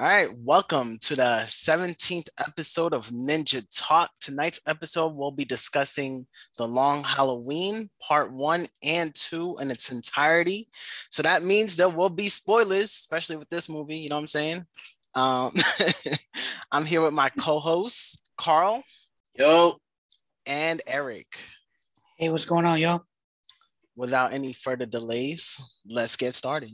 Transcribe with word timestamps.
All 0.00 0.06
right, 0.06 0.30
welcome 0.34 0.96
to 1.00 1.14
the 1.14 1.42
17th 1.44 2.28
episode 2.38 2.94
of 2.94 3.10
Ninja 3.10 3.62
Talk. 3.70 4.10
Tonight's 4.18 4.62
episode, 4.66 5.08
we'll 5.08 5.30
be 5.30 5.44
discussing 5.44 6.26
The 6.56 6.66
Long 6.66 7.04
Halloween, 7.04 7.90
part 8.00 8.32
one 8.32 8.64
and 8.82 9.14
two 9.14 9.58
in 9.60 9.70
its 9.70 9.92
entirety. 9.92 10.68
So 11.10 11.22
that 11.22 11.42
means 11.42 11.76
there 11.76 11.90
will 11.90 12.08
be 12.08 12.28
spoilers, 12.28 12.84
especially 12.84 13.36
with 13.36 13.50
this 13.50 13.68
movie. 13.68 13.98
You 13.98 14.08
know 14.08 14.16
what 14.16 14.22
I'm 14.22 14.28
saying? 14.28 14.64
Um, 15.14 15.52
I'm 16.72 16.86
here 16.86 17.02
with 17.02 17.12
my 17.12 17.28
co 17.28 17.58
hosts, 17.58 18.22
Carl. 18.38 18.82
Yo. 19.34 19.76
And 20.46 20.80
Eric. 20.86 21.26
Hey, 22.16 22.30
what's 22.30 22.46
going 22.46 22.64
on, 22.64 22.78
yo? 22.78 23.02
Without 23.96 24.32
any 24.32 24.54
further 24.54 24.86
delays, 24.86 25.60
let's 25.86 26.16
get 26.16 26.32
started. 26.32 26.70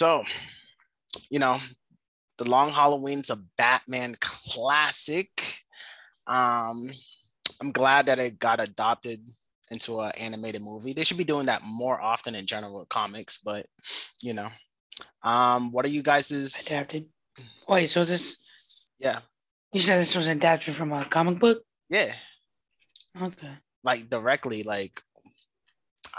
So, 0.00 0.24
you 1.28 1.38
know, 1.38 1.58
The 2.38 2.48
Long 2.48 2.70
Halloween's 2.70 3.28
a 3.28 3.36
Batman 3.58 4.14
classic. 4.18 5.28
Um, 6.26 6.90
I'm 7.60 7.70
glad 7.70 8.06
that 8.06 8.18
it 8.18 8.38
got 8.38 8.62
adopted 8.62 9.20
into 9.70 10.00
an 10.00 10.12
animated 10.12 10.62
movie. 10.62 10.94
They 10.94 11.04
should 11.04 11.18
be 11.18 11.24
doing 11.24 11.44
that 11.46 11.60
more 11.66 12.00
often 12.00 12.34
in 12.34 12.46
general 12.46 12.78
with 12.78 12.88
comics, 12.88 13.40
but 13.44 13.66
you 14.22 14.32
know. 14.32 14.48
Um, 15.22 15.70
what 15.70 15.84
are 15.84 15.90
you 15.90 16.02
guys' 16.02 16.66
adapted? 16.66 17.04
Wait, 17.68 17.88
so 17.88 18.06
this 18.06 18.88
yeah. 18.98 19.18
You 19.74 19.80
said 19.80 20.00
this 20.00 20.16
was 20.16 20.28
adapted 20.28 20.74
from 20.74 20.94
a 20.94 21.04
comic 21.04 21.38
book? 21.38 21.62
Yeah. 21.90 22.14
Okay. 23.20 23.52
Like 23.84 24.08
directly, 24.08 24.62
like 24.62 25.02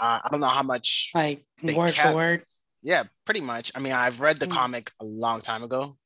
uh, 0.00 0.20
I 0.22 0.28
don't 0.30 0.38
know 0.38 0.46
how 0.46 0.62
much 0.62 1.10
like 1.16 1.42
word 1.64 1.94
kept. 1.94 2.10
for 2.10 2.14
word. 2.14 2.44
Yeah, 2.82 3.04
pretty 3.24 3.40
much. 3.40 3.70
I 3.74 3.78
mean, 3.78 3.92
I've 3.92 4.20
read 4.20 4.40
the 4.40 4.46
mm. 4.46 4.52
comic 4.52 4.90
a 5.00 5.04
long 5.04 5.40
time 5.40 5.62
ago, 5.62 5.96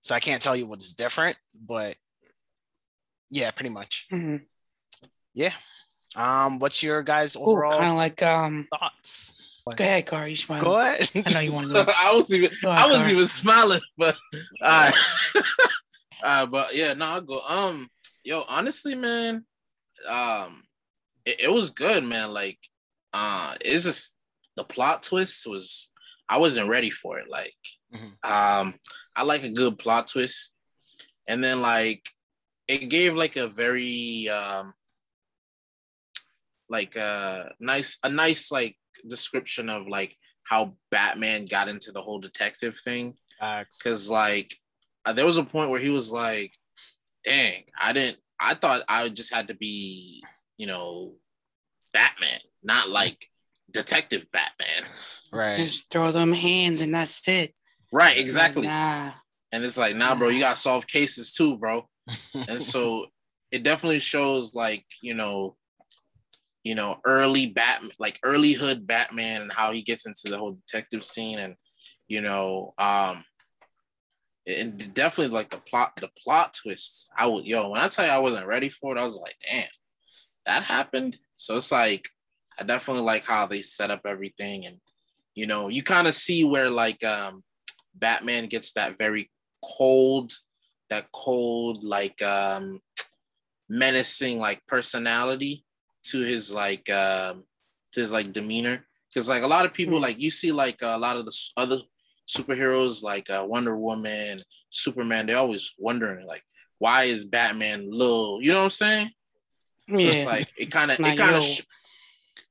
so 0.00 0.14
I 0.14 0.20
can't 0.20 0.40
tell 0.40 0.56
you 0.56 0.66
what's 0.66 0.92
different, 0.92 1.36
but 1.60 1.96
yeah, 3.30 3.50
pretty 3.50 3.70
much. 3.70 4.06
Mm-hmm. 4.12 4.44
Yeah. 5.34 5.52
Um, 6.16 6.58
what's 6.60 6.82
your 6.82 7.02
guys 7.02 7.36
overall 7.36 7.76
kind 7.76 7.90
of 7.90 7.96
like 7.96 8.22
um 8.22 8.68
thoughts? 8.70 9.40
Go 9.66 9.82
ahead, 9.82 10.06
Car. 10.06 10.28
You 10.28 10.36
smile. 10.36 10.62
Go 10.62 10.78
ahead. 10.78 11.10
I 11.26 11.32
know 11.32 11.40
you 11.40 11.52
want 11.52 11.68
to. 11.68 11.94
I 11.96 12.12
was 12.12 12.30
even 12.30 12.50
ahead, 12.64 12.78
I 12.78 12.86
was 12.86 13.02
Car. 13.02 13.10
even 13.10 13.26
smiling, 13.26 13.80
but 13.96 14.16
all 14.34 14.40
right. 14.68 14.94
uh, 16.22 16.46
but 16.46 16.74
yeah, 16.74 16.94
no, 16.94 17.06
I'll 17.06 17.20
go. 17.22 17.40
Um, 17.40 17.88
yo, 18.22 18.44
honestly, 18.46 18.94
man, 18.94 19.44
um, 20.08 20.64
it, 21.24 21.40
it 21.40 21.52
was 21.52 21.70
good, 21.70 22.04
man. 22.04 22.32
Like, 22.32 22.58
uh, 23.12 23.54
it's 23.60 23.84
just 23.84 24.16
the 24.56 24.64
plot 24.64 25.02
twist 25.02 25.46
was 25.46 25.90
I 26.34 26.38
wasn't 26.38 26.68
ready 26.68 26.90
for 26.90 27.20
it. 27.20 27.28
Like, 27.30 27.54
mm-hmm. 27.94 28.28
um, 28.28 28.74
I 29.14 29.22
like 29.22 29.44
a 29.44 29.48
good 29.48 29.78
plot 29.78 30.08
twist, 30.08 30.52
and 31.28 31.44
then 31.44 31.62
like 31.62 32.02
it 32.66 32.88
gave 32.88 33.14
like 33.14 33.36
a 33.36 33.46
very 33.46 34.28
um, 34.28 34.74
like 36.68 36.96
a 36.96 37.02
uh, 37.04 37.48
nice 37.60 37.98
a 38.02 38.08
nice 38.08 38.50
like 38.50 38.76
description 39.06 39.68
of 39.68 39.86
like 39.86 40.16
how 40.42 40.74
Batman 40.90 41.46
got 41.46 41.68
into 41.68 41.92
the 41.92 42.02
whole 42.02 42.18
detective 42.18 42.76
thing. 42.82 43.14
Because 43.38 44.10
like 44.10 44.56
uh, 45.04 45.12
there 45.12 45.26
was 45.26 45.36
a 45.36 45.44
point 45.44 45.70
where 45.70 45.80
he 45.80 45.90
was 45.90 46.10
like, 46.10 46.52
"Dang, 47.22 47.62
I 47.80 47.92
didn't. 47.92 48.18
I 48.40 48.54
thought 48.54 48.82
I 48.88 49.08
just 49.08 49.32
had 49.32 49.46
to 49.48 49.54
be, 49.54 50.24
you 50.56 50.66
know, 50.66 51.14
Batman, 51.92 52.40
not 52.60 52.88
like." 52.88 53.28
Detective 53.74 54.26
Batman. 54.32 54.88
Right. 55.32 55.66
Just 55.66 55.90
throw 55.90 56.12
them 56.12 56.32
hands 56.32 56.80
and 56.80 56.94
that's 56.94 57.26
it. 57.28 57.52
Right, 57.92 58.16
exactly. 58.16 58.66
Nah. 58.66 59.12
And 59.52 59.64
it's 59.64 59.76
like, 59.76 59.94
nah, 59.96 60.14
bro, 60.14 60.28
you 60.28 60.40
gotta 60.40 60.56
solve 60.56 60.86
cases 60.86 61.32
too, 61.32 61.58
bro. 61.58 61.86
and 62.48 62.62
so 62.62 63.06
it 63.50 63.62
definitely 63.62 63.98
shows 63.98 64.54
like, 64.54 64.84
you 65.02 65.14
know, 65.14 65.56
you 66.62 66.74
know, 66.74 66.98
early 67.04 67.46
Batman, 67.46 67.90
like 67.98 68.18
early 68.22 68.52
hood 68.52 68.86
Batman 68.86 69.42
and 69.42 69.52
how 69.52 69.72
he 69.72 69.82
gets 69.82 70.06
into 70.06 70.28
the 70.28 70.38
whole 70.38 70.58
detective 70.66 71.04
scene 71.04 71.38
and 71.38 71.56
you 72.08 72.20
know, 72.20 72.74
um 72.78 73.24
and 74.46 74.92
definitely 74.94 75.34
like 75.34 75.50
the 75.50 75.58
plot, 75.58 75.92
the 76.00 76.10
plot 76.22 76.56
twists. 76.62 77.08
I 77.18 77.26
would 77.26 77.44
yo, 77.44 77.70
when 77.70 77.80
I 77.80 77.88
tell 77.88 78.06
you 78.06 78.12
I 78.12 78.18
wasn't 78.18 78.46
ready 78.46 78.68
for 78.68 78.96
it, 78.96 79.00
I 79.00 79.04
was 79.04 79.16
like, 79.16 79.34
damn, 79.50 79.66
that 80.46 80.62
happened. 80.62 81.16
So 81.36 81.56
it's 81.56 81.72
like 81.72 82.08
I 82.58 82.64
definitely 82.64 83.02
like 83.02 83.24
how 83.24 83.46
they 83.46 83.62
set 83.62 83.90
up 83.90 84.02
everything, 84.06 84.66
and 84.66 84.78
you 85.34 85.46
know, 85.46 85.68
you 85.68 85.82
kind 85.82 86.06
of 86.06 86.14
see 86.14 86.44
where 86.44 86.70
like 86.70 87.02
um, 87.04 87.42
Batman 87.94 88.46
gets 88.46 88.72
that 88.72 88.98
very 88.98 89.30
cold, 89.62 90.32
that 90.90 91.10
cold 91.12 91.84
like 91.84 92.20
um, 92.22 92.80
menacing 93.68 94.38
like 94.38 94.64
personality 94.66 95.64
to 96.04 96.20
his 96.20 96.52
like 96.52 96.90
um, 96.90 97.44
to 97.92 98.00
his 98.00 98.12
like 98.12 98.32
demeanor. 98.32 98.86
Because 99.08 99.28
like 99.28 99.42
a 99.42 99.48
lot 99.48 99.64
of 99.64 99.72
people, 99.72 99.94
mm-hmm. 99.94 100.04
like 100.04 100.20
you 100.20 100.30
see 100.30 100.52
like 100.52 100.82
a 100.82 100.98
lot 100.98 101.16
of 101.16 101.24
the 101.24 101.36
other 101.56 101.78
superheroes 102.28 103.02
like 103.02 103.30
uh, 103.30 103.44
Wonder 103.46 103.76
Woman, 103.76 104.40
Superman, 104.70 105.26
they're 105.26 105.38
always 105.38 105.72
wondering 105.78 106.26
like, 106.26 106.42
why 106.78 107.04
is 107.04 107.24
Batman 107.24 107.90
little? 107.90 108.42
You 108.42 108.52
know 108.52 108.58
what 108.58 108.64
I'm 108.64 108.70
saying? 108.70 109.10
So 109.88 109.98
yeah. 109.98 110.10
it's 110.10 110.26
like 110.26 110.48
it 110.58 110.70
kind 110.70 110.90
of 110.90 111.00
it 111.06 111.16
kind 111.16 111.36
of 111.36 111.44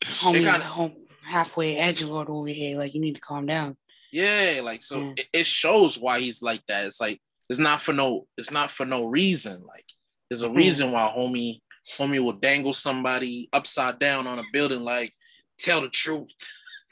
homie 0.03 0.33
kinda, 0.33 0.59
home, 0.59 0.93
halfway 1.25 1.77
edge 1.77 2.03
lord 2.03 2.29
over 2.29 2.49
here. 2.49 2.77
Like 2.77 2.93
you 2.93 3.01
need 3.01 3.15
to 3.15 3.21
calm 3.21 3.45
down. 3.45 3.77
Yeah, 4.11 4.61
like 4.63 4.83
so 4.83 4.99
yeah. 4.99 5.13
It, 5.17 5.27
it, 5.33 5.47
shows 5.47 5.99
why 5.99 6.19
he's 6.19 6.41
like 6.41 6.61
that. 6.67 6.85
It's 6.85 7.01
like 7.01 7.19
it's 7.49 7.59
not 7.59 7.81
for 7.81 7.93
no 7.93 8.27
it's 8.37 8.51
not 8.51 8.69
for 8.69 8.85
no 8.85 9.05
reason. 9.05 9.63
Like 9.67 9.85
there's 10.29 10.43
a 10.43 10.47
mm-hmm. 10.47 10.57
reason 10.57 10.91
why 10.91 11.11
homie 11.17 11.61
homie 11.97 12.23
will 12.23 12.33
dangle 12.33 12.73
somebody 12.73 13.49
upside 13.51 13.99
down 13.99 14.27
on 14.27 14.39
a 14.39 14.43
building 14.51 14.83
like 14.83 15.13
tell 15.57 15.81
the 15.81 15.89
truth. 15.89 16.31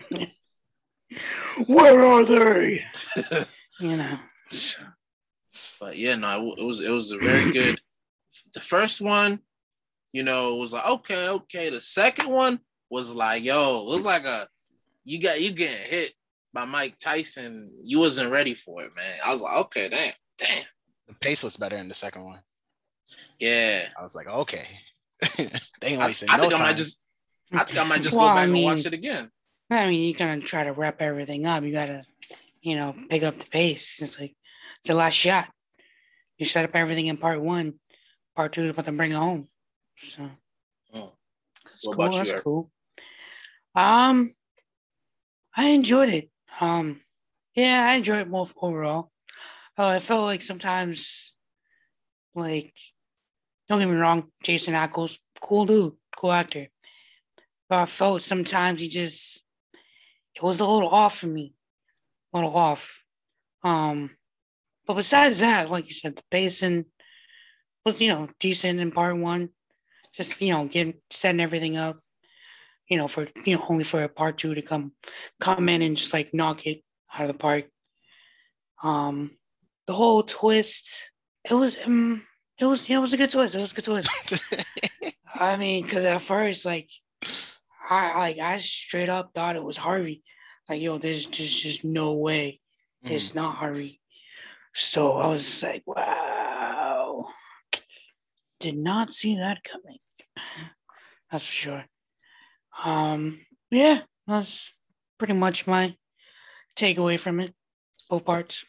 Where 1.68 2.06
are 2.06 2.26
they? 2.26 2.84
you 3.80 3.98
know. 3.98 4.20
But 5.80 5.98
yeah, 5.98 6.16
no, 6.16 6.54
it 6.58 6.64
was 6.64 6.82
it 6.82 6.90
was 6.90 7.12
a 7.12 7.18
very 7.18 7.52
good. 7.52 7.80
The 8.54 8.60
first 8.60 9.02
one, 9.02 9.40
you 10.12 10.24
know, 10.24 10.56
it 10.56 10.60
was 10.60 10.74
like 10.74 10.86
okay, 10.86 11.30
okay. 11.30 11.70
The 11.70 11.82
second 11.82 12.30
one, 12.30 12.60
was 12.92 13.14
like, 13.14 13.44
yo, 13.44 13.80
it 13.80 13.86
was 13.86 14.06
like 14.06 14.26
a 14.26 14.48
you 15.04 15.20
got 15.20 15.42
you 15.42 15.52
getting 15.52 15.90
hit 15.90 16.14
by 16.54 16.66
Mike 16.66 17.00
Tyson. 17.00 17.72
You 17.84 18.00
wasn't 18.00 18.32
ready 18.32 18.54
for 18.54 18.84
it, 18.84 18.92
man. 18.96 19.16
I 19.26 19.32
was 19.32 19.42
like, 19.42 19.58
okay, 19.58 19.90
damn, 19.90 20.14
damn. 20.38 20.66
The 21.08 21.16
pace 21.16 21.44
was 21.44 21.58
better 21.58 21.78
in 21.78 21.88
the 21.88 21.96
second 21.96 22.24
one. 22.24 22.42
Yeah. 23.40 23.88
I 23.98 24.02
was 24.02 24.16
like, 24.16 24.28
okay. 24.28 24.66
they 25.38 25.88
ain't 25.88 26.00
wasting 26.00 26.30
I, 26.30 26.34
I 26.34 26.38
no 26.38 26.44
think 26.44 26.56
time. 26.56 26.64
I 26.64 26.70
might 26.70 26.78
just 26.78 27.04
I 27.54 27.64
think 27.64 27.80
I 27.80 27.84
might 27.84 28.02
just 28.02 28.16
well, 28.16 28.30
go 28.30 28.36
back 28.36 28.44
I 28.44 28.48
mean, 28.48 28.68
and 28.68 28.78
watch 28.78 28.86
it 28.86 28.94
again. 28.94 29.30
I 29.70 29.88
mean, 29.90 30.08
you 30.08 30.14
gotta 30.14 30.42
try 30.42 30.64
to 30.64 30.74
wrap 30.74 31.02
everything 31.02 31.46
up. 31.46 31.64
You 31.64 31.72
gotta, 31.72 32.04
you 32.62 32.76
know, 32.76 32.94
pick 33.10 33.24
up 33.24 33.38
the 33.38 33.46
pace. 33.46 34.00
It's 34.02 34.20
like 34.20 34.36
it's 34.80 34.88
the 34.88 34.96
last 34.96 35.14
shot. 35.14 35.48
You 36.38 36.46
set 36.46 36.66
up 36.66 36.76
everything 36.76 37.08
in 37.08 37.18
part 37.18 37.42
one. 37.42 37.76
Part 38.36 38.54
two 38.54 38.62
is 38.62 38.72
about 38.72 38.86
to 38.86 38.92
bring 38.92 39.12
it 39.12 39.16
home. 39.16 39.48
So 39.98 40.24
mm. 40.24 40.32
oh. 40.96 41.14
that's 41.64 41.86
what 41.86 41.96
cool. 41.96 42.06
About 42.06 42.14
you, 42.14 42.32
that's 42.32 42.44
cool. 42.44 42.72
Um, 43.76 44.34
I 45.56 45.68
enjoyed 45.70 46.10
it. 46.10 46.30
Um, 46.60 47.02
yeah, 47.56 47.88
I 47.90 47.96
enjoyed 47.96 48.20
it 48.20 48.30
more 48.30 48.48
overall. 48.62 49.12
Uh, 49.78 49.88
I 49.88 50.00
felt 50.00 50.26
like 50.26 50.42
sometimes, 50.42 51.34
like, 52.36 52.74
don't 53.68 53.80
get 53.80 53.90
me 53.90 53.96
wrong, 53.96 54.28
Jensen 54.44 54.74
Ackles, 54.74 55.18
cool 55.40 55.66
dude, 55.66 55.94
cool 56.18 56.32
actor. 56.32 56.68
But 57.70 57.80
I 57.80 57.86
felt 57.86 58.22
sometimes 58.22 58.82
he 58.82 58.90
just, 58.90 59.42
it 60.36 60.44
was 60.44 60.60
a 60.60 60.66
little 60.66 60.90
off 60.90 61.20
for 61.20 61.28
me, 61.28 61.54
a 62.34 62.38
little 62.38 62.56
off. 62.56 63.04
Um, 63.64 64.12
but 64.86 64.96
besides 64.96 65.40
that, 65.40 65.70
like 65.70 65.88
you 65.88 65.94
said, 65.94 66.18
the 66.18 66.24
pacing 66.30 66.86
was, 67.86 68.00
you 68.02 68.10
know, 68.10 68.28
decent 68.40 68.80
in 68.80 68.92
part 68.92 69.18
one. 69.18 69.50
Just, 70.14 70.42
you 70.42 70.50
know, 70.50 70.66
getting 70.66 70.96
setting 71.10 71.40
everything 71.40 71.78
up 71.78 72.01
you 72.92 72.98
know, 72.98 73.08
for 73.08 73.26
you 73.46 73.56
know, 73.56 73.66
only 73.70 73.86
for 73.86 74.04
a 74.04 74.10
part 74.10 74.38
two 74.38 74.54
to 74.54 74.62
come 74.62 74.92
come 75.40 75.70
in 75.70 75.82
and 75.82 75.96
just 75.96 76.12
like 76.12 76.34
knock 76.34 76.68
it 76.68 76.84
out 77.14 77.22
of 77.22 77.28
the 77.30 77.34
park. 77.34 77.70
Um, 78.84 79.32
the 79.88 79.94
whole 79.94 80.24
twist, 80.24 80.92
it 81.50 81.54
was 81.54 81.78
um, 81.86 82.28
it 82.60 82.66
was 82.66 82.86
it 82.90 82.98
was 82.98 83.14
a 83.14 83.18
good 83.18 83.32
twist. 83.32 83.56
It 83.56 83.62
was 83.62 83.72
a 83.72 83.76
good 83.76 83.86
twist. 83.86 84.44
I 85.36 85.56
mean, 85.56 85.84
because 85.84 86.04
at 86.04 86.22
first, 86.22 86.66
like, 86.66 86.90
I 87.90 88.18
like 88.18 88.40
I 88.40 88.58
straight 88.58 89.08
up 89.08 89.32
thought 89.34 89.56
it 89.56 89.64
was 89.64 89.78
Harvey. 89.78 90.22
Like, 90.68 90.82
yo, 90.82 90.98
there's 90.98 91.26
just 91.28 91.64
just 91.64 91.86
no 91.86 92.18
way 92.18 92.60
mm-hmm. 93.06 93.16
it's 93.16 93.34
not 93.34 93.56
Harvey. 93.56 94.02
So 94.74 95.14
I 95.14 95.28
was 95.28 95.64
like, 95.64 95.84
wow. 95.86 97.30
Did 98.60 98.78
not 98.78 99.14
see 99.14 99.38
that 99.38 99.64
coming. 99.64 100.00
That's 101.32 101.46
for 101.46 101.54
sure. 101.54 101.86
Um, 102.84 103.46
yeah, 103.70 104.02
that's 104.28 104.72
pretty 105.18 105.34
much 105.34 105.68
my 105.68 105.96
takeaway 106.76 107.20
from 107.20 107.40
it. 107.40 107.54
Both 108.10 108.26
parts. 108.26 108.66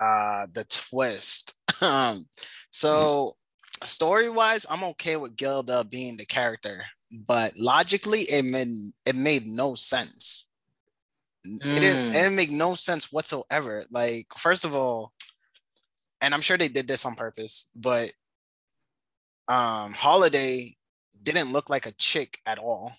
Uh 0.00 0.46
the 0.52 0.64
twist. 0.64 1.54
um, 1.82 2.26
so 2.70 3.36
story 3.84 4.30
wise, 4.30 4.66
I'm 4.68 4.84
okay 4.84 5.16
with 5.16 5.36
Gilda 5.36 5.84
being 5.84 6.16
the 6.16 6.24
character, 6.24 6.84
but 7.26 7.56
logically, 7.56 8.22
it 8.22 8.44
made 8.44 8.92
it 9.04 9.16
made 9.16 9.46
no 9.46 9.74
sense. 9.74 10.48
Mm. 11.46 11.56
It, 11.64 11.80
didn't, 11.80 12.06
it 12.08 12.12
didn't 12.12 12.36
make 12.36 12.50
no 12.50 12.74
sense 12.74 13.10
whatsoever. 13.10 13.84
Like, 13.90 14.26
first 14.36 14.64
of 14.66 14.74
all, 14.74 15.12
and 16.20 16.34
I'm 16.34 16.42
sure 16.42 16.58
they 16.58 16.68
did 16.68 16.86
this 16.86 17.06
on 17.06 17.14
purpose, 17.14 17.70
but 17.76 18.12
um 19.48 19.92
Holiday 19.92 20.74
didn't 21.22 21.52
look 21.52 21.70
like 21.70 21.86
a 21.86 21.92
chick 21.92 22.38
at 22.46 22.58
all. 22.58 22.92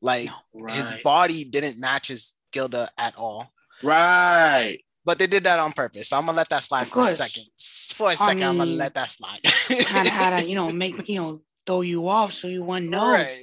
Like 0.00 0.28
right. 0.52 0.74
his 0.74 0.94
body 1.02 1.44
didn't 1.44 1.80
match 1.80 2.08
his 2.08 2.32
Gilda 2.52 2.90
at 2.98 3.16
all. 3.16 3.52
Right. 3.82 4.78
But 5.04 5.18
they 5.18 5.26
did 5.26 5.44
that 5.44 5.58
on 5.58 5.72
purpose. 5.72 6.08
So 6.08 6.18
I'm 6.18 6.26
gonna 6.26 6.36
let 6.36 6.48
that 6.50 6.62
slide 6.62 6.86
for 6.88 7.02
a 7.02 7.06
second. 7.06 7.44
For 7.92 8.10
a 8.10 8.16
second, 8.16 8.42
I 8.42 8.48
am 8.48 8.58
gonna 8.58 8.70
let 8.70 8.94
that 8.94 9.10
slide. 9.10 9.40
kind 9.42 10.06
of 10.06 10.12
had 10.12 10.40
to, 10.40 10.46
you 10.46 10.54
know, 10.54 10.68
make 10.72 11.08
you 11.08 11.20
know, 11.20 11.42
throw 11.66 11.82
you 11.82 12.08
off 12.08 12.32
so 12.32 12.48
you 12.48 12.62
wouldn't 12.62 12.90
know. 12.90 13.10
Right. 13.10 13.42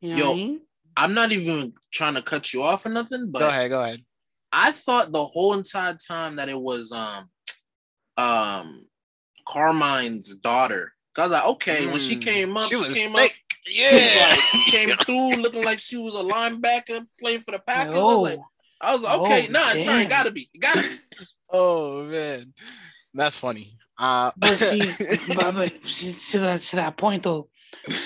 You 0.00 0.10
know 0.10 0.16
Yo, 0.16 0.32
I 0.32 0.34
mean? 0.34 0.60
I'm 0.96 1.14
not 1.14 1.32
even 1.32 1.72
trying 1.92 2.14
to 2.14 2.22
cut 2.22 2.52
you 2.52 2.62
off 2.62 2.84
or 2.84 2.90
nothing, 2.90 3.30
but 3.30 3.40
go 3.40 3.48
ahead, 3.48 3.70
go 3.70 3.82
ahead. 3.82 4.04
I 4.52 4.72
thought 4.72 5.12
the 5.12 5.24
whole 5.24 5.54
entire 5.54 5.96
time 5.96 6.36
that 6.36 6.48
it 6.48 6.60
was 6.60 6.92
um 6.92 7.28
um 8.16 8.86
Carmine's 9.46 10.34
daughter. 10.34 10.92
Cause 11.14 11.24
I 11.24 11.26
was 11.26 11.32
like, 11.32 11.44
okay, 11.44 11.86
mm, 11.86 11.92
when 11.92 12.00
she 12.00 12.14
hmm. 12.14 12.20
came 12.20 12.56
up, 12.56 12.68
she, 12.68 12.76
she 12.76 13.02
came 13.04 13.14
thick. 13.14 13.30
up. 13.30 13.49
Yeah, 13.70 14.30
like, 14.30 14.40
she 14.40 14.70
came 14.70 14.90
through 15.04 15.42
looking 15.42 15.64
like 15.64 15.78
she 15.78 15.96
was 15.96 16.14
a 16.14 16.18
linebacker 16.18 17.06
playing 17.20 17.40
for 17.40 17.52
the 17.52 17.60
Packers. 17.60 17.94
Oh. 17.96 18.10
I 18.10 18.14
was 18.14 18.30
like, 18.30 18.40
I 18.80 18.92
was 18.92 19.02
like, 19.02 19.18
okay, 19.20 19.46
oh, 19.48 19.52
nah, 19.52 19.72
it's 19.72 19.84
her. 19.84 20.00
It 20.00 20.08
gotta 20.08 20.30
be. 20.30 20.50
It 20.52 20.58
gotta 20.58 20.80
be. 20.80 21.24
oh 21.50 22.04
man, 22.04 22.52
that's 23.14 23.36
funny. 23.36 23.76
Uh, 23.98 24.30
but 24.36 24.50
see, 24.50 25.34
but, 25.34 25.54
but 25.54 25.84
to 26.30 26.38
that 26.38 26.60
to 26.62 26.76
that 26.76 26.96
point 26.96 27.22
though, 27.22 27.48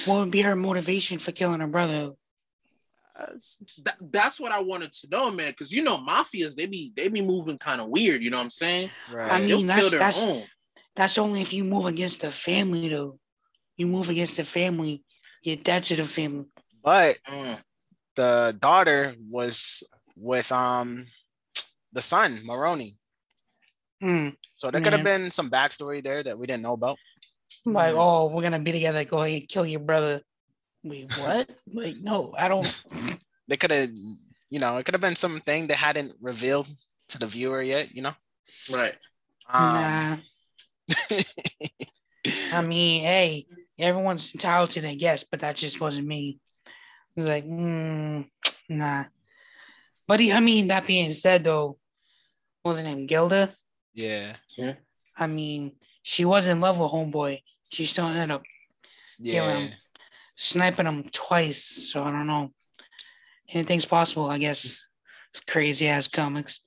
what 0.06 0.18
would 0.18 0.30
be 0.30 0.40
her 0.40 0.56
motivation 0.56 1.18
for 1.18 1.32
killing 1.32 1.60
her 1.60 1.68
brother? 1.68 2.12
That, 3.84 3.94
that's 4.00 4.40
what 4.40 4.50
I 4.50 4.60
wanted 4.60 4.92
to 4.94 5.08
know, 5.08 5.30
man. 5.30 5.50
Because 5.50 5.70
you 5.70 5.82
know, 5.82 5.98
mafias 5.98 6.56
they 6.56 6.66
be 6.66 6.92
they 6.96 7.08
be 7.08 7.22
moving 7.22 7.58
kind 7.58 7.80
of 7.80 7.88
weird. 7.88 8.24
You 8.24 8.30
know 8.30 8.38
what 8.38 8.44
I'm 8.44 8.50
saying? 8.50 8.90
Right. 9.12 9.30
I 9.30 9.40
mean, 9.40 9.68
that's 9.68 9.92
that's, 9.92 10.20
own. 10.20 10.42
that's 10.96 11.16
only 11.16 11.40
if 11.40 11.52
you 11.52 11.62
move 11.62 11.86
against 11.86 12.22
the 12.22 12.32
family, 12.32 12.88
though. 12.88 13.18
You 13.76 13.86
move 13.86 14.08
against 14.08 14.36
the 14.36 14.44
family, 14.44 15.04
you're 15.44 15.56
dead 15.56 15.84
to 15.84 15.96
the 15.96 16.04
family. 16.04 16.46
But 16.82 17.18
mm. 17.28 17.58
the 18.16 18.56
daughter 18.58 19.14
was 19.30 19.82
with 20.16 20.50
um 20.50 21.06
the 21.92 22.02
son 22.02 22.40
Maroni. 22.44 22.98
Mm. 24.02 24.36
So 24.54 24.70
there 24.70 24.80
could 24.80 24.92
have 24.92 25.04
been 25.04 25.30
some 25.30 25.50
backstory 25.50 26.02
there 26.02 26.22
that 26.22 26.38
we 26.38 26.46
didn't 26.46 26.62
know 26.62 26.72
about. 26.72 26.98
Like, 27.66 27.94
oh, 27.94 28.26
we're 28.26 28.42
gonna 28.42 28.58
be 28.58 28.72
together. 28.72 29.04
Go 29.04 29.22
ahead 29.22 29.40
and 29.40 29.48
kill 29.48 29.64
your 29.64 29.80
brother. 29.80 30.20
Wait, 30.82 31.10
what? 31.18 31.48
like, 31.72 31.96
no, 31.98 32.34
I 32.36 32.48
don't. 32.48 32.84
They 33.46 33.58
could 33.58 33.72
have, 33.72 33.90
you 34.48 34.58
know, 34.58 34.78
it 34.78 34.86
could 34.86 34.94
have 34.94 35.02
been 35.02 35.16
something 35.16 35.66
they 35.66 35.74
hadn't 35.74 36.14
revealed 36.18 36.66
to 37.10 37.18
the 37.18 37.26
viewer 37.26 37.60
yet. 37.60 37.94
You 37.94 38.00
know. 38.00 38.14
Right. 38.72 38.94
Um, 39.46 39.74
nah. 39.74 40.16
I 42.54 42.62
mean, 42.62 43.04
hey, 43.04 43.46
everyone's 43.78 44.32
entitled 44.34 44.70
to 44.70 44.80
their 44.80 44.94
guess, 44.94 45.24
but 45.24 45.40
that 45.40 45.56
just 45.56 45.80
wasn't 45.80 46.06
me. 46.06 46.38
Like, 47.16 47.46
mm, 47.46 48.28
nah. 48.68 49.04
But 50.06 50.20
he, 50.20 50.32
I 50.32 50.40
mean, 50.40 50.68
that 50.68 50.86
being 50.86 51.12
said, 51.12 51.44
though, 51.44 51.78
wasn't 52.64 52.86
name 52.86 53.06
Gilda? 53.06 53.54
Yeah. 53.94 54.36
Yeah. 54.56 54.74
I 55.16 55.26
mean, 55.26 55.72
she 56.02 56.24
was 56.24 56.46
in 56.46 56.60
love 56.60 56.78
with 56.78 56.90
Homeboy. 56.90 57.40
She 57.70 57.86
still 57.86 58.06
ended 58.06 58.30
up 58.30 58.42
yeah. 59.20 59.56
him, 59.56 59.70
sniping 60.36 60.86
him 60.86 61.08
twice. 61.12 61.64
So 61.92 62.02
I 62.02 62.10
don't 62.10 62.26
know. 62.26 62.50
Anything's 63.48 63.86
possible, 63.86 64.28
I 64.28 64.38
guess. 64.38 64.82
It's 65.30 65.40
crazy 65.40 65.88
ass 65.88 66.08
comics. 66.08 66.60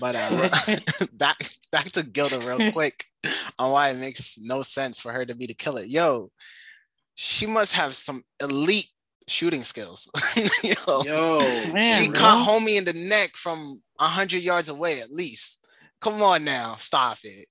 But 0.00 0.16
uh, 0.16 0.48
back 1.12 1.48
back 1.70 1.90
to 1.92 2.02
Gilda 2.02 2.40
real 2.40 2.72
quick 2.72 3.04
on 3.58 3.72
why 3.72 3.90
it 3.90 3.98
makes 3.98 4.38
no 4.38 4.62
sense 4.62 4.98
for 5.00 5.12
her 5.12 5.24
to 5.24 5.34
be 5.34 5.46
the 5.46 5.54
killer. 5.54 5.84
Yo, 5.84 6.30
she 7.14 7.46
must 7.46 7.74
have 7.74 7.94
some 7.94 8.22
elite 8.42 8.88
shooting 9.28 9.64
skills. 9.64 10.10
Yo, 10.62 11.02
Yo 11.02 11.38
man, 11.72 12.02
she 12.02 12.08
bro. 12.08 12.18
caught 12.18 12.48
homie 12.48 12.76
in 12.76 12.84
the 12.84 12.92
neck 12.92 13.36
from 13.36 13.82
hundred 13.98 14.42
yards 14.42 14.68
away 14.68 15.00
at 15.00 15.12
least. 15.12 15.64
Come 16.00 16.20
on 16.22 16.44
now, 16.44 16.76
stop 16.76 17.18
it. 17.22 17.46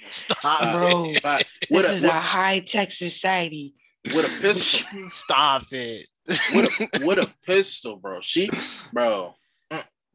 stop, 0.00 0.60
bro. 0.60 1.04
It. 1.06 1.22
This 1.70 1.88
a, 1.88 1.92
is 1.92 2.02
what, 2.02 2.14
a 2.14 2.20
high 2.20 2.58
tech 2.60 2.92
society. 2.92 3.74
With 4.14 4.26
a 4.26 4.42
pistol. 4.42 4.80
stop 5.04 5.62
it. 5.70 6.06
with, 6.26 7.00
a, 7.02 7.06
with 7.06 7.18
a 7.18 7.32
pistol, 7.46 7.96
bro. 7.96 8.20
She, 8.20 8.48
bro. 8.92 9.34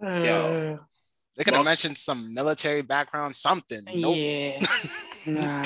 Mm, 0.01 0.25
yo. 0.25 0.79
They 1.37 1.43
could 1.43 1.55
have 1.55 1.65
mentioned 1.65 1.97
some 1.97 2.33
military 2.33 2.81
background, 2.81 3.35
something. 3.35 3.81
Nope. 3.93 4.15
Yeah. 4.17 4.59
nah, 5.27 5.63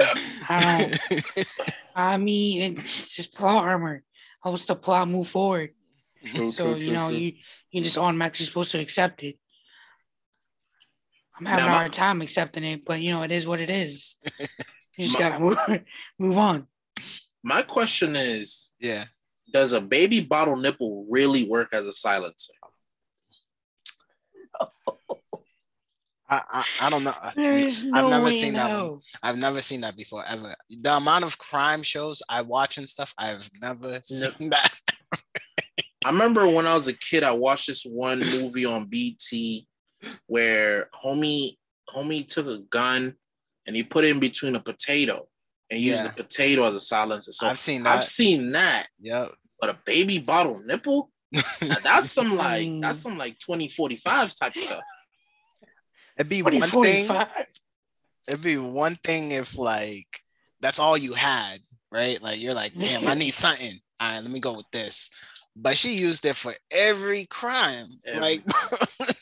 I 0.49 0.97
don't. 1.05 1.47
I 1.95 2.17
mean, 2.17 2.73
it's 2.73 3.15
just 3.15 3.33
plot 3.33 3.63
armor 3.63 4.03
helps 4.43 4.65
the 4.65 4.75
plot 4.75 5.07
move 5.07 5.27
forward. 5.27 5.71
True, 6.25 6.51
so 6.51 6.73
true, 6.73 6.75
you 6.75 6.91
know, 6.91 7.09
true. 7.09 7.17
you 7.17 7.33
you 7.71 7.83
just 7.83 7.97
automatically 7.97 8.45
supposed 8.45 8.71
to 8.73 8.79
accept 8.79 9.23
it. 9.23 9.39
I'm 11.39 11.45
having 11.45 11.65
now, 11.65 11.73
a 11.73 11.77
hard 11.77 11.93
time 11.93 12.21
accepting 12.21 12.63
it, 12.63 12.85
but 12.85 12.99
you 12.99 13.11
know, 13.11 13.23
it 13.23 13.31
is 13.31 13.47
what 13.47 13.59
it 13.59 13.69
is. 13.69 14.17
You 14.97 15.05
just 15.05 15.17
my, 15.17 15.29
gotta 15.29 15.39
move 15.39 15.57
move 16.19 16.37
on. 16.37 16.67
My 17.41 17.61
question 17.61 18.17
is, 18.17 18.71
yeah, 18.77 19.05
does 19.53 19.71
a 19.71 19.79
baby 19.79 20.19
bottle 20.19 20.57
nipple 20.57 21.07
really 21.09 21.45
work 21.45 21.69
as 21.71 21.87
a 21.87 21.93
silencer? 21.93 22.51
I, 26.31 26.41
I, 26.49 26.65
I 26.83 26.89
don't 26.89 27.03
know. 27.03 27.13
There's 27.35 27.83
I've 27.93 28.05
no 28.05 28.09
never 28.09 28.31
seen 28.31 28.53
that. 28.53 28.99
I've 29.21 29.37
never 29.37 29.59
seen 29.59 29.81
that 29.81 29.97
before 29.97 30.23
ever. 30.25 30.55
The 30.69 30.95
amount 30.95 31.25
of 31.25 31.37
crime 31.37 31.83
shows 31.83 32.23
I 32.29 32.41
watch 32.41 32.77
and 32.77 32.87
stuff, 32.87 33.13
I've 33.17 33.47
never 33.61 33.99
seen 34.03 34.49
that. 34.51 34.69
I 36.05 36.09
remember 36.09 36.47
when 36.47 36.67
I 36.67 36.73
was 36.73 36.87
a 36.87 36.93
kid, 36.93 37.23
I 37.23 37.31
watched 37.31 37.67
this 37.67 37.83
one 37.83 38.19
movie 38.19 38.65
on 38.65 38.85
BT 38.85 39.67
where 40.27 40.89
homie 41.03 41.57
homie 41.93 42.27
took 42.27 42.47
a 42.47 42.59
gun 42.59 43.15
and 43.67 43.75
he 43.75 43.83
put 43.83 44.05
it 44.05 44.11
in 44.11 44.21
between 44.21 44.55
a 44.55 44.61
potato 44.61 45.27
and 45.69 45.81
used 45.81 46.05
the 46.05 46.23
potato 46.23 46.63
as 46.63 46.75
a 46.75 46.79
silencer. 46.79 47.33
So 47.33 47.47
I've 47.47 47.59
seen 47.59 47.83
that. 47.83 47.97
I've 47.97 48.05
seen 48.05 48.53
that. 48.53 48.87
Yep. 49.01 49.33
But 49.59 49.69
a 49.69 49.77
baby 49.85 50.17
bottle 50.19 50.61
nipple? 50.65 51.11
Mm. 51.33 51.81
that's 51.81 52.11
some 52.11 52.35
like 52.35 52.69
that's 52.81 52.99
some 52.99 53.17
like 53.17 53.39
2045 53.39 54.35
type 54.37 54.53
stuff. 54.53 54.83
It'd 56.21 56.29
be 56.29 56.43
one 56.43 56.61
thing. 56.61 57.09
It'd 58.27 58.43
be 58.43 58.57
one 58.57 58.95
thing 58.95 59.31
if 59.31 59.57
like 59.57 60.21
that's 60.59 60.77
all 60.77 60.95
you 60.95 61.13
had, 61.13 61.59
right? 61.91 62.21
Like 62.21 62.39
you're 62.39 62.53
like, 62.53 62.73
damn, 62.79 63.07
I 63.07 63.15
need 63.15 63.31
something. 63.31 63.79
All 63.99 64.11
right, 64.11 64.21
let 64.21 64.31
me 64.31 64.39
go 64.39 64.55
with 64.55 64.69
this. 64.71 65.09
But 65.55 65.77
she 65.77 65.95
used 65.95 66.25
it 66.25 66.35
for 66.35 66.53
every 66.71 67.25
crime. 67.25 67.87
Every. 68.05 68.21
Like, 68.21 68.41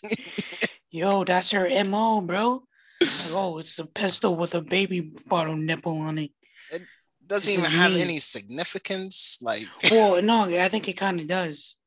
yo, 0.91 1.23
that's 1.23 1.51
her 1.51 1.69
mo, 1.85 2.21
bro. 2.21 2.63
Like, 3.01 3.11
oh, 3.31 3.57
it's 3.59 3.79
a 3.79 3.85
pistol 3.85 4.35
with 4.35 4.53
a 4.55 4.61
baby 4.61 5.13
bottle 5.27 5.55
nipple 5.55 5.99
on 5.99 6.17
it. 6.19 6.31
It 6.71 6.83
doesn't 7.25 7.51
even 7.51 7.71
have 7.71 7.95
any 7.95 8.19
significance. 8.19 9.39
Like, 9.41 9.63
well, 9.89 10.21
no, 10.21 10.43
I 10.43 10.67
think 10.67 10.89
it 10.89 10.97
kind 10.97 11.19
of 11.19 11.27
does. 11.27 11.77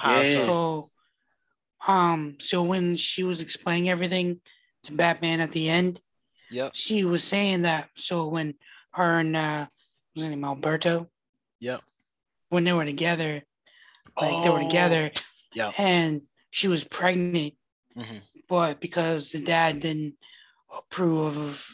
Yeah. 0.00 0.24
So, 0.24 0.84
um, 1.86 2.36
so 2.38 2.62
when 2.62 2.96
she 2.96 3.24
was 3.24 3.40
explaining 3.40 3.88
everything 3.88 4.40
to 4.84 4.92
Batman 4.92 5.40
at 5.40 5.52
the 5.52 5.68
end, 5.68 6.00
yep, 6.50 6.72
she 6.74 7.04
was 7.04 7.24
saying 7.24 7.62
that. 7.62 7.88
So 7.96 8.28
when 8.28 8.54
her 8.92 9.18
and 9.18 9.36
uh, 9.36 9.66
was 10.14 10.24
his 10.24 10.30
name 10.30 10.44
Alberto, 10.44 11.08
yep, 11.60 11.80
when 12.48 12.64
they 12.64 12.72
were 12.72 12.84
together, 12.84 13.42
like 14.16 14.32
oh, 14.32 14.42
they 14.42 14.50
were 14.50 14.62
together, 14.62 15.10
yeah, 15.54 15.72
and 15.78 16.22
she 16.50 16.68
was 16.68 16.84
pregnant, 16.84 17.54
mm-hmm. 17.96 18.18
but 18.48 18.80
because 18.80 19.30
the 19.30 19.40
dad 19.40 19.80
didn't 19.80 20.14
approve 20.76 21.36
of 21.36 21.66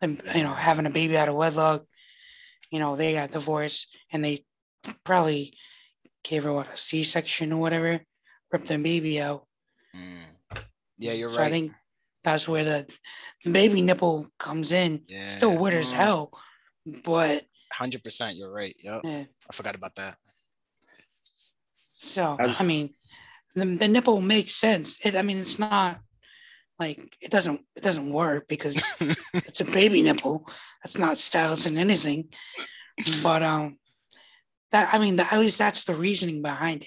them, 0.00 0.20
you 0.34 0.42
know, 0.42 0.54
having 0.54 0.86
a 0.86 0.90
baby 0.90 1.16
out 1.16 1.28
of 1.28 1.34
wedlock, 1.34 1.84
you 2.70 2.78
know, 2.78 2.96
they 2.96 3.14
got 3.14 3.30
divorced, 3.30 3.86
and 4.12 4.24
they 4.24 4.44
probably 5.04 5.56
gave 6.22 6.44
her 6.44 6.52
what 6.52 6.72
a 6.72 6.78
C 6.78 7.04
section 7.04 7.52
or 7.52 7.60
whatever, 7.60 8.00
ripped 8.52 8.68
the 8.68 8.78
baby 8.78 9.20
out. 9.20 9.46
Mm. 9.94 10.60
Yeah, 10.98 11.12
you're 11.12 11.30
so 11.30 11.38
right. 11.38 11.46
I 11.46 11.50
think 11.50 11.72
that's 12.26 12.46
where 12.48 12.64
the, 12.64 12.86
the 13.44 13.50
baby 13.50 13.80
nipple 13.82 14.28
comes 14.38 14.72
in. 14.72 15.02
yeah. 15.06 15.28
Still 15.30 15.56
weird 15.56 15.74
as 15.74 15.92
Mm. 15.92 15.96
hell, 15.96 16.30
but 17.04 17.44
Hundred 17.72 18.02
percent, 18.02 18.36
you're 18.36 18.50
right. 18.52 18.74
Yep, 18.82 19.00
yeah. 19.04 19.24
I 19.48 19.52
forgot 19.52 19.74
about 19.74 19.94
that. 19.96 20.16
So 21.98 22.36
As- 22.38 22.60
I 22.60 22.64
mean, 22.64 22.94
the, 23.54 23.64
the 23.64 23.88
nipple 23.88 24.20
makes 24.20 24.54
sense. 24.54 24.98
It, 25.04 25.14
I 25.16 25.22
mean, 25.22 25.38
it's 25.38 25.58
not 25.58 26.00
like 26.78 27.16
it 27.20 27.30
doesn't 27.30 27.60
it 27.74 27.82
doesn't 27.82 28.10
work 28.12 28.48
because 28.48 28.76
it's 29.00 29.60
a 29.60 29.64
baby 29.64 30.02
nipple. 30.02 30.46
That's 30.82 30.98
not 30.98 31.18
stylus 31.18 31.66
and 31.66 31.78
anything. 31.78 32.30
But 33.22 33.42
um, 33.42 33.78
that 34.72 34.92
I 34.94 34.98
mean, 34.98 35.16
that, 35.16 35.32
at 35.32 35.40
least 35.40 35.58
that's 35.58 35.84
the 35.84 35.94
reasoning 35.94 36.40
behind 36.42 36.86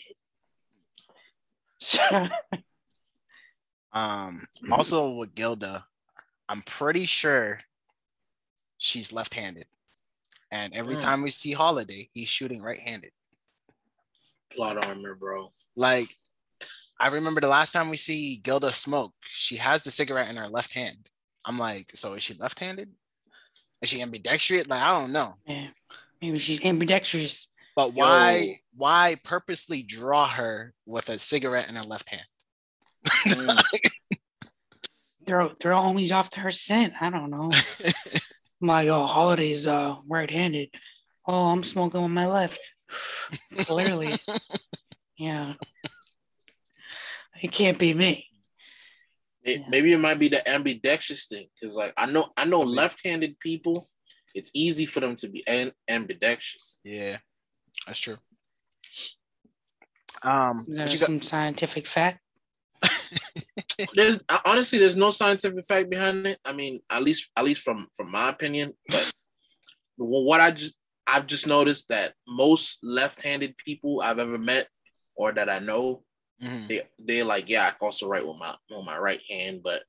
it. 1.82 2.32
Um, 3.92 4.46
also 4.72 5.10
with 5.12 5.34
Gilda, 5.36 5.86
I'm 6.48 6.62
pretty 6.64 7.06
sure 7.06 7.60
she's 8.78 9.12
left-handed, 9.12 9.66
and 10.52 10.74
every 10.74 10.96
Mm. 10.96 11.00
time 11.00 11.22
we 11.22 11.32
see 11.32 11.52
Holiday, 11.54 12.10
he's 12.14 12.30
shooting 12.30 12.62
right-handed. 12.62 13.12
Plot 14.52 14.84
armor, 14.86 15.16
bro. 15.16 15.52
Like, 15.76 16.16
I 17.00 17.08
remember 17.08 17.40
the 17.42 17.48
last 17.48 17.72
time 17.72 17.90
we 17.90 17.98
see 17.98 18.38
Gilda 18.38 18.72
smoke, 18.72 19.14
she 19.22 19.58
has 19.58 19.84
the 19.84 19.92
cigarette 19.92 20.30
in 20.30 20.38
her 20.38 20.50
left 20.50 20.74
hand. 20.74 21.10
I'm 21.46 21.58
like, 21.58 21.92
so 21.96 22.14
is 22.16 22.24
she 22.24 22.34
left-handed? 22.34 22.92
Is 23.82 23.90
she 23.90 24.02
ambidextrous? 24.02 24.68
Like, 24.68 24.82
I 24.82 24.92
don't 25.00 25.12
know. 25.14 25.36
yeah, 25.46 25.70
maybe 26.22 26.40
she's 26.40 26.64
ambidextrous. 26.64 27.48
But 27.76 27.94
why 27.94 28.36
Yo. 28.38 28.54
why 28.76 29.16
purposely 29.24 29.82
draw 29.84 30.28
her 30.28 30.74
with 30.86 31.08
a 31.10 31.18
cigarette 31.18 31.70
in 31.70 31.76
her 31.76 31.84
left 31.84 32.10
hand? 32.10 32.26
Throw 35.26 35.50
throw 35.50 35.78
homies 35.78 36.12
off 36.12 36.32
to 36.32 36.40
her 36.40 36.50
scent. 36.52 36.94
I 37.00 37.10
don't 37.12 37.30
know. 37.30 37.52
My 38.62 38.88
oh, 38.88 39.06
holidays 39.06 39.68
uh 39.68 39.96
right-handed. 40.10 40.70
Oh, 41.28 41.52
I'm 41.52 41.64
smoking 41.64 42.02
with 42.02 42.12
my 42.12 42.26
left. 42.28 42.60
Clearly, 43.60 44.10
yeah. 45.18 45.54
It 47.42 47.52
can't 47.52 47.78
be 47.78 47.94
me. 47.94 48.26
It- 49.44 49.60
Yeah. 49.62 49.66
Maybe 49.70 49.94
it 49.94 50.00
might 50.00 50.18
be 50.20 50.30
the 50.30 50.48
ambidextrous 50.50 51.28
thing, 51.28 51.48
because 51.54 51.76
like 51.76 51.94
I 51.96 52.06
know 52.08 52.30
I 52.36 52.46
know 52.46 52.62
left-handed 52.62 53.40
people, 53.40 53.88
it's 54.34 54.50
easy 54.56 54.86
for 54.88 55.00
them 55.00 55.16
to 55.18 55.30
be 55.30 55.48
an- 55.48 55.74
ambidextrous. 55.88 56.80
yeah, 56.84 57.18
that's 57.86 58.00
true. 58.00 58.18
Um, 60.24 60.66
Is 60.68 60.76
there 60.78 60.88
you 60.90 60.98
got- 61.00 61.06
some 61.06 61.22
scientific 61.22 61.86
fact? 61.88 62.20
There's 63.94 64.20
honestly 64.46 64.78
there's 64.80 64.98
no 64.98 65.12
scientific 65.12 65.66
fact 65.66 65.90
behind 65.90 66.28
it. 66.28 66.40
I 66.46 66.52
mean, 66.52 66.82
at 66.90 67.02
least 67.04 67.30
at 67.36 67.44
least 67.46 67.62
from 67.62 67.88
from 67.96 68.12
my 68.12 68.30
opinion, 68.30 68.74
but 68.88 69.14
what 69.98 70.42
I 70.42 70.52
just 70.52 70.78
I've 71.08 71.28
just 71.28 71.48
noticed 71.48 71.88
that 71.90 72.14
most 72.28 72.80
left-handed 72.84 73.58
people 73.58 74.02
I've 74.02 74.20
ever 74.20 74.38
met 74.38 74.68
or 75.16 75.32
that 75.32 75.50
I 75.50 75.60
know, 75.60 76.04
Mhm. 76.42 76.68
they 76.68 76.84
they're 77.00 77.26
like, 77.26 77.50
yeah, 77.50 77.68
I 77.68 77.72
can 77.72 77.80
also 77.82 78.08
write 78.08 78.26
with 78.28 78.38
my 78.38 78.56
with 78.70 78.86
my 78.86 78.98
right 78.98 79.22
hand, 79.30 79.62
but 79.64 79.84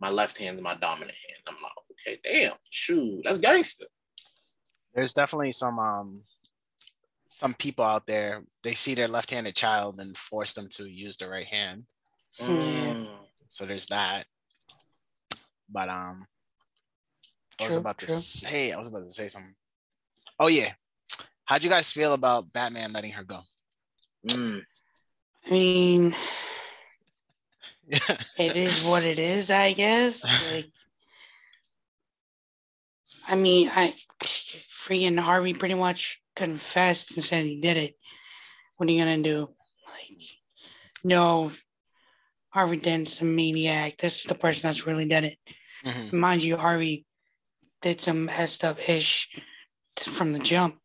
my 0.00 0.10
left 0.10 0.38
hand 0.38 0.56
is 0.58 0.62
my 0.62 0.74
dominant 0.74 1.16
hand. 1.26 1.42
I'm 1.46 1.62
like, 1.62 1.72
okay, 1.92 2.20
damn, 2.22 2.56
shoot, 2.70 3.22
that's 3.24 3.38
gangster. 3.38 3.86
there's 4.94 5.12
definitely 5.14 5.52
some 5.52 5.78
um 5.78 6.22
some 7.28 7.54
people 7.54 7.84
out 7.84 8.06
there 8.06 8.44
they 8.62 8.74
see 8.74 8.94
their 8.94 9.06
left-handed 9.08 9.54
child 9.54 9.98
and 10.00 10.16
force 10.16 10.52
them 10.54 10.68
to 10.68 10.86
use 10.86 11.16
the 11.16 11.28
right 11.28 11.46
hand 11.46 11.84
Mm. 12.38 13.06
so 13.48 13.64
there's 13.66 13.86
that 13.86 14.26
but 15.68 15.88
um 15.88 16.24
i 17.60 17.64
was 17.64 17.74
True, 17.74 17.80
about 17.80 17.98
to 17.98 18.06
true. 18.06 18.14
say 18.14 18.72
i 18.72 18.78
was 18.78 18.88
about 18.88 19.02
to 19.02 19.10
say 19.10 19.28
something 19.28 19.54
oh 20.38 20.46
yeah 20.46 20.72
how'd 21.44 21.64
you 21.64 21.70
guys 21.70 21.90
feel 21.90 22.14
about 22.14 22.52
batman 22.52 22.92
letting 22.92 23.12
her 23.12 23.24
go 23.24 23.40
Mm. 24.26 24.62
I 25.46 25.50
mean, 25.50 26.14
it 27.88 28.56
is 28.56 28.84
what 28.84 29.02
it 29.02 29.18
is, 29.18 29.50
I 29.50 29.72
guess. 29.72 30.22
Like, 30.52 30.70
I 33.26 33.34
mean, 33.34 33.70
I 33.74 33.94
freaking 34.22 35.18
Harvey 35.18 35.54
pretty 35.54 35.74
much 35.74 36.20
confessed 36.36 37.16
and 37.16 37.24
said 37.24 37.46
he 37.46 37.60
did 37.60 37.76
it. 37.76 37.96
What 38.76 38.88
are 38.88 38.92
you 38.92 39.00
gonna 39.00 39.22
do? 39.22 39.48
Like, 39.86 40.18
no, 41.04 41.52
Harvey 42.50 42.76
Dent's 42.76 43.20
a 43.20 43.24
maniac. 43.24 43.98
This 43.98 44.20
is 44.20 44.24
the 44.24 44.34
person 44.34 44.62
that's 44.62 44.86
really 44.86 45.06
done 45.06 45.24
it. 45.24 45.38
Mhm. 45.84 46.12
Mind 46.12 46.42
you, 46.42 46.56
Harvey 46.56 47.06
did 47.82 48.00
some 48.00 48.26
messed 48.26 48.64
up 48.64 48.88
ish 48.88 49.28
from 49.96 50.32
the 50.32 50.38
jump 50.38 50.78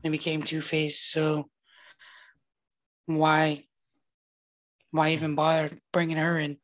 when 0.00 0.12
he 0.12 0.18
became 0.18 0.42
Two 0.42 0.62
Face. 0.62 1.00
So 1.00 1.50
why, 3.06 3.66
why 4.90 5.10
even 5.10 5.34
bother 5.34 5.76
bringing 5.92 6.16
her 6.16 6.38
in? 6.38 6.58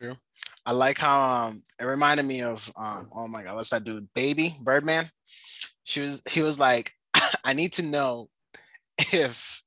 True. 0.00 0.16
I 0.64 0.72
like 0.72 0.98
how 0.98 1.48
um 1.48 1.62
it 1.78 1.84
reminded 1.84 2.24
me 2.24 2.42
of 2.42 2.70
um 2.76 3.10
oh 3.14 3.26
my 3.28 3.42
god 3.42 3.56
what's 3.56 3.70
that 3.70 3.84
dude 3.84 4.12
baby 4.14 4.54
Birdman 4.62 5.08
she 5.84 6.00
was 6.00 6.22
he 6.28 6.42
was 6.42 6.58
like 6.58 6.92
I 7.44 7.54
need 7.54 7.72
to 7.74 7.82
know 7.82 8.28
if 9.12 9.62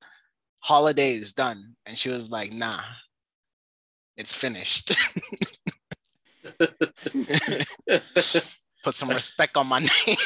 holiday 0.59 1.11
is 1.11 1.33
done 1.33 1.75
and 1.85 1.97
she 1.97 2.09
was 2.09 2.31
like 2.31 2.53
nah 2.53 2.79
it's 4.17 4.33
finished 4.33 4.95
put 8.83 8.93
some 8.93 9.09
respect 9.09 9.55
on 9.57 9.67
my 9.67 9.79
name 9.79 10.17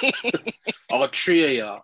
All 0.91 1.07
three 1.07 1.43
of 1.45 1.51
y'all. 1.51 1.81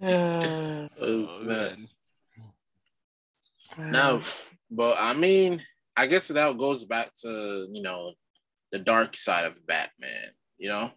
Uh, 0.00 0.88
Oh, 0.88 0.88
Oh, 1.00 1.42
man. 1.44 1.88
man. 3.76 3.90
No, 3.92 4.22
but 4.70 4.96
I 4.98 5.14
mean, 5.14 5.62
I 5.96 6.06
guess 6.06 6.28
that 6.28 6.56
goes 6.58 6.84
back 6.84 7.10
to 7.22 7.66
you 7.70 7.82
know 7.82 8.12
the 8.72 8.78
dark 8.78 9.16
side 9.16 9.44
of 9.46 9.66
Batman. 9.66 10.30
You 10.58 10.68
know, 10.68 10.90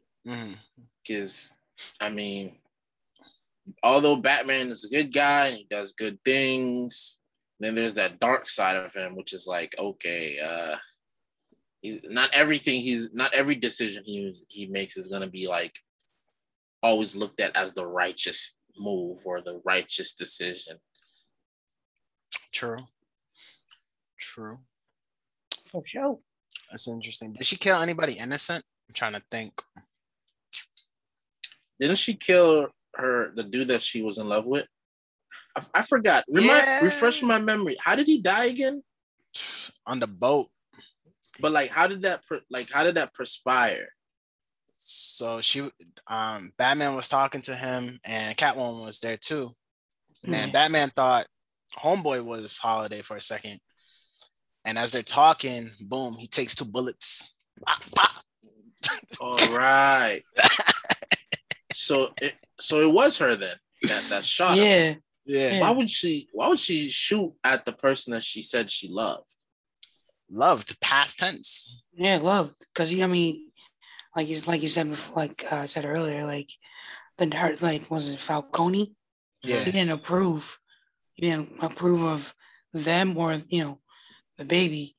because 1.03 1.51
I 1.99 2.09
mean, 2.09 2.57
although 3.83 4.15
Batman 4.17 4.69
is 4.69 4.83
a 4.85 4.89
good 4.89 5.13
guy 5.13 5.47
and 5.47 5.57
he 5.57 5.67
does 5.69 5.93
good 5.93 6.19
things, 6.23 7.19
then 7.63 7.75
there's 7.75 7.95
that 7.95 8.19
dark 8.19 8.47
side 8.49 8.75
of 8.75 8.93
him, 8.93 9.15
which 9.15 9.33
is 9.33 9.45
like, 9.47 9.75
okay, 9.77 10.39
uh, 10.39 10.77
he's 11.81 11.99
not 12.07 12.29
everything 12.33 12.81
he's 12.81 13.09
not 13.13 13.33
every 13.33 13.55
decision 13.55 14.03
he 14.05 14.33
he 14.49 14.67
makes 14.67 14.97
is 14.97 15.07
gonna 15.07 15.27
be 15.27 15.47
like 15.47 15.75
always 16.83 17.15
looked 17.15 17.41
at 17.41 17.55
as 17.55 17.73
the 17.73 17.85
righteous 17.85 18.55
move 18.77 19.19
or 19.25 19.41
the 19.41 19.61
righteous 19.65 20.13
decision. 20.13 20.77
true 22.51 22.83
true 24.19 24.59
for 25.65 25.83
sure. 25.85 26.19
that's 26.69 26.87
interesting 26.87 27.33
did 27.33 27.45
she 27.45 27.55
kill 27.55 27.81
anybody 27.81 28.13
innocent 28.13 28.63
I'm 28.87 28.93
trying 28.93 29.13
to 29.13 29.23
think 29.31 29.53
Didn't 31.79 31.97
she 31.97 32.13
kill 32.13 32.69
her 32.95 33.31
the 33.33 33.43
dude 33.43 33.69
that 33.69 33.81
she 33.81 34.03
was 34.03 34.19
in 34.19 34.29
love 34.29 34.45
with? 34.45 34.67
I, 35.55 35.63
I 35.75 35.81
forgot. 35.83 36.23
Remind, 36.29 36.65
Yeah. 36.65 36.85
Refresh 36.85 37.21
my 37.23 37.39
memory. 37.39 37.77
How 37.79 37.95
did 37.95 38.07
he 38.07 38.19
die 38.21 38.45
again? 38.45 38.83
on 39.87 39.99
the 39.99 40.07
boat 40.07 40.49
But 41.39 41.53
like, 41.53 41.69
how 41.71 41.87
did 41.87 42.01
that 42.01 42.21
like 42.49 42.69
how 42.69 42.83
did 42.83 42.95
that 42.95 43.13
perspire? 43.13 43.87
so 44.83 45.39
she 45.41 45.69
um 46.07 46.51
batman 46.57 46.95
was 46.95 47.07
talking 47.07 47.41
to 47.41 47.53
him 47.55 47.99
and 48.03 48.35
catwoman 48.35 48.83
was 48.83 48.99
there 48.99 49.15
too 49.15 49.55
and 50.27 50.51
batman 50.51 50.89
thought 50.89 51.27
homeboy 51.77 52.25
was 52.25 52.57
holiday 52.57 53.01
for 53.01 53.15
a 53.15 53.21
second 53.21 53.59
and 54.65 54.77
as 54.79 54.91
they're 54.91 55.03
talking 55.03 55.69
boom 55.79 56.15
he 56.17 56.27
takes 56.27 56.55
two 56.55 56.65
bullets 56.65 57.35
Pop, 57.65 57.83
pop. 57.95 58.23
All 59.19 59.37
right. 59.55 60.23
so 61.73 62.11
it 62.21 62.33
so 62.59 62.79
it 62.81 62.91
was 62.91 63.17
her 63.19 63.35
then 63.35 63.55
that 63.83 64.03
that 64.09 64.25
shot. 64.25 64.57
him. 64.57 64.63
Yeah, 65.25 65.53
yeah 65.53 65.61
Why 65.61 65.71
would 65.71 65.89
she? 65.89 66.27
Why 66.33 66.47
would 66.47 66.59
she 66.59 66.89
shoot 66.89 67.33
at 67.43 67.65
the 67.65 67.73
person 67.73 68.13
that 68.13 68.23
she 68.23 68.41
said 68.41 68.71
she 68.71 68.87
loved? 68.87 69.27
loved 70.33 70.79
past 70.79 71.19
tense 71.19 71.81
yeah, 71.93 72.17
love. 72.17 72.53
Because 72.73 72.93
I 72.99 73.07
mean, 73.07 73.49
like 74.15 74.27
you 74.27 74.39
like 74.41 74.61
you 74.61 74.69
said 74.69 74.89
before, 74.89 75.15
like 75.15 75.45
uh, 75.51 75.57
I 75.57 75.65
said 75.65 75.85
earlier, 75.85 76.25
like 76.25 76.49
the 77.17 77.35
her, 77.35 77.57
like 77.59 77.89
was 77.91 78.09
it 78.09 78.19
Falcone? 78.19 78.95
yeah 79.43 79.63
He 79.63 79.71
didn't 79.71 79.91
approve. 79.91 80.57
He 81.13 81.29
didn't 81.29 81.51
approve 81.61 82.03
of 82.03 82.33
them 82.73 83.17
or 83.17 83.37
you 83.49 83.63
know 83.63 83.79
the 84.37 84.45
baby, 84.45 84.95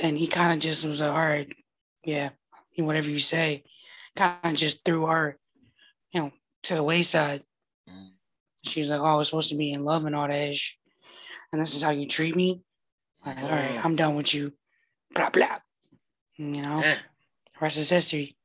and 0.00 0.16
he 0.16 0.26
kind 0.26 0.52
of 0.52 0.60
just 0.60 0.84
was 0.84 1.00
like, 1.00 1.10
all 1.10 1.18
right, 1.18 1.52
yeah, 2.04 2.30
whatever 2.76 3.10
you 3.10 3.20
say. 3.20 3.64
Kind 4.14 4.36
of 4.44 4.54
just 4.54 4.84
threw 4.84 5.06
her, 5.06 5.38
you 6.12 6.20
know, 6.20 6.32
to 6.64 6.74
the 6.74 6.82
wayside. 6.82 7.42
Mm. 7.88 8.11
She's 8.64 8.90
like, 8.90 9.00
"Oh, 9.00 9.16
we're 9.16 9.24
supposed 9.24 9.50
to 9.50 9.56
be 9.56 9.72
in 9.72 9.84
love 9.84 10.04
and 10.04 10.14
all 10.14 10.28
that." 10.28 10.56
And 11.52 11.60
this 11.60 11.74
is 11.74 11.82
how 11.82 11.90
you 11.90 12.06
treat 12.06 12.34
me. 12.34 12.62
Like, 13.24 13.38
all 13.38 13.48
right, 13.48 13.76
mm. 13.76 13.84
I'm 13.84 13.96
done 13.96 14.16
with 14.16 14.32
you. 14.34 14.52
Blah 15.14 15.30
blah. 15.30 15.58
You 16.36 16.62
know, 16.62 16.80
yeah. 16.80 16.96
rest 17.60 17.76
is 17.76 17.90
history. 17.90 18.36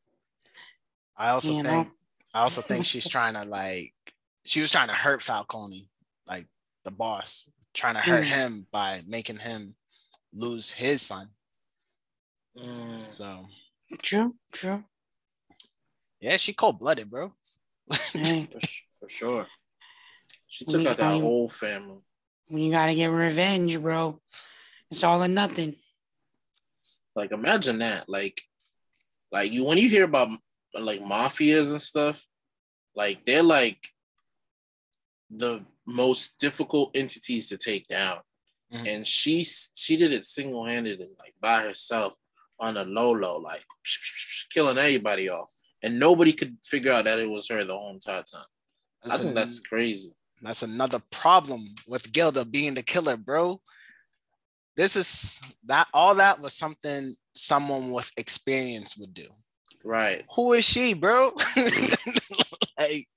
I 1.16 1.30
also 1.30 1.50
you 1.50 1.64
think 1.64 1.88
know? 1.88 1.94
I 2.34 2.42
also 2.42 2.62
think 2.62 2.86
she's 2.86 3.10
trying 3.16 3.34
to 3.34 3.44
like 3.44 3.94
she 4.46 4.62
was 4.62 4.72
trying 4.72 4.88
to 4.88 4.94
hurt 4.94 5.22
Falcone, 5.22 5.90
like 6.28 6.48
the 6.84 6.92
boss, 6.92 7.50
trying 7.74 7.96
to 7.96 8.02
hurt 8.02 8.24
mm. 8.24 8.28
him 8.28 8.68
by 8.72 9.02
making 9.08 9.38
him 9.38 9.76
lose 10.34 10.72
his 10.72 11.02
son. 11.02 11.30
Mm. 12.58 13.12
So 13.12 13.46
true, 14.02 14.36
true. 14.52 14.84
Yeah, 16.20 16.38
she 16.38 16.54
cold 16.54 16.80
blooded, 16.80 17.10
bro. 17.10 17.34
for, 17.94 18.20
for, 18.20 19.10
sure. 19.10 19.48
She 20.48 20.66
took 20.66 20.86
out 20.88 20.98
that 20.98 21.22
whole 21.22 21.50
family. 21.50 22.00
When 22.48 22.64
you 22.64 22.72
gotta 22.72 22.96
get 22.96 23.08
revenge, 23.08 23.80
bro, 23.82 24.20
it's 24.90 25.04
all 25.04 25.24
or 25.24 25.28
nothing. 25.28 25.76
Like 27.16 27.32
imagine 27.32 27.80
that. 27.80 28.08
Like, 28.08 28.42
like 29.32 29.52
you 29.52 29.66
when 29.66 29.78
you 29.78 29.90
hear 29.90 30.06
about 30.06 30.30
like 30.74 31.02
mafias 31.02 31.72
and 31.72 31.82
stuff, 31.82 32.26
like 32.96 33.26
they're 33.26 33.44
like 33.44 33.90
the 35.30 35.62
most 35.86 36.38
difficult 36.40 36.92
entities 36.96 37.50
to 37.50 37.58
take 37.58 37.88
down. 37.88 38.20
Mm-hmm. 38.74 38.88
And 38.88 39.08
she 39.08 39.44
she 39.44 39.98
did 39.98 40.12
it 40.14 40.26
single 40.26 40.66
handed 40.66 41.00
and 41.00 41.16
like 41.20 41.34
by 41.42 41.64
herself 41.64 42.14
on 42.60 42.78
a 42.78 42.84
low 42.84 43.12
low, 43.12 43.38
like 43.38 43.64
killing 44.52 44.78
everybody 44.78 45.30
off, 45.30 45.52
and 45.84 46.00
nobody 46.00 46.34
could 46.34 46.58
figure 46.66 46.92
out 46.92 47.06
that 47.06 47.20
it 47.20 47.30
was 47.30 47.48
her 47.50 47.64
the 47.64 47.74
whole 47.74 47.94
entire 47.94 48.24
time. 48.24 48.46
I 49.04 49.18
think 49.18 49.36
that's 49.36 49.60
crazy. 49.60 50.12
That's 50.42 50.64
another 50.64 51.02
problem 51.12 51.66
with 51.88 52.12
Gilda 52.12 52.46
being 52.46 52.76
the 52.76 52.84
killer, 52.84 53.18
bro. 53.18 53.60
This 54.76 54.96
is 54.96 55.42
that 55.66 55.88
all 55.94 56.16
that 56.16 56.40
was 56.40 56.54
something 56.54 57.16
someone 57.34 57.92
with 57.92 58.12
experience 58.18 58.96
would 58.98 59.14
do. 59.14 59.28
Right. 59.84 60.24
Who 60.36 60.54
is 60.54 60.64
she, 60.64 60.94
bro? 60.94 61.32
like 62.80 63.08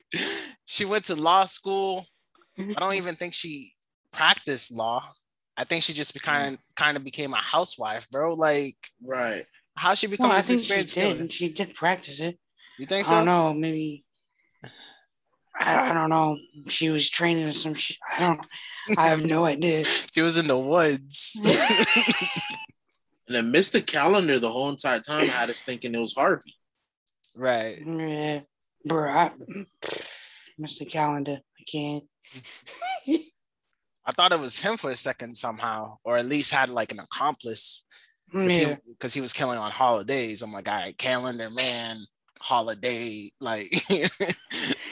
she 0.65 0.85
went 0.85 1.05
to 1.07 1.17
law 1.17 1.45
school. 1.45 2.07
I 2.59 2.75
don't 2.79 2.95
even 2.95 3.15
think 3.15 3.35
she 3.35 3.73
practiced 4.12 4.73
law. 4.75 5.07
I 5.57 5.65
think 5.65 5.83
she 5.83 5.93
just 5.93 6.15
mm-hmm. 6.15 6.31
kind 6.31 6.55
of 6.55 6.61
kind 6.77 6.97
of 6.97 7.05
became 7.05 7.33
a 7.33 7.37
housewife, 7.37 8.09
bro. 8.11 8.35
Like, 8.35 8.77
right? 9.05 9.47
How 9.77 9.95
she 9.95 10.07
become? 10.07 10.29
Well, 10.29 10.39
I 10.39 10.43
think 10.43 10.61
she 10.61 10.85
did. 10.85 11.33
She 11.33 11.53
did 11.53 11.75
practice 11.75 12.21
it. 12.21 12.39
You 12.79 12.87
think 12.87 13.07
so? 13.07 13.15
I 13.15 13.17
don't 13.19 13.27
know. 13.27 13.53
Maybe. 13.53 14.05
I, 15.61 15.90
I 15.90 15.93
don't 15.93 16.11
know. 16.11 16.38
She 16.69 16.88
was 16.88 17.09
training 17.09 17.47
in 17.47 17.55
some 17.55 17.75
shit. 17.75 17.99
I 18.11 18.21
don't. 18.21 18.47
I 18.99 19.09
have 19.09 19.25
no 19.25 19.45
idea. 19.55 19.85
she 19.85 20.23
was 20.23 20.37
in 20.37 20.47
the 20.47 20.59
woods. 20.59 21.38
and 21.45 21.55
then 23.29 23.52
Mr. 23.52 23.85
Calendar 23.87 24.38
the 24.38 24.50
whole 24.50 24.71
entire 24.71 25.00
time 25.00 25.29
had 25.29 25.50
us 25.50 25.62
thinking 25.62 25.95
it 25.95 25.99
was 25.99 26.14
Harvey. 26.14 26.55
Right. 27.35 27.79
Yeah, 27.87 28.40
bro. 28.85 29.11
I, 29.11 29.33
Mr. 30.61 30.88
Calendar, 30.88 31.38
I 31.59 31.62
can't. 31.71 32.05
I 33.07 34.12
thought 34.12 34.33
it 34.33 34.40
was 34.40 34.61
him 34.61 34.76
for 34.76 34.90
a 34.90 34.97
second 34.97 35.37
somehow, 35.37 35.99
or 36.05 36.17
at 36.17 36.26
least 36.26 36.52
had 36.52 36.71
like 36.71 36.90
an 36.90 37.00
accomplice. 37.00 37.85
Because 38.33 38.59
yeah. 38.59 38.76
he, 39.02 39.09
he, 39.09 39.21
was 39.21 39.33
killing 39.33 39.59
on 39.59 39.71
holidays. 39.73 40.43
I'm 40.43 40.52
like, 40.52 40.69
all 40.69 40.75
right, 40.75 40.97
calendar 40.97 41.50
man, 41.50 41.99
holiday, 42.40 43.30
like 43.40 43.70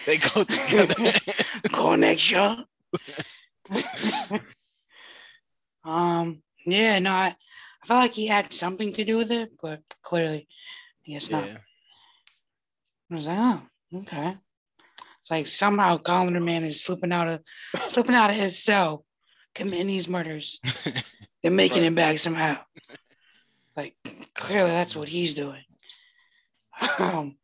they 0.07 0.19
go 0.19 0.45
together. 0.45 1.13
Connection. 1.73 2.65
um, 5.85 6.43
yeah, 6.67 6.99
no, 6.99 7.11
I, 7.11 7.37
I 7.83 7.87
felt 7.87 8.01
like 8.01 8.13
he 8.13 8.27
had 8.27 8.53
something 8.53 8.93
to 8.95 9.05
do 9.05 9.17
with 9.17 9.33
it, 9.33 9.53
but 9.61 9.81
clearly, 10.03 10.49
I 11.07 11.13
guess 11.13 11.31
not. 11.31 11.47
Yeah. 11.47 11.59
I 13.11 13.15
was 13.15 13.27
like, 13.27 13.39
oh, 13.39 13.63
okay. 14.01 14.37
It's 15.21 15.31
like 15.31 15.47
somehow 15.47 15.97
Calendar 15.99 16.41
Man 16.41 16.65
is 16.65 16.83
slipping 16.83 17.13
out 17.13 17.29
of 17.29 17.41
slipping 17.89 18.15
out 18.15 18.31
of 18.31 18.37
his 18.37 18.63
cell, 18.63 19.05
committing 19.55 19.87
these 19.89 20.09
murders, 20.09 20.61
they're 21.43 21.51
making 21.51 21.83
right. 21.83 21.93
it 21.93 21.95
back 21.95 22.19
somehow. 22.19 22.59
Like 23.77 23.95
clearly, 24.35 24.71
that's 24.71 24.97
what 24.97 25.09
he's 25.09 25.35
doing. 25.35 25.63
Um, 26.99 27.37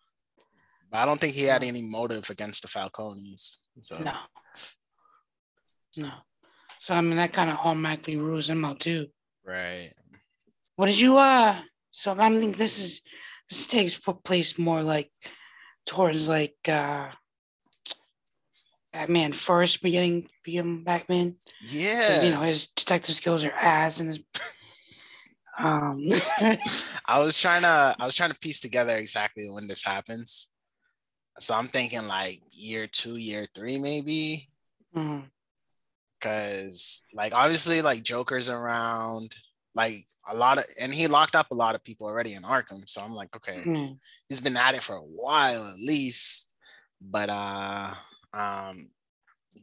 I 0.92 1.04
don't 1.04 1.20
think 1.20 1.34
he 1.34 1.44
had 1.44 1.64
any 1.64 1.82
motive 1.82 2.30
against 2.30 2.62
the 2.62 2.68
Falcones. 2.68 3.58
So. 3.82 3.98
No. 3.98 4.14
No. 5.96 6.10
So 6.80 6.94
I 6.94 7.00
mean 7.00 7.16
that 7.16 7.32
kind 7.32 7.50
of 7.50 7.58
automatically 7.58 8.16
rules 8.16 8.48
him 8.48 8.64
out 8.64 8.80
too. 8.80 9.08
Right. 9.44 9.92
What 10.76 10.86
did 10.86 10.98
you 10.98 11.16
uh 11.18 11.56
so 11.90 12.14
I 12.18 12.28
think 12.38 12.56
this 12.56 12.78
is 12.78 13.00
this 13.48 13.66
takes 13.66 13.98
place 14.24 14.58
more 14.58 14.82
like 14.82 15.10
towards 15.86 16.28
like 16.28 16.56
uh 16.68 17.08
Batman 18.92 19.32
first 19.32 19.82
beginning 19.82 20.28
become 20.44 20.84
Batman. 20.84 21.36
Yeah. 21.60 22.22
You 22.22 22.30
know, 22.30 22.42
his 22.42 22.68
detective 22.68 23.16
skills 23.16 23.44
are 23.44 23.50
ass 23.52 23.98
and 23.98 24.08
his 24.08 24.20
um 25.58 26.00
I 27.06 27.18
was 27.18 27.38
trying 27.38 27.62
to 27.62 27.96
I 27.98 28.06
was 28.06 28.14
trying 28.14 28.30
to 28.30 28.38
piece 28.38 28.60
together 28.60 28.96
exactly 28.96 29.48
when 29.50 29.68
this 29.68 29.82
happens. 29.82 30.48
So 31.38 31.54
I'm 31.54 31.66
thinking 31.66 32.06
like 32.06 32.40
year 32.52 32.86
two, 32.86 33.16
year 33.16 33.46
three, 33.54 33.78
maybe. 33.78 34.48
Mm-hmm. 34.96 35.26
Cause 36.20 37.02
like 37.12 37.34
obviously 37.34 37.82
like 37.82 38.02
Joker's 38.02 38.48
around, 38.48 39.34
like 39.74 40.06
a 40.26 40.34
lot 40.34 40.58
of 40.58 40.64
and 40.80 40.94
he 40.94 41.06
locked 41.06 41.36
up 41.36 41.50
a 41.50 41.54
lot 41.54 41.74
of 41.74 41.84
people 41.84 42.06
already 42.06 42.34
in 42.34 42.42
Arkham. 42.42 42.88
So 42.88 43.00
I'm 43.00 43.12
like, 43.12 43.34
okay, 43.36 43.58
mm-hmm. 43.58 43.94
he's 44.28 44.40
been 44.40 44.56
at 44.56 44.74
it 44.74 44.82
for 44.82 44.96
a 44.96 45.00
while 45.00 45.66
at 45.66 45.78
least. 45.78 46.52
But 47.00 47.28
uh 47.30 47.94
um, 48.34 48.90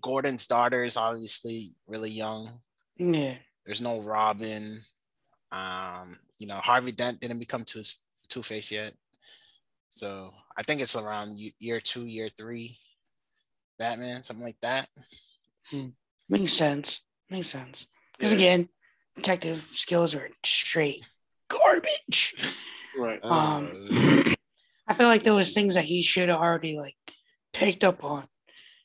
Gordon's 0.01 0.47
daughter 0.47 0.83
is 0.83 0.97
obviously 0.97 1.73
really 1.87 2.09
young. 2.09 2.59
Yeah. 2.97 3.35
There's 3.65 3.81
no 3.81 3.99
Robin. 3.99 4.81
Um, 5.51 6.17
you 6.37 6.47
know, 6.47 6.55
Harvey 6.55 6.91
Dent 6.91 7.19
didn't 7.19 7.39
become 7.39 7.63
Two 7.63 7.83
Two 8.29 8.43
Face 8.43 8.71
yet. 8.71 8.93
So 9.89 10.31
I 10.55 10.63
think 10.63 10.81
it's 10.81 10.95
around 10.95 11.37
year 11.59 11.81
two, 11.81 12.05
year 12.05 12.29
three, 12.37 12.77
Batman, 13.77 14.23
something 14.23 14.45
like 14.45 14.59
that. 14.61 14.87
Hmm. 15.69 15.89
Makes 16.29 16.53
sense. 16.53 17.01
Makes 17.29 17.49
sense. 17.49 17.85
Because 18.17 18.31
yeah. 18.31 18.37
again, 18.37 18.69
detective 19.15 19.67
skills 19.73 20.15
are 20.15 20.29
straight 20.45 21.05
garbage. 21.49 22.35
Right. 22.97 23.23
Um, 23.23 23.71
uh, 23.89 24.33
I 24.87 24.93
feel 24.93 25.07
like 25.07 25.23
there 25.23 25.33
was 25.33 25.53
things 25.53 25.75
that 25.75 25.85
he 25.85 26.01
should 26.01 26.27
have 26.27 26.41
already 26.41 26.77
like 26.77 26.97
picked 27.53 27.85
up 27.85 28.03
on 28.03 28.27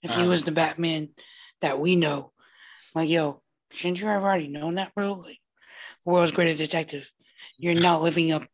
if 0.00 0.14
he 0.14 0.28
was 0.28 0.42
uh-huh. 0.42 0.44
the 0.44 0.52
Batman 0.52 1.08
that 1.60 1.80
we 1.80 1.96
know. 1.96 2.30
Like, 2.94 3.08
yo, 3.08 3.42
shouldn't 3.72 4.00
you 4.00 4.06
have 4.06 4.22
already 4.22 4.46
known 4.46 4.76
that, 4.76 4.94
bro? 4.94 5.14
Like, 5.14 5.40
world's 6.06 6.32
greatest 6.32 6.58
detective. 6.58 7.10
You're 7.58 7.74
not 7.74 8.02
living 8.02 8.32
up 8.32 8.44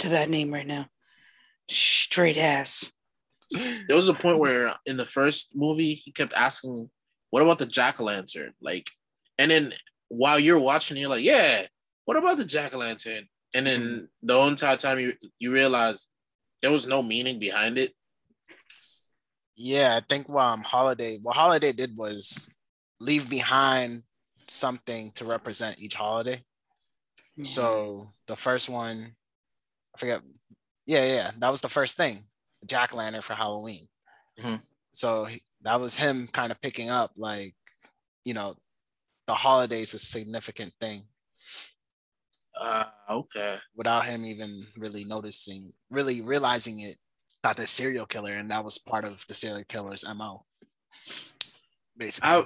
to 0.00 0.10
that 0.10 0.28
name 0.28 0.52
right 0.52 0.66
now. 0.66 0.86
Straight 1.68 2.36
ass. 2.36 2.92
There 3.52 3.96
was 3.96 4.08
a 4.08 4.14
point 4.14 4.38
where 4.38 4.74
in 4.86 4.96
the 4.96 5.06
first 5.06 5.56
movie 5.56 5.94
he 5.94 6.12
kept 6.12 6.34
asking, 6.34 6.90
"What 7.30 7.42
about 7.42 7.58
the 7.58 7.66
jack 7.66 8.00
o' 8.00 8.04
lantern?" 8.04 8.52
Like, 8.60 8.90
and 9.38 9.50
then 9.50 9.72
while 10.08 10.38
you're 10.38 10.58
watching, 10.58 10.96
you're 10.96 11.10
like, 11.10 11.24
"Yeah, 11.24 11.66
what 12.04 12.16
about 12.16 12.36
the 12.36 12.44
jack 12.44 12.74
o' 12.74 12.78
lantern?" 12.78 13.28
And 13.54 13.66
then 13.66 13.80
mm-hmm. 13.80 14.04
the 14.22 14.34
whole 14.34 14.48
entire 14.48 14.76
time 14.76 15.00
you 15.00 15.14
you 15.38 15.52
realize 15.52 16.08
there 16.62 16.70
was 16.70 16.86
no 16.86 17.02
meaning 17.02 17.38
behind 17.38 17.78
it. 17.78 17.92
Yeah, 19.56 19.96
I 19.96 20.02
think 20.08 20.28
um 20.30 20.62
holiday 20.62 21.18
what 21.18 21.36
holiday 21.36 21.72
did 21.72 21.96
was 21.96 22.52
leave 23.00 23.28
behind 23.28 24.02
something 24.48 25.12
to 25.12 25.24
represent 25.24 25.80
each 25.82 25.94
holiday. 25.94 26.42
So 27.42 28.08
the 28.26 28.36
first 28.36 28.68
one, 28.68 29.14
I 29.94 29.98
forget. 29.98 30.22
Yeah, 30.86 31.04
yeah, 31.04 31.30
that 31.38 31.50
was 31.50 31.60
the 31.60 31.68
first 31.68 31.96
thing, 31.96 32.24
Jack 32.66 32.94
Lantern 32.94 33.22
for 33.22 33.34
Halloween. 33.34 33.86
Mm-hmm. 34.38 34.56
So 34.92 35.24
he, 35.24 35.42
that 35.62 35.80
was 35.80 35.96
him 35.96 36.26
kind 36.26 36.50
of 36.50 36.60
picking 36.60 36.90
up 36.90 37.12
like, 37.16 37.54
you 38.24 38.34
know, 38.34 38.56
the 39.26 39.34
holidays 39.34 39.94
a 39.94 39.98
significant 39.98 40.72
thing. 40.80 41.04
Uh, 42.60 42.84
okay. 43.08 43.58
Without 43.76 44.04
him 44.04 44.24
even 44.24 44.66
really 44.76 45.04
noticing, 45.04 45.72
really 45.90 46.20
realizing 46.20 46.80
it 46.80 46.96
got 47.42 47.56
the 47.56 47.66
serial 47.66 48.06
killer, 48.06 48.32
and 48.32 48.50
that 48.50 48.64
was 48.64 48.78
part 48.78 49.04
of 49.04 49.24
the 49.28 49.34
serial 49.34 49.64
killer's 49.68 50.04
mo. 50.16 50.44
Basically, 51.96 52.28
I, 52.28 52.44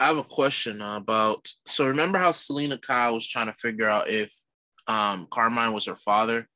I 0.00 0.06
have 0.06 0.18
a 0.18 0.24
question 0.24 0.80
about. 0.80 1.48
So 1.66 1.86
remember 1.86 2.18
how 2.18 2.32
Selina 2.32 2.78
Kyle 2.78 3.14
was 3.14 3.26
trying 3.26 3.46
to 3.46 3.52
figure 3.52 3.88
out 3.88 4.08
if 4.08 4.32
um 4.86 5.26
Carmine 5.30 5.72
was 5.72 5.86
her 5.86 5.96
father? 5.96 6.48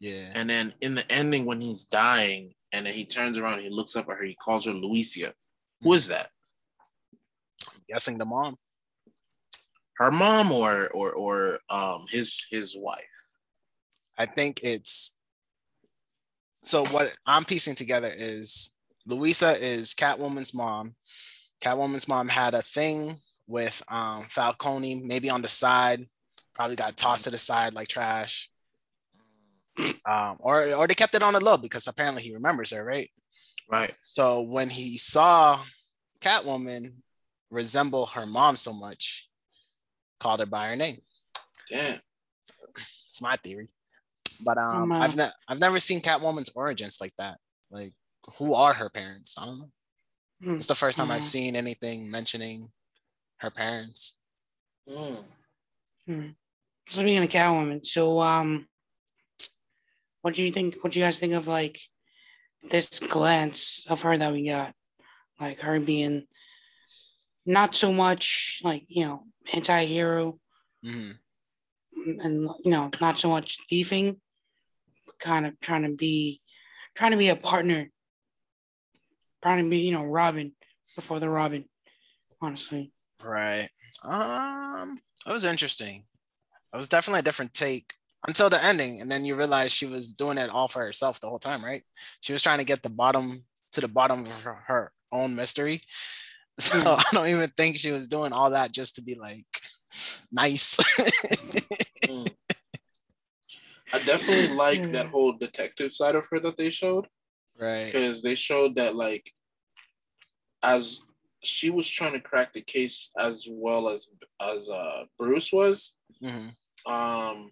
Yeah. 0.00 0.30
And 0.34 0.48
then 0.48 0.74
in 0.80 0.94
the 0.94 1.10
ending, 1.10 1.44
when 1.44 1.60
he's 1.60 1.84
dying 1.84 2.54
and 2.72 2.86
then 2.86 2.94
he 2.94 3.04
turns 3.04 3.38
around, 3.38 3.60
he 3.60 3.70
looks 3.70 3.96
up 3.96 4.08
at 4.08 4.16
her, 4.18 4.24
he 4.24 4.34
calls 4.34 4.66
her 4.66 4.72
Luisa. 4.72 5.32
Who 5.82 5.92
is 5.92 6.08
that? 6.08 6.30
I'm 7.68 7.82
guessing 7.88 8.18
the 8.18 8.24
mom. 8.24 8.56
Her 9.96 10.10
mom 10.10 10.50
or 10.52 10.88
or 10.88 11.12
or 11.12 11.58
um 11.70 12.06
his 12.08 12.46
his 12.50 12.76
wife. 12.76 13.04
I 14.18 14.26
think 14.26 14.60
it's 14.62 15.18
so 16.62 16.86
what 16.86 17.12
I'm 17.26 17.44
piecing 17.44 17.74
together 17.74 18.12
is 18.14 18.76
Luisa 19.06 19.52
is 19.62 19.94
Catwoman's 19.94 20.54
mom. 20.54 20.94
Catwoman's 21.60 22.08
mom 22.08 22.28
had 22.28 22.54
a 22.54 22.62
thing 22.62 23.18
with 23.46 23.82
um, 23.88 24.22
Falcone, 24.24 25.06
maybe 25.06 25.30
on 25.30 25.42
the 25.42 25.48
side, 25.48 26.06
probably 26.54 26.76
got 26.76 26.96
tossed 26.96 27.24
to 27.24 27.30
the 27.30 27.38
side 27.38 27.74
like 27.74 27.88
trash. 27.88 28.50
Um, 30.06 30.36
or 30.40 30.72
or 30.74 30.86
they 30.86 30.94
kept 30.94 31.14
it 31.14 31.22
on 31.22 31.32
the 31.32 31.42
low 31.42 31.56
because 31.56 31.88
apparently 31.88 32.22
he 32.22 32.34
remembers 32.34 32.70
her, 32.72 32.84
right? 32.84 33.10
Right. 33.70 33.94
So 34.02 34.42
when 34.42 34.68
he 34.68 34.98
saw 34.98 35.60
Catwoman 36.20 36.92
resemble 37.50 38.06
her 38.06 38.26
mom 38.26 38.56
so 38.56 38.72
much, 38.72 39.28
called 40.20 40.40
her 40.40 40.46
by 40.46 40.68
her 40.68 40.76
name. 40.76 40.98
Damn. 41.68 42.00
It's 43.08 43.22
my 43.22 43.36
theory. 43.36 43.68
But 44.40 44.58
um, 44.58 44.92
uh, 44.92 45.00
I've 45.00 45.16
ne- 45.16 45.30
I've 45.48 45.60
never 45.60 45.80
seen 45.80 46.00
Catwoman's 46.00 46.50
origins 46.54 46.98
like 47.00 47.14
that. 47.18 47.38
Like, 47.70 47.92
who 48.38 48.54
are 48.54 48.74
her 48.74 48.90
parents? 48.90 49.36
I 49.38 49.46
don't 49.46 49.58
know. 49.58 49.70
Hmm. 50.42 50.56
It's 50.56 50.66
the 50.66 50.74
first 50.74 50.98
time 50.98 51.10
I've 51.10 51.22
Mhm. 51.22 51.24
seen 51.24 51.56
anything 51.56 52.10
mentioning 52.10 52.72
her 53.38 53.50
parents. 53.50 54.20
Mm. 54.88 56.34
Speaking 56.86 57.22
of 57.22 57.28
Catwoman, 57.30 57.86
so 57.86 58.20
um, 58.20 58.68
what 60.20 60.34
do 60.34 60.42
you 60.42 60.52
think? 60.52 60.82
What 60.82 60.92
do 60.92 60.98
you 60.98 61.04
guys 61.04 61.18
think 61.18 61.32
of 61.32 61.46
like 61.46 61.80
this 62.62 62.88
glance 63.00 63.86
of 63.88 64.02
her 64.02 64.16
that 64.16 64.32
we 64.32 64.46
got? 64.46 64.74
Like 65.40 65.60
her 65.60 65.80
being 65.80 66.26
not 67.46 67.74
so 67.74 67.92
much 67.92 68.60
like 68.62 68.84
you 68.88 69.04
know 69.04 69.26
anti-hero 69.52 70.38
hmm 70.82 71.12
and 72.20 72.48
you 72.64 72.70
know 72.70 72.90
not 73.00 73.18
so 73.18 73.28
much 73.30 73.58
thieving, 73.68 74.20
kind 75.18 75.46
of 75.46 75.58
trying 75.60 75.82
to 75.82 75.94
be 75.96 76.42
trying 76.94 77.12
to 77.12 77.16
be 77.16 77.28
a 77.30 77.36
partner, 77.36 77.90
trying 79.44 79.62
to 79.62 79.68
be 79.68 79.78
you 79.78 79.92
know 79.92 80.04
Robin 80.04 80.52
before 80.96 81.20
the 81.20 81.28
Robin. 81.28 81.64
Honestly, 82.40 82.92
Right. 83.22 83.68
Um, 84.02 84.98
it 85.26 85.32
was 85.32 85.44
interesting. 85.44 86.04
It 86.72 86.76
was 86.76 86.88
definitely 86.88 87.20
a 87.20 87.22
different 87.22 87.54
take 87.54 87.94
until 88.26 88.48
the 88.50 88.62
ending, 88.64 89.00
and 89.00 89.10
then 89.10 89.24
you 89.24 89.36
realize 89.36 89.70
she 89.70 89.86
was 89.86 90.12
doing 90.14 90.38
it 90.38 90.50
all 90.50 90.66
for 90.68 90.84
herself 90.84 91.20
the 91.20 91.28
whole 91.28 91.38
time, 91.38 91.62
right? 91.64 91.82
She 92.20 92.32
was 92.32 92.42
trying 92.42 92.58
to 92.58 92.64
get 92.64 92.82
the 92.82 92.90
bottom 92.90 93.44
to 93.72 93.80
the 93.80 93.88
bottom 93.88 94.20
of 94.20 94.42
her, 94.42 94.64
her 94.66 94.92
own 95.12 95.34
mystery. 95.34 95.82
So 96.56 96.78
Hmm. 96.78 97.00
I 97.00 97.04
don't 97.10 97.26
even 97.26 97.48
think 97.56 97.76
she 97.78 97.90
was 97.90 98.06
doing 98.06 98.32
all 98.32 98.50
that 98.50 98.70
just 98.70 98.94
to 98.94 99.02
be 99.02 99.16
like 99.16 99.44
nice. 100.32 100.76
Mm. 102.06 102.32
I 103.92 103.98
definitely 103.98 104.54
like 104.54 104.92
that 104.92 105.06
whole 105.06 105.32
detective 105.32 105.92
side 105.92 106.14
of 106.14 106.26
her 106.30 106.38
that 106.38 106.56
they 106.56 106.70
showed 106.70 107.08
right. 107.58 107.86
because 107.86 108.22
they 108.22 108.34
showed 108.34 108.76
that 108.76 108.96
like 108.96 109.30
as 110.62 111.00
she 111.42 111.70
was 111.70 111.88
trying 111.88 112.12
to 112.12 112.20
crack 112.20 112.52
the 112.52 112.60
case 112.60 113.10
as 113.18 113.46
well 113.50 113.88
as 113.88 114.08
as 114.40 114.70
uh 114.70 115.04
Bruce 115.18 115.52
was 115.52 115.94
hmm 116.20 116.48
um 116.86 117.50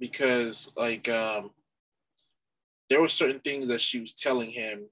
because 0.00 0.72
like 0.76 1.08
um 1.08 1.50
there 2.90 3.00
were 3.00 3.08
certain 3.08 3.40
things 3.40 3.68
that 3.68 3.80
she 3.80 4.00
was 4.00 4.12
telling 4.12 4.50
him 4.50 4.88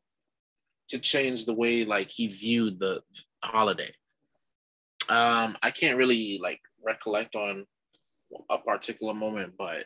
to 0.88 0.98
change 0.98 1.44
the 1.44 1.54
way 1.54 1.84
like 1.84 2.10
he 2.10 2.26
viewed 2.26 2.78
the 2.78 3.02
holiday 3.42 3.90
um 5.08 5.56
i 5.62 5.70
can't 5.70 5.96
really 5.96 6.38
like 6.42 6.60
recollect 6.84 7.34
on 7.34 7.64
a 8.50 8.58
particular 8.58 9.14
moment 9.14 9.52
but 9.58 9.84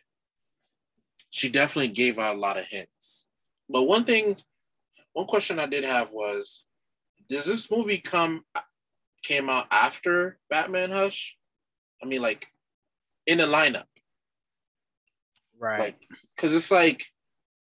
she 1.36 1.50
definitely 1.50 1.88
gave 1.88 2.18
out 2.18 2.34
a 2.34 2.38
lot 2.38 2.56
of 2.56 2.64
hints. 2.64 3.28
But 3.68 3.82
one 3.82 4.04
thing 4.04 4.36
one 5.12 5.26
question 5.26 5.58
i 5.58 5.66
did 5.66 5.84
have 5.84 6.10
was 6.10 6.64
does 7.28 7.44
this 7.44 7.70
movie 7.70 7.98
come 7.98 8.42
uh, 8.54 8.60
came 9.22 9.50
out 9.50 9.66
after 9.70 10.38
batman 10.48 10.90
hush? 10.90 11.36
I 12.02 12.06
mean 12.06 12.22
like 12.22 12.46
in 13.26 13.36
the 13.38 13.44
lineup. 13.44 13.84
Right. 15.60 15.78
like 15.80 15.98
because 16.34 16.54
it's 16.54 16.70
like 16.70 17.04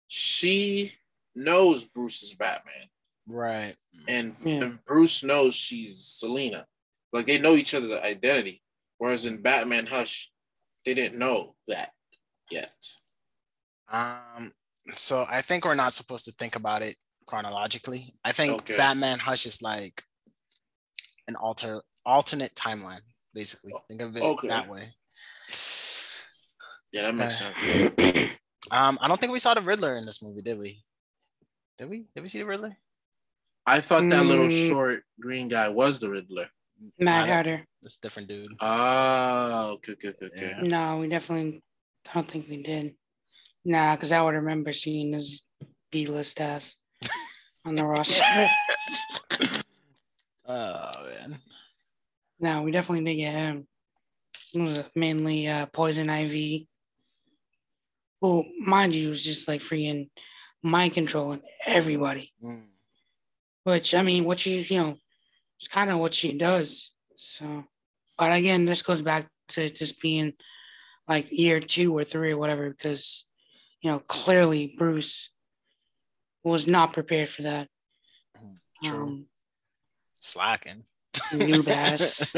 she 0.06 0.92
knows 1.34 1.86
bruce 1.86 2.22
is 2.22 2.34
batman. 2.34 2.88
Right. 3.26 3.74
and, 4.06 4.34
Yeah. 4.44 4.64
and 4.64 4.84
bruce 4.84 5.22
knows 5.24 5.54
she's 5.54 6.04
selina. 6.04 6.66
Like 7.10 7.24
they 7.24 7.38
know 7.38 7.54
each 7.54 7.72
other's 7.72 7.92
identity. 7.92 8.62
Whereas 8.98 9.24
in 9.24 9.40
batman 9.40 9.86
hush 9.86 10.30
they 10.84 10.92
didn't 10.92 11.18
know 11.18 11.54
that 11.68 11.92
yet 12.50 12.74
Um, 13.92 14.52
so 14.92 15.24
I 15.28 15.42
think 15.42 15.64
we're 15.64 15.74
not 15.74 15.92
supposed 15.92 16.24
to 16.24 16.32
think 16.32 16.56
about 16.56 16.82
it 16.82 16.96
chronologically. 17.26 18.14
I 18.24 18.32
think 18.32 18.52
Okay. 18.62 18.76
Batman 18.76 19.18
Hush 19.20 19.46
is 19.46 19.62
like 19.62 20.02
an 21.28 21.36
alter 21.36 21.82
alternate 22.04 22.54
timeline, 22.54 23.02
basically. 23.34 23.72
Think 23.88 24.00
of 24.02 24.16
it 24.16 24.22
Okay. 24.22 24.48
that 24.48 24.68
way. 24.68 24.94
yeah 26.92 27.02
that 27.02 27.14
makes 27.14 27.40
Okay. 27.40 27.92
sense 27.96 28.30
Um, 28.70 28.98
I 29.02 29.08
don't 29.08 29.20
think 29.20 29.32
we 29.32 29.38
saw 29.38 29.52
the 29.54 29.60
Riddler 29.60 29.96
in 29.96 30.06
this 30.06 30.22
movie, 30.22 30.40
did 30.40 30.58
we? 30.58 30.82
Did 31.76 31.90
we? 31.90 32.06
Did 32.14 32.22
we 32.22 32.28
see 32.28 32.38
the 32.38 32.46
Riddler? 32.46 32.76
i 33.64 33.80
thought 33.80 34.08
that 34.10 34.24
little 34.26 34.48
Mm. 34.48 34.68
short 34.68 35.04
green 35.20 35.46
guy 35.46 35.68
was 35.68 36.00
the 36.00 36.10
riddler 36.10 36.48
Matt 36.98 37.28
Nah, 37.28 37.32
Hatter. 37.34 37.64
This 37.80 37.96
different 37.96 38.28
dude. 38.28 38.50
oh 38.60 39.76
okay 39.78 39.92
okay 39.92 40.08
okay, 40.08 40.26
okay. 40.26 40.48
Yeah. 40.58 40.62
No, 40.62 40.98
we 40.98 41.06
definitely 41.08 41.62
don't 42.12 42.28
think 42.28 42.48
we 42.48 42.60
did. 42.62 42.96
Nah, 43.64 43.94
because 43.94 44.12
I 44.12 44.22
would 44.22 44.34
remember 44.34 44.72
seeing 44.72 45.12
his 45.12 45.42
B 45.90 46.06
list 46.06 46.40
ass 46.40 46.74
on 47.64 47.76
the 47.76 47.86
roster. 47.86 48.48
Oh 50.46 50.90
man. 51.04 51.38
no, 52.40 52.62
we 52.62 52.72
definitely 52.72 53.04
did 53.04 53.16
get 53.16 53.34
him. 53.34 53.66
It 54.54 54.60
was 54.60 54.84
mainly 54.94 55.48
uh, 55.48 55.66
Poison 55.66 56.10
Ivy. 56.10 56.68
Who, 58.20 58.44
mind 58.60 58.94
you, 58.94 59.10
was 59.10 59.24
just 59.24 59.48
like 59.48 59.60
freaking 59.62 60.10
mind 60.62 60.94
controlling 60.94 61.42
everybody. 61.66 62.32
Mm. 62.42 62.64
Which 63.64 63.94
I 63.94 64.02
mean, 64.02 64.24
what 64.24 64.40
she, 64.40 64.62
you 64.62 64.78
know, 64.78 64.96
it's 65.58 65.68
kind 65.68 65.90
of 65.90 65.98
what 65.98 66.14
she 66.14 66.32
does. 66.36 66.90
So, 67.16 67.64
but 68.18 68.32
again, 68.32 68.64
this 68.64 68.82
goes 68.82 69.02
back 69.02 69.28
to 69.50 69.70
just 69.70 70.00
being 70.00 70.34
like 71.08 71.30
year 71.30 71.60
two 71.60 71.96
or 71.96 72.04
three 72.04 72.32
or 72.32 72.38
whatever, 72.38 72.70
because 72.70 73.24
you 73.82 73.90
know 73.90 73.98
clearly 74.00 74.74
Bruce 74.78 75.30
was 76.44 76.66
not 76.66 76.92
prepared 76.92 77.28
for 77.28 77.42
that. 77.42 77.68
True. 78.82 79.04
Um, 79.04 79.26
Slacking. 80.20 80.84
noob 81.32 81.68
ass. 81.68 82.32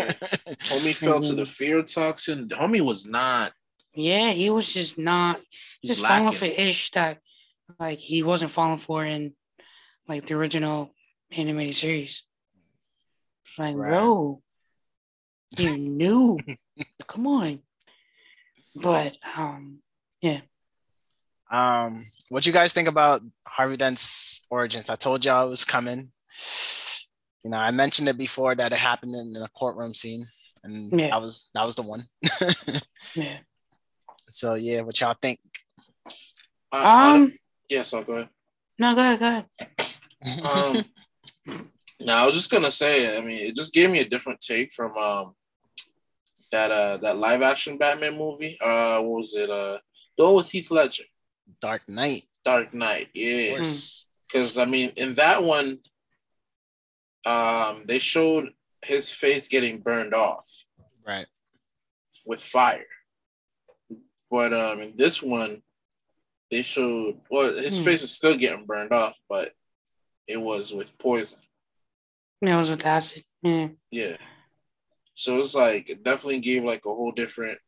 homie 0.70 0.94
fell 0.94 1.20
to 1.20 1.34
the 1.34 1.42
Mhm. 1.44 1.48
fear 1.48 1.82
toxin 1.82 2.48
homie 2.48 2.80
was 2.80 3.06
not 3.06 3.52
Yeah, 3.94 4.30
he 4.32 4.50
was 4.50 4.72
just 4.72 4.98
not 4.98 5.40
he's 5.80 5.92
just 5.96 6.06
falling 6.06 6.34
for 6.34 6.44
ish 6.46 6.90
that 6.92 7.20
like 7.78 7.98
he 7.98 8.22
wasn't 8.22 8.50
falling 8.50 8.78
for 8.78 9.04
in 9.04 9.34
like 10.08 10.26
the 10.26 10.34
original 10.34 10.94
animated 11.30 11.74
series. 11.74 12.22
Like, 13.56 13.76
Right. 13.76 13.90
bro, 13.90 14.42
you 15.58 15.78
knew. 15.78 16.38
Come 17.06 17.26
on. 17.26 17.62
But 18.74 19.16
um, 19.36 19.80
Um, 21.54 22.04
what 22.30 22.46
you 22.46 22.52
guys 22.52 22.72
think 22.72 22.88
about 22.88 23.22
Harvey 23.46 23.76
Dent's 23.76 24.40
origins? 24.50 24.90
I 24.90 24.96
told 24.96 25.24
y'all 25.24 25.46
it 25.46 25.50
was 25.50 25.64
coming. 25.64 26.10
You 27.44 27.50
know, 27.50 27.58
I 27.58 27.70
mentioned 27.70 28.08
it 28.08 28.18
before 28.18 28.54
that 28.56 28.72
it 28.72 28.78
happened 28.78 29.14
in 29.14 29.40
a 29.42 29.48
courtroom 29.56 29.94
scene, 29.94 30.26
and 30.64 30.98
Yeah. 30.98 31.10
that 31.10 31.22
was 31.22 31.50
that 31.54 31.64
was 31.66 31.76
the 31.76 31.82
one. 31.82 32.06
yeah. 33.14 33.38
so 34.26 34.54
yeah, 34.54 34.80
what 34.80 34.98
y'all 35.00 35.16
think? 35.20 35.38
I- 36.72 36.82
I- 36.82 37.10
Um, 37.14 37.34
yes 37.70 37.94
i'll 37.94 38.02
go 38.02 38.14
ahead 38.14 38.28
no, 38.78 38.94
go 38.94 39.00
ahead, 39.00 39.20
go 39.20 39.26
ahead. 39.26 40.44
Um, 40.44 40.84
no, 42.00 42.12
I 42.14 42.26
was 42.26 42.34
just 42.34 42.50
gonna 42.50 42.70
say. 42.72 43.16
I 43.16 43.20
mean, 43.20 43.40
it 43.46 43.54
just 43.54 43.72
gave 43.72 43.88
me 43.90 44.00
a 44.00 44.08
different 44.08 44.40
take 44.40 44.72
from 44.72 44.96
um 44.98 45.34
that 46.50 46.70
uh 46.72 46.96
that 46.98 47.18
live 47.18 47.42
action 47.42 47.78
Batman 47.78 48.16
movie. 48.18 48.58
Uh, 48.60 48.98
what 49.00 49.18
was 49.18 49.34
it? 49.34 49.48
Uh, 49.48 49.78
the 50.16 50.24
one 50.24 50.34
with 50.36 50.50
Heath 50.50 50.70
Ledger, 50.72 51.04
Dark 51.60 51.88
Knight, 51.88 52.26
Dark 52.44 52.74
Knight. 52.74 53.06
of 53.06 53.10
Yeah, 53.14 53.56
course. 53.56 54.06
because 54.26 54.58
I 54.58 54.64
mean, 54.64 54.90
in 54.96 55.14
that 55.14 55.42
one, 55.42 55.78
um, 57.26 57.84
they 57.86 57.98
showed 57.98 58.50
his 58.82 59.10
face 59.10 59.48
getting 59.48 59.80
burned 59.80 60.14
off 60.14 60.46
Right. 61.06 61.26
with 62.26 62.42
fire, 62.42 62.86
but 64.30 64.52
um, 64.52 64.80
in 64.80 64.94
this 64.96 65.22
one, 65.22 65.62
they 66.50 66.62
showed 66.62 67.20
well 67.30 67.52
his 67.54 67.78
hmm. 67.78 67.84
face 67.84 68.02
was 68.02 68.12
still 68.12 68.36
getting 68.36 68.66
burned 68.66 68.92
off, 68.92 69.18
but 69.28 69.52
it 70.26 70.36
was 70.36 70.72
with 70.72 70.96
poison. 70.98 71.40
Yeah, 72.40 72.56
it 72.56 72.58
was 72.58 72.70
with 72.70 72.84
acid. 72.84 73.24
Yeah. 73.42 73.68
Yeah. 73.90 74.16
So 75.14 75.38
it's 75.38 75.54
like 75.54 75.88
it 75.88 76.02
definitely 76.02 76.40
gave 76.40 76.64
like 76.64 76.84
a 76.86 76.88
whole 76.90 77.12
different. 77.12 77.58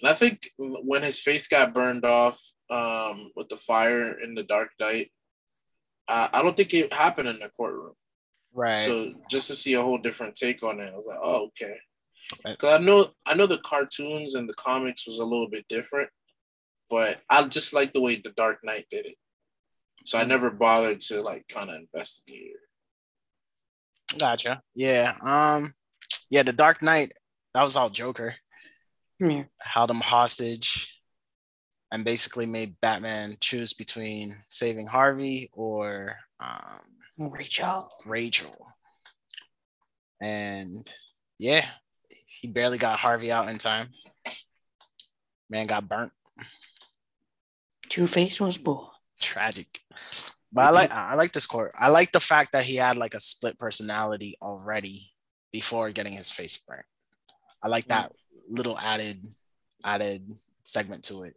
And 0.00 0.10
I 0.10 0.14
think 0.14 0.50
when 0.58 1.02
his 1.02 1.18
face 1.18 1.46
got 1.46 1.74
burned 1.74 2.04
off 2.04 2.40
um, 2.70 3.32
with 3.36 3.48
the 3.48 3.56
fire 3.56 4.18
in 4.20 4.34
the 4.34 4.42
Dark 4.42 4.70
Knight, 4.78 5.10
uh, 6.08 6.28
I 6.32 6.42
don't 6.42 6.56
think 6.56 6.72
it 6.72 6.92
happened 6.92 7.28
in 7.28 7.38
the 7.38 7.48
courtroom. 7.48 7.94
Right. 8.52 8.84
So 8.84 9.12
just 9.30 9.48
to 9.48 9.54
see 9.54 9.74
a 9.74 9.82
whole 9.82 9.98
different 9.98 10.34
take 10.34 10.62
on 10.62 10.80
it, 10.80 10.92
I 10.92 10.96
was 10.96 11.04
like, 11.06 11.18
oh 11.22 11.48
okay. 11.48 11.76
Because 12.44 12.80
I 12.80 12.82
know 12.82 13.08
I 13.26 13.34
know 13.34 13.46
the 13.46 13.58
cartoons 13.58 14.34
and 14.34 14.48
the 14.48 14.54
comics 14.54 15.06
was 15.06 15.18
a 15.18 15.24
little 15.24 15.48
bit 15.48 15.66
different, 15.68 16.10
but 16.88 17.20
I 17.28 17.46
just 17.46 17.72
like 17.72 17.92
the 17.92 18.00
way 18.00 18.16
the 18.16 18.30
Dark 18.36 18.58
Knight 18.62 18.86
did 18.90 19.06
it. 19.06 19.16
So 20.06 20.18
I 20.18 20.22
hmm. 20.22 20.28
never 20.28 20.50
bothered 20.50 21.00
to 21.02 21.22
like 21.22 21.46
kind 21.48 21.70
of 21.70 21.76
investigate 21.76 22.52
it. 22.54 24.18
Gotcha. 24.18 24.62
Yeah. 24.74 25.14
Um 25.22 25.74
yeah, 26.28 26.42
the 26.42 26.52
Dark 26.52 26.82
Knight, 26.82 27.12
that 27.54 27.62
was 27.62 27.76
all 27.76 27.90
Joker. 27.90 28.34
Yeah. 29.20 29.44
Held 29.60 29.90
him 29.90 30.00
hostage 30.00 30.99
and 31.92 32.04
basically 32.04 32.46
made 32.46 32.80
Batman 32.80 33.36
choose 33.40 33.72
between 33.72 34.36
saving 34.48 34.86
Harvey 34.86 35.50
or 35.52 36.16
um, 36.38 36.80
Rachel. 37.18 37.88
Rachel. 38.06 38.56
And 40.20 40.88
yeah, 41.38 41.66
he 42.26 42.48
barely 42.48 42.78
got 42.78 42.98
Harvey 42.98 43.32
out 43.32 43.48
in 43.48 43.58
time. 43.58 43.88
Man 45.48 45.66
got 45.66 45.88
burnt. 45.88 46.12
Two 47.88 48.06
Face 48.06 48.38
was 48.40 48.56
born. 48.56 48.86
Tragic. 49.20 49.80
But 50.52 50.62
I 50.62 50.70
like 50.70 50.92
I 50.92 51.14
like 51.14 51.32
this 51.32 51.46
court. 51.46 51.72
I 51.78 51.88
like 51.88 52.12
the 52.12 52.20
fact 52.20 52.52
that 52.52 52.64
he 52.64 52.76
had 52.76 52.96
like 52.96 53.14
a 53.14 53.20
split 53.20 53.58
personality 53.58 54.36
already 54.42 55.12
before 55.52 55.90
getting 55.90 56.12
his 56.12 56.32
face 56.32 56.58
burnt. 56.58 56.86
I 57.62 57.68
like 57.68 57.86
that 57.86 58.12
little 58.48 58.78
added 58.78 59.22
added 59.84 60.28
segment 60.62 61.04
to 61.04 61.24
it. 61.24 61.36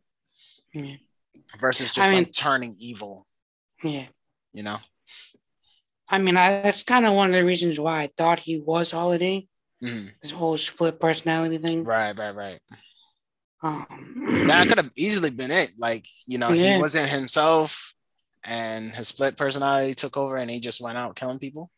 Yeah. 0.73 0.95
Versus 1.59 1.91
just 1.91 2.09
I 2.09 2.13
mean, 2.13 2.23
like 2.23 2.33
turning 2.33 2.75
evil. 2.79 3.27
Yeah. 3.83 4.05
You 4.53 4.63
know? 4.63 4.77
I 6.09 6.17
mean, 6.19 6.37
I, 6.37 6.61
that's 6.61 6.83
kind 6.83 7.05
of 7.05 7.13
one 7.13 7.29
of 7.29 7.35
the 7.35 7.45
reasons 7.45 7.79
why 7.79 8.03
I 8.03 8.09
thought 8.17 8.39
he 8.39 8.59
was 8.59 8.91
Holiday. 8.91 9.47
Mm-hmm. 9.83 10.07
This 10.21 10.31
whole 10.31 10.57
split 10.57 10.99
personality 10.99 11.57
thing. 11.57 11.83
Right, 11.83 12.17
right, 12.17 12.35
right. 12.35 12.59
Um, 13.61 14.45
that 14.47 14.67
could 14.69 14.77
have 14.77 14.91
easily 14.95 15.29
been 15.29 15.51
it. 15.51 15.73
Like, 15.77 16.05
you 16.27 16.37
know, 16.37 16.51
yeah. 16.51 16.75
he 16.75 16.81
wasn't 16.81 17.09
himself 17.09 17.93
and 18.43 18.91
his 18.91 19.07
split 19.07 19.37
personality 19.37 19.93
took 19.93 20.17
over 20.17 20.35
and 20.35 20.49
he 20.49 20.59
just 20.59 20.81
went 20.81 20.97
out 20.97 21.15
killing 21.15 21.39
people. 21.39 21.71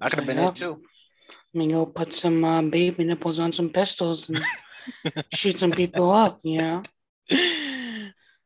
That 0.00 0.10
could 0.10 0.20
have 0.20 0.26
been 0.26 0.38
it 0.38 0.54
too. 0.54 0.82
I 1.30 1.58
mean, 1.58 1.70
go 1.70 1.86
put 1.86 2.14
some 2.14 2.44
uh, 2.44 2.62
baby 2.62 3.04
nipples 3.04 3.38
on 3.38 3.52
some 3.52 3.70
pistols 3.70 4.28
and 4.28 4.40
shoot 5.34 5.58
some 5.58 5.72
people 5.72 6.10
up, 6.10 6.40
you 6.42 6.58
know? 6.58 6.82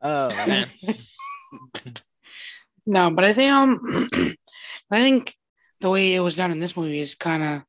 Oh 0.01 0.27
man. 0.35 0.67
no, 2.85 3.11
but 3.11 3.25
I 3.25 3.33
think 3.33 3.51
um 3.51 4.07
I 4.91 4.99
think 4.99 5.35
the 5.81 5.89
way 5.89 6.15
it 6.15 6.19
was 6.19 6.35
done 6.35 6.51
in 6.51 6.59
this 6.59 6.75
movie 6.75 6.99
is 6.99 7.15
kind 7.15 7.43
of 7.43 7.61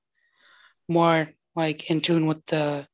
more 0.89 1.29
like 1.55 1.91
in 1.91 2.01
tune 2.01 2.27
with 2.27 2.45
the 2.47 2.87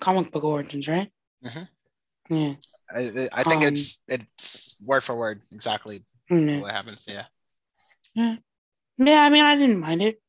comic 0.00 0.30
book 0.32 0.44
origins, 0.44 0.88
right? 0.88 1.10
Mm-hmm. 1.44 2.34
Yeah. 2.34 2.54
I, 2.90 3.28
I 3.32 3.42
think 3.42 3.62
um, 3.62 3.68
it's 3.68 4.02
it's 4.08 4.76
word 4.84 5.02
for 5.02 5.14
word 5.14 5.42
exactly 5.52 6.04
yeah. 6.30 6.60
what 6.60 6.72
happens. 6.72 7.06
Yeah. 7.08 7.24
Yeah. 8.14 8.36
Yeah. 8.98 9.22
I 9.22 9.30
mean, 9.30 9.44
I 9.44 9.56
didn't 9.56 9.80
mind 9.80 10.02
it. 10.02 10.20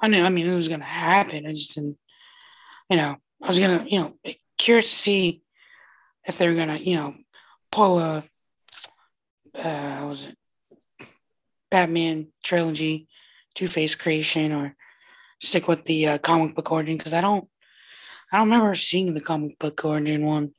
I 0.00 0.08
knew. 0.08 0.22
I 0.22 0.28
mean, 0.28 0.46
it 0.46 0.54
was 0.54 0.68
gonna 0.68 0.84
happen. 0.84 1.46
I 1.46 1.52
just 1.52 1.74
didn't. 1.74 1.98
You 2.90 2.96
know, 2.96 3.16
I 3.42 3.48
was 3.48 3.58
gonna. 3.58 3.84
You 3.88 4.00
know, 4.00 4.34
curious 4.58 4.90
to 4.90 4.96
see 4.96 5.42
if 6.24 6.38
they 6.38 6.48
were 6.48 6.54
gonna. 6.54 6.76
You 6.76 6.96
know, 6.96 7.14
pull 7.76 7.98
a. 7.98 8.24
Uh, 9.54 10.06
was 10.06 10.24
it 10.24 10.36
Batman 11.70 12.28
trilogy, 12.42 13.08
Two 13.54 13.68
Face 13.68 13.94
creation, 13.94 14.52
or 14.52 14.74
stick 15.40 15.68
with 15.68 15.84
the 15.84 16.08
uh, 16.08 16.18
comic 16.18 16.54
book 16.54 16.72
origin 16.72 16.96
because 16.96 17.12
I 17.12 17.20
don't, 17.20 17.46
I 18.32 18.38
don't 18.38 18.50
remember 18.50 18.74
seeing 18.74 19.12
the 19.12 19.20
comic 19.20 19.58
book 19.58 19.84
origin 19.84 20.24
one. 20.24 20.52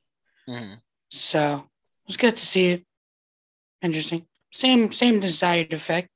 Mm-hmm. 0.48 0.76
So 1.10 1.56
it 1.56 2.08
was 2.08 2.18
good 2.18 2.38
to 2.38 2.46
see 2.46 2.68
it. 2.70 2.86
Interesting. 3.82 4.26
Same 4.54 4.92
same 4.92 5.20
desired 5.20 5.74
effect, 5.74 6.10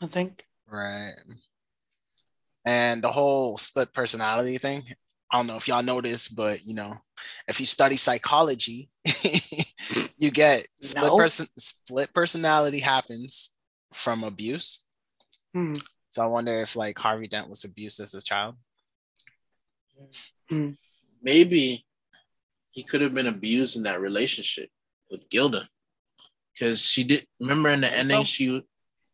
I 0.00 0.06
think. 0.06 0.44
Right. 0.66 1.14
And 2.64 3.02
the 3.02 3.12
whole 3.12 3.56
split 3.58 3.92
personality 3.92 4.58
thing. 4.58 4.84
I 5.30 5.38
don't 5.38 5.46
know 5.46 5.56
if 5.56 5.68
y'all 5.68 5.82
know 5.82 6.00
this, 6.00 6.28
but 6.28 6.64
you 6.64 6.74
know, 6.74 6.96
if 7.46 7.60
you 7.60 7.66
study 7.66 7.96
psychology, 7.96 8.88
you 10.18 10.30
get 10.30 10.66
split 10.80 11.12
no. 11.12 11.16
person 11.16 11.46
split 11.58 12.14
personality 12.14 12.78
happens 12.78 13.54
from 13.92 14.24
abuse. 14.24 14.86
Hmm. 15.54 15.74
So 16.10 16.22
I 16.22 16.26
wonder 16.26 16.60
if 16.62 16.76
like 16.76 16.98
Harvey 16.98 17.28
Dent 17.28 17.50
was 17.50 17.64
abused 17.64 18.00
as 18.00 18.14
a 18.14 18.22
child. 18.22 18.54
Hmm. 20.48 20.70
Maybe 21.22 21.84
he 22.70 22.82
could 22.82 23.00
have 23.00 23.14
been 23.14 23.26
abused 23.26 23.76
in 23.76 23.82
that 23.82 24.00
relationship 24.00 24.70
with 25.10 25.28
Gilda. 25.28 25.68
Because 26.54 26.80
she 26.80 27.04
did 27.04 27.26
remember 27.38 27.68
in 27.68 27.82
the 27.82 27.92
ending, 27.92 28.18
so? 28.18 28.24
she 28.24 28.62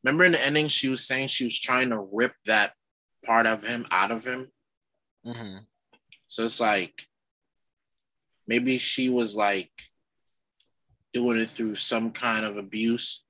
remember 0.02 0.24
in 0.24 0.32
the 0.32 0.40
ending, 0.40 0.68
she 0.68 0.88
was 0.88 1.06
saying 1.06 1.28
she 1.28 1.44
was 1.44 1.58
trying 1.58 1.90
to 1.90 1.98
rip 2.12 2.34
that 2.46 2.72
part 3.24 3.46
of 3.46 3.64
him 3.64 3.84
out 3.90 4.10
of 4.10 4.24
him. 4.24 4.48
Mm-hmm. 5.26 5.58
So 6.34 6.46
it's 6.46 6.58
like 6.58 7.06
maybe 8.48 8.76
she 8.78 9.08
was 9.08 9.36
like 9.36 9.70
doing 11.12 11.38
it 11.38 11.48
through 11.48 11.76
some 11.76 12.10
kind 12.10 12.44
of 12.44 12.56
abuse. 12.56 13.22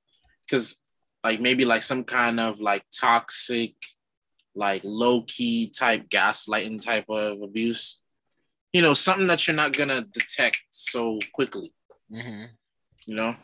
Cause 0.50 0.80
like 1.22 1.38
maybe 1.38 1.66
like 1.66 1.82
some 1.82 2.04
kind 2.04 2.40
of 2.40 2.62
like 2.62 2.82
toxic, 2.98 3.74
like 4.54 4.80
low 4.84 5.20
key 5.20 5.68
type 5.68 6.08
gaslighting 6.08 6.82
type 6.82 7.04
of 7.10 7.42
abuse. 7.42 8.00
You 8.72 8.80
know, 8.80 8.94
something 8.94 9.26
that 9.26 9.46
you're 9.46 9.54
not 9.54 9.76
gonna 9.76 10.00
detect 10.00 10.60
so 10.70 11.18
quickly. 11.34 11.74
Mm-hmm. 12.10 12.44
You 13.06 13.16
know, 13.16 13.36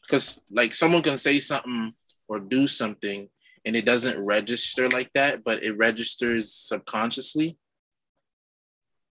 because 0.00 0.40
like 0.50 0.72
someone 0.72 1.02
can 1.02 1.18
say 1.18 1.38
something 1.38 1.92
or 2.26 2.40
do 2.40 2.66
something 2.66 3.28
and 3.66 3.76
it 3.76 3.84
doesn't 3.84 4.18
register 4.18 4.88
like 4.88 5.12
that, 5.12 5.44
but 5.44 5.62
it 5.62 5.76
registers 5.76 6.50
subconsciously. 6.50 7.58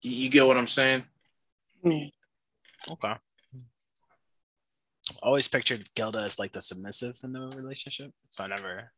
You, 0.02 0.12
you 0.12 0.30
get 0.30 0.46
what 0.46 0.58
I'm 0.58 0.68
saying? 0.68 1.04
Mm. 1.84 2.12
Okay 2.92 3.14
always 5.22 5.48
pictured 5.48 5.88
Gilda 5.96 6.20
as 6.20 6.40
like 6.40 6.52
the 6.52 6.62
submissive 6.62 7.18
in 7.24 7.34
the 7.34 7.48
relationship, 7.56 8.12
so 8.30 8.44
I 8.44 8.48
never 8.48 8.92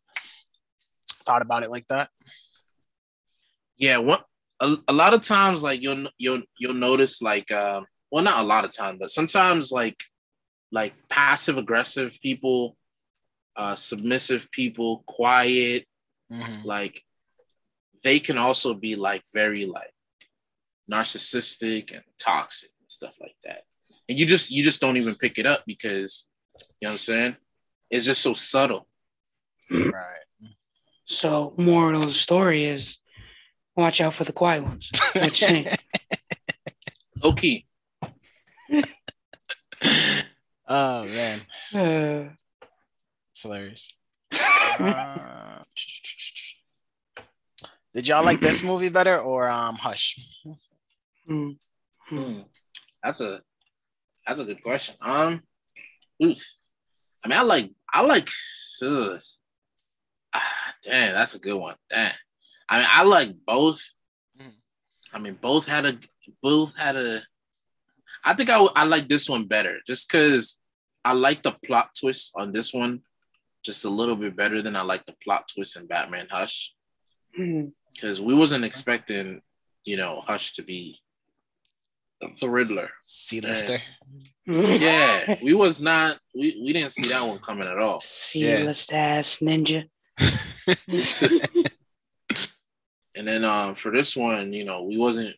thought 1.26 1.42
about 1.42 1.64
it 1.64 1.72
like 1.72 1.88
that. 1.88 2.10
Yeah, 3.78 3.98
what 3.98 4.26
a, 4.60 4.78
a 4.88 4.94
lot 4.94 5.14
of 5.14 5.22
times 5.22 5.64
like 5.64 5.82
you'll 5.82 6.08
you'll 6.18 6.44
you'll 6.58 6.74
notice 6.74 7.22
like 7.22 7.52
uh, 7.52 7.82
well 8.12 8.24
not 8.24 8.40
a 8.40 8.48
lot 8.48 8.66
of 8.66 8.72
times, 8.72 8.98
but 9.00 9.12
sometimes 9.12 9.72
like 9.72 10.04
like 10.72 10.94
passive 11.10 11.58
aggressive 11.58 12.18
people, 12.22 12.78
uh, 13.56 13.76
submissive 13.76 14.50
people, 14.52 15.04
quiet, 15.06 15.86
mm-hmm. 16.32 16.68
like 16.68 17.02
they 18.04 18.20
can 18.20 18.38
also 18.38 18.74
be 18.74 18.96
like 18.96 19.24
very 19.34 19.66
like 19.66 19.93
narcissistic 20.92 21.94
and 21.94 22.04
toxic 22.20 22.72
and 22.80 22.90
stuff 22.90 23.14
like 23.22 23.36
that 23.44 23.64
and 24.10 24.20
you 24.20 24.26
just 24.26 24.52
you 24.52 24.64
just 24.64 24.82
don't 24.82 24.98
even 24.98 25.16
pick 25.16 25.38
it 25.38 25.46
up 25.46 25.64
because 25.66 26.28
you 26.58 26.88
know 26.88 26.90
what 26.90 26.94
I'm 26.94 27.00
saying. 27.00 27.36
It's 27.90 28.06
just 28.06 28.22
so 28.22 28.34
subtle. 28.34 28.88
Right. 29.72 29.92
So, 31.06 31.54
moral 31.58 32.02
of 32.02 32.08
the 32.08 32.14
story 32.14 32.66
is, 32.66 33.00
watch 33.76 34.02
out 34.02 34.14
for 34.14 34.24
the 34.24 34.34
quiet 34.34 34.64
ones. 34.64 34.90
What 35.14 35.42
you 35.42 35.48
saying? 35.48 35.68
Okay. 37.24 37.64
oh 40.68 41.06
man, 41.06 41.40
uh, 41.74 42.26
it's 43.32 43.42
hilarious. 43.42 43.94
Uh, 44.78 45.64
did 47.94 48.10
y'all 48.10 48.26
like 48.26 48.42
this 48.42 48.62
movie 48.62 48.90
better 48.90 49.18
or 49.20 49.48
um 49.48 49.76
Hush? 49.76 50.20
Mm. 51.30 51.58
Mm. 52.12 52.46
That's 53.04 53.22
a 53.22 53.42
that's 54.26 54.40
a 54.40 54.46
good 54.46 54.64
question. 54.64 54.96
Um, 55.02 55.42
oof. 56.24 56.44
I 57.24 57.28
mean, 57.28 57.38
I 57.38 57.42
like, 57.42 57.72
I 57.94 58.02
like, 58.02 58.30
ugh. 58.82 59.20
ah, 60.34 60.74
damn, 60.84 61.14
that's 61.14 61.36
a 61.36 61.40
good 61.40 61.56
one. 61.56 61.76
Damn. 61.90 62.12
I 62.70 62.78
mean, 62.78 62.88
I 62.90 63.04
like 63.04 63.36
both. 63.46 63.82
Mm. 64.40 64.54
I 65.14 65.20
mean, 65.20 65.38
both 65.42 65.68
had 65.68 65.86
a, 65.86 65.98
both 66.42 66.78
had 66.78 66.96
a. 66.96 67.22
I 68.24 68.34
think 68.34 68.50
I, 68.50 68.58
I 68.58 68.86
like 68.86 69.08
this 69.10 69.30
one 69.30 69.46
better, 69.46 69.80
just 69.86 70.10
because 70.10 70.60
I 71.04 71.14
like 71.14 71.44
the 71.44 71.56
plot 71.66 71.90
twist 72.00 72.32
on 72.36 72.54
this 72.54 72.74
one 72.74 73.02
just 73.64 73.86
a 73.86 73.90
little 73.90 74.16
bit 74.16 74.36
better 74.36 74.62
than 74.62 74.76
I 74.76 74.82
like 74.82 75.06
the 75.06 75.16
plot 75.24 75.50
twist 75.54 75.78
in 75.78 75.88
Batman 75.88 76.28
Hush. 76.30 76.74
Because 77.32 78.20
mm-hmm. 78.20 78.26
we 78.26 78.34
wasn't 78.34 78.66
expecting, 78.66 79.42
you 79.86 79.98
know, 79.98 80.22
Hush 80.26 80.54
to 80.54 80.64
be 80.64 81.00
the 82.40 82.50
Riddler. 82.50 82.90
C-lister. 83.06 83.82
Yeah, 84.46 85.38
we 85.42 85.54
was 85.54 85.80
not. 85.80 86.20
We, 86.36 86.62
we 86.62 86.74
didn't 86.74 86.92
see 86.92 87.08
that 87.08 87.26
one 87.26 87.40
coming 87.40 87.66
at 87.66 87.80
all. 87.80 88.02
C-list 88.02 88.92
yeah. 88.92 88.98
ass 88.98 89.38
ninja. 89.38 89.86
and 93.16 93.26
then 93.26 93.46
um 93.46 93.76
for 93.76 93.90
this 93.90 94.18
one, 94.18 94.52
you 94.52 94.66
know, 94.66 94.84
we 94.84 94.98
wasn't. 94.98 95.34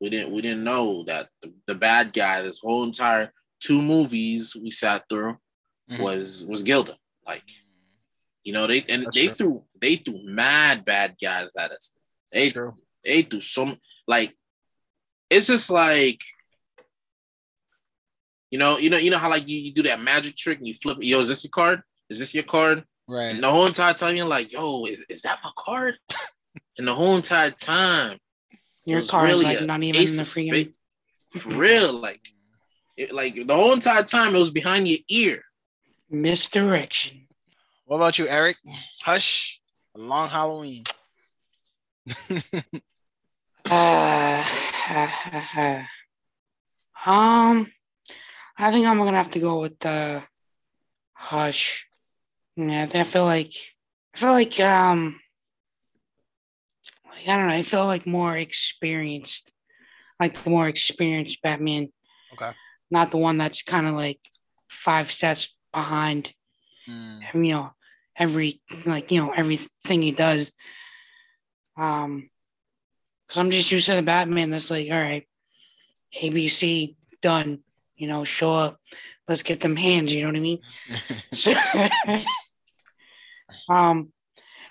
We 0.00 0.10
didn't. 0.10 0.32
We 0.32 0.42
didn't 0.42 0.62
know 0.62 1.02
that 1.08 1.28
the, 1.42 1.52
the 1.66 1.74
bad 1.74 2.12
guy. 2.12 2.42
This 2.42 2.60
whole 2.60 2.84
entire 2.84 3.32
two 3.58 3.82
movies 3.82 4.56
we 4.56 4.70
sat 4.70 5.08
through 5.08 5.36
mm-hmm. 5.90 6.02
was 6.02 6.44
was 6.46 6.62
Gilda. 6.62 6.96
Like, 7.26 7.44
you 8.44 8.52
know, 8.52 8.66
they 8.66 8.84
and 8.88 9.04
That's 9.04 9.16
they 9.16 9.26
true. 9.26 9.34
threw 9.34 9.64
they 9.80 9.96
threw 9.96 10.20
mad 10.24 10.84
bad 10.84 11.16
guys 11.20 11.54
at 11.56 11.72
us. 11.72 11.96
They 12.32 12.48
true. 12.48 12.74
they 13.04 13.22
threw 13.22 13.40
some 13.40 13.78
like 14.06 14.36
it's 15.30 15.46
just 15.46 15.70
like 15.70 16.20
you 18.50 18.58
know, 18.58 18.78
you 18.78 18.90
know, 18.90 18.96
you 18.96 19.10
know 19.10 19.18
how 19.18 19.30
like 19.30 19.48
you, 19.48 19.58
you 19.58 19.72
do 19.72 19.84
that 19.84 20.02
magic 20.02 20.36
trick 20.36 20.58
and 20.58 20.66
you 20.66 20.74
flip. 20.74 20.98
Yo, 21.00 21.20
is 21.20 21.28
this 21.28 21.44
your 21.44 21.50
card? 21.50 21.82
Is 22.08 22.18
this 22.18 22.34
your 22.34 22.42
card? 22.42 22.84
Right. 23.06 23.34
And 23.34 23.42
the 23.42 23.50
whole 23.50 23.66
entire 23.66 23.94
time 23.94 24.16
you're 24.16 24.26
like, 24.26 24.52
yo, 24.52 24.84
is, 24.86 25.04
is 25.08 25.22
that 25.22 25.38
my 25.44 25.50
card? 25.56 25.94
and 26.78 26.86
the 26.86 26.94
whole 26.94 27.16
entire 27.16 27.52
time, 27.52 28.18
your 28.84 29.02
card's 29.02 29.32
really 29.32 29.44
like 29.44 29.62
not 29.62 29.82
even 29.82 30.00
in 30.00 30.16
the 30.16 30.22
freaking 30.22 30.72
for 31.38 31.50
real. 31.50 31.92
Like, 31.92 32.20
it, 32.96 33.12
like 33.12 33.46
the 33.46 33.54
whole 33.54 33.72
entire 33.72 34.02
time 34.02 34.34
it 34.34 34.38
was 34.38 34.50
behind 34.50 34.88
your 34.88 34.98
ear. 35.08 35.44
Misdirection. 36.10 37.28
What 37.86 37.96
about 37.96 38.18
you, 38.18 38.26
Eric? 38.26 38.56
Hush. 39.04 39.60
Long 39.96 40.28
Halloween. 40.28 40.84
uh, 43.70 44.44
um, 47.06 47.70
I 48.58 48.70
think 48.72 48.86
I'm 48.86 48.98
gonna 48.98 49.16
have 49.16 49.30
to 49.32 49.38
go 49.38 49.60
with 49.60 49.78
the 49.78 50.22
Hush. 51.14 51.86
Yeah, 52.56 52.88
I 52.92 53.04
feel 53.04 53.24
like 53.24 53.52
I 54.14 54.18
feel 54.18 54.32
like 54.32 54.58
um, 54.60 55.20
I 57.06 57.36
don't 57.36 57.48
know. 57.48 57.54
I 57.54 57.62
feel 57.62 57.86
like 57.86 58.06
more 58.06 58.36
experienced, 58.36 59.52
like 60.18 60.42
the 60.42 60.50
more 60.50 60.66
experienced 60.68 61.42
Batman. 61.42 61.92
Okay. 62.32 62.50
Not 62.90 63.10
the 63.10 63.18
one 63.18 63.38
that's 63.38 63.62
kind 63.62 63.86
of 63.86 63.94
like 63.94 64.20
five 64.68 65.12
steps 65.12 65.54
behind. 65.72 66.32
Mm. 66.88 67.34
You 67.34 67.52
know, 67.52 67.70
every 68.16 68.60
like 68.84 69.12
you 69.12 69.22
know 69.22 69.32
everything 69.32 70.02
he 70.02 70.12
does. 70.12 70.50
Um, 71.76 72.30
because 73.30 73.38
I'm 73.38 73.52
just 73.52 73.70
used 73.70 73.86
to 73.86 73.94
the 73.94 74.02
Batman 74.02 74.50
that's 74.50 74.72
like, 74.72 74.90
all 74.90 75.00
right, 75.00 75.24
ABC 76.20 76.96
done. 77.22 77.60
You 77.96 78.08
know, 78.08 78.24
show 78.24 78.52
up. 78.52 78.80
Let's 79.28 79.44
get 79.44 79.60
them 79.60 79.76
hands. 79.76 80.12
You 80.12 80.22
know 80.22 80.28
what 80.28 80.36
I 80.36 80.40
mean? 80.40 80.58
so, 81.32 81.54
um, 83.68 84.10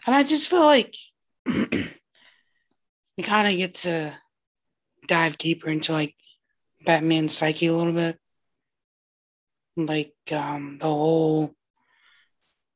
and 0.06 0.16
I 0.16 0.24
just 0.24 0.50
feel 0.50 0.66
like 0.66 0.94
we 1.46 3.24
kind 3.24 3.48
of 3.48 3.56
get 3.56 3.76
to 3.76 4.14
dive 5.08 5.38
deeper 5.38 5.70
into 5.70 5.94
like 5.94 6.16
Batman's 6.86 7.38
psyche 7.38 7.68
a 7.68 7.74
little 7.74 7.94
bit 7.94 8.20
like 9.78 10.14
um 10.32 10.78
the 10.80 10.86
whole 10.86 11.54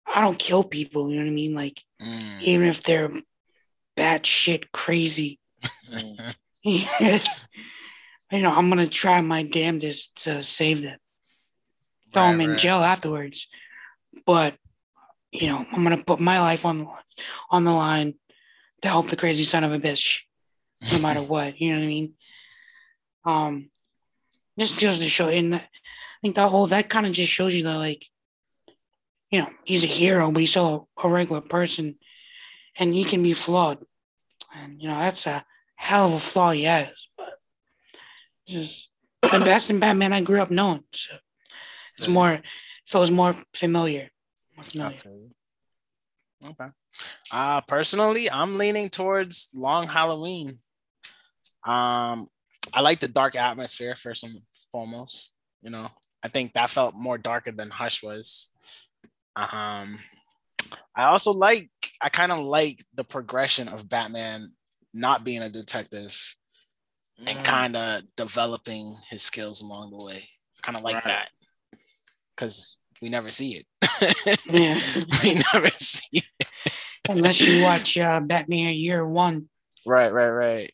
I 0.05 0.21
don't 0.21 0.39
kill 0.39 0.63
people, 0.63 1.09
you 1.09 1.15
know 1.17 1.23
what 1.23 1.31
I 1.31 1.33
mean? 1.33 1.55
Like 1.55 1.81
mm. 2.01 2.41
even 2.41 2.67
if 2.67 2.83
they're 2.83 3.11
bad 3.97 4.25
shit 4.25 4.71
crazy. 4.71 5.39
you 6.63 6.85
know, 8.31 8.51
I'm 8.51 8.69
gonna 8.69 8.87
try 8.87 9.21
my 9.21 9.43
damnedest 9.43 10.23
to 10.23 10.41
save 10.41 10.81
them. 10.81 10.97
Throw 12.13 12.23
right, 12.23 12.31
them 12.31 12.41
in 12.41 12.49
right. 12.51 12.59
jail 12.59 12.77
afterwards. 12.77 13.47
But 14.25 14.55
you 15.31 15.47
know, 15.47 15.65
I'm 15.71 15.83
gonna 15.83 16.03
put 16.03 16.19
my 16.19 16.39
life 16.39 16.65
on 16.65 16.87
on 17.49 17.63
the 17.63 17.73
line 17.73 18.15
to 18.81 18.87
help 18.87 19.09
the 19.09 19.15
crazy 19.15 19.43
son 19.43 19.63
of 19.63 19.73
a 19.73 19.79
bitch, 19.79 20.21
no 20.91 20.99
matter 20.99 21.21
what. 21.23 21.59
You 21.59 21.73
know 21.73 21.79
what 21.79 21.85
I 21.85 21.87
mean? 21.87 22.13
Um, 23.25 23.69
just 24.59 24.79
goes 24.79 24.99
to 24.99 25.09
show, 25.09 25.29
and 25.29 25.55
I 25.55 25.63
think 26.21 26.35
that 26.35 26.49
whole 26.49 26.67
that 26.67 26.89
kind 26.89 27.05
of 27.05 27.13
just 27.13 27.31
shows 27.31 27.55
you 27.55 27.63
that 27.63 27.75
like, 27.75 28.05
you 29.31 29.39
know, 29.39 29.49
he's 29.63 29.83
a 29.83 29.87
hero, 29.87 30.31
but 30.31 30.39
he's 30.39 30.51
still 30.51 30.89
a, 30.97 31.07
a 31.07 31.09
regular 31.09 31.41
person, 31.41 31.95
and 32.77 32.93
he 32.93 33.03
can 33.03 33.23
be 33.23 33.33
flawed, 33.33 33.79
and 34.55 34.81
you 34.81 34.87
know 34.87 34.99
that's 34.99 35.25
a 35.27 35.45
hell 35.75 36.07
of 36.07 36.13
a 36.13 36.19
flaw 36.19 36.51
he 36.51 36.63
has. 36.63 36.89
But 37.17 37.33
just 38.47 38.89
the 39.21 39.39
best 39.39 39.69
in 39.69 39.79
Batman 39.79 40.13
I 40.13 40.21
grew 40.21 40.41
up 40.41 40.51
knowing, 40.51 40.83
so 40.91 41.15
it's 41.97 42.07
more 42.07 42.41
feels 42.85 43.11
more 43.11 43.35
familiar. 43.53 44.09
More 44.55 44.63
familiar. 44.63 45.29
Okay. 46.45 46.67
Uh 47.31 47.61
personally, 47.61 48.29
I'm 48.29 48.57
leaning 48.57 48.89
towards 48.89 49.49
Long 49.55 49.87
Halloween. 49.87 50.59
Um, 51.65 52.27
I 52.73 52.81
like 52.81 52.99
the 52.99 53.07
dark 53.07 53.35
atmosphere 53.35 53.95
first 53.95 54.23
and 54.23 54.37
foremost. 54.71 55.37
You 55.61 55.69
know, 55.69 55.87
I 56.21 56.27
think 56.27 56.53
that 56.53 56.69
felt 56.69 56.93
more 56.95 57.17
darker 57.17 57.51
than 57.51 57.69
Hush 57.69 58.03
was. 58.03 58.49
Um, 59.35 59.97
I 60.95 61.05
also 61.05 61.31
like, 61.31 61.69
I 62.01 62.09
kind 62.09 62.31
of 62.31 62.39
like 62.39 62.79
the 62.93 63.03
progression 63.03 63.67
of 63.67 63.89
Batman 63.89 64.51
not 64.93 65.23
being 65.23 65.41
a 65.41 65.49
detective 65.49 66.35
mm. 67.19 67.29
and 67.29 67.43
kind 67.43 67.75
of 67.75 68.03
developing 68.15 68.95
his 69.09 69.23
skills 69.23 69.61
along 69.61 69.91
the 69.91 70.05
way. 70.05 70.23
Kind 70.61 70.77
of 70.77 70.83
like 70.83 70.95
right. 70.95 71.05
that 71.05 71.27
because 72.35 72.77
we 73.01 73.09
never 73.09 73.31
see 73.31 73.55
it. 73.55 73.65
yeah, 74.49 74.79
we 75.23 75.41
never 75.53 75.69
see 75.69 76.19
it 76.39 76.47
unless 77.09 77.41
you 77.41 77.63
watch 77.63 77.97
uh, 77.97 78.19
Batman 78.21 78.73
Year 78.75 79.05
One. 79.05 79.49
Right, 79.85 80.13
right, 80.13 80.29
right. 80.29 80.73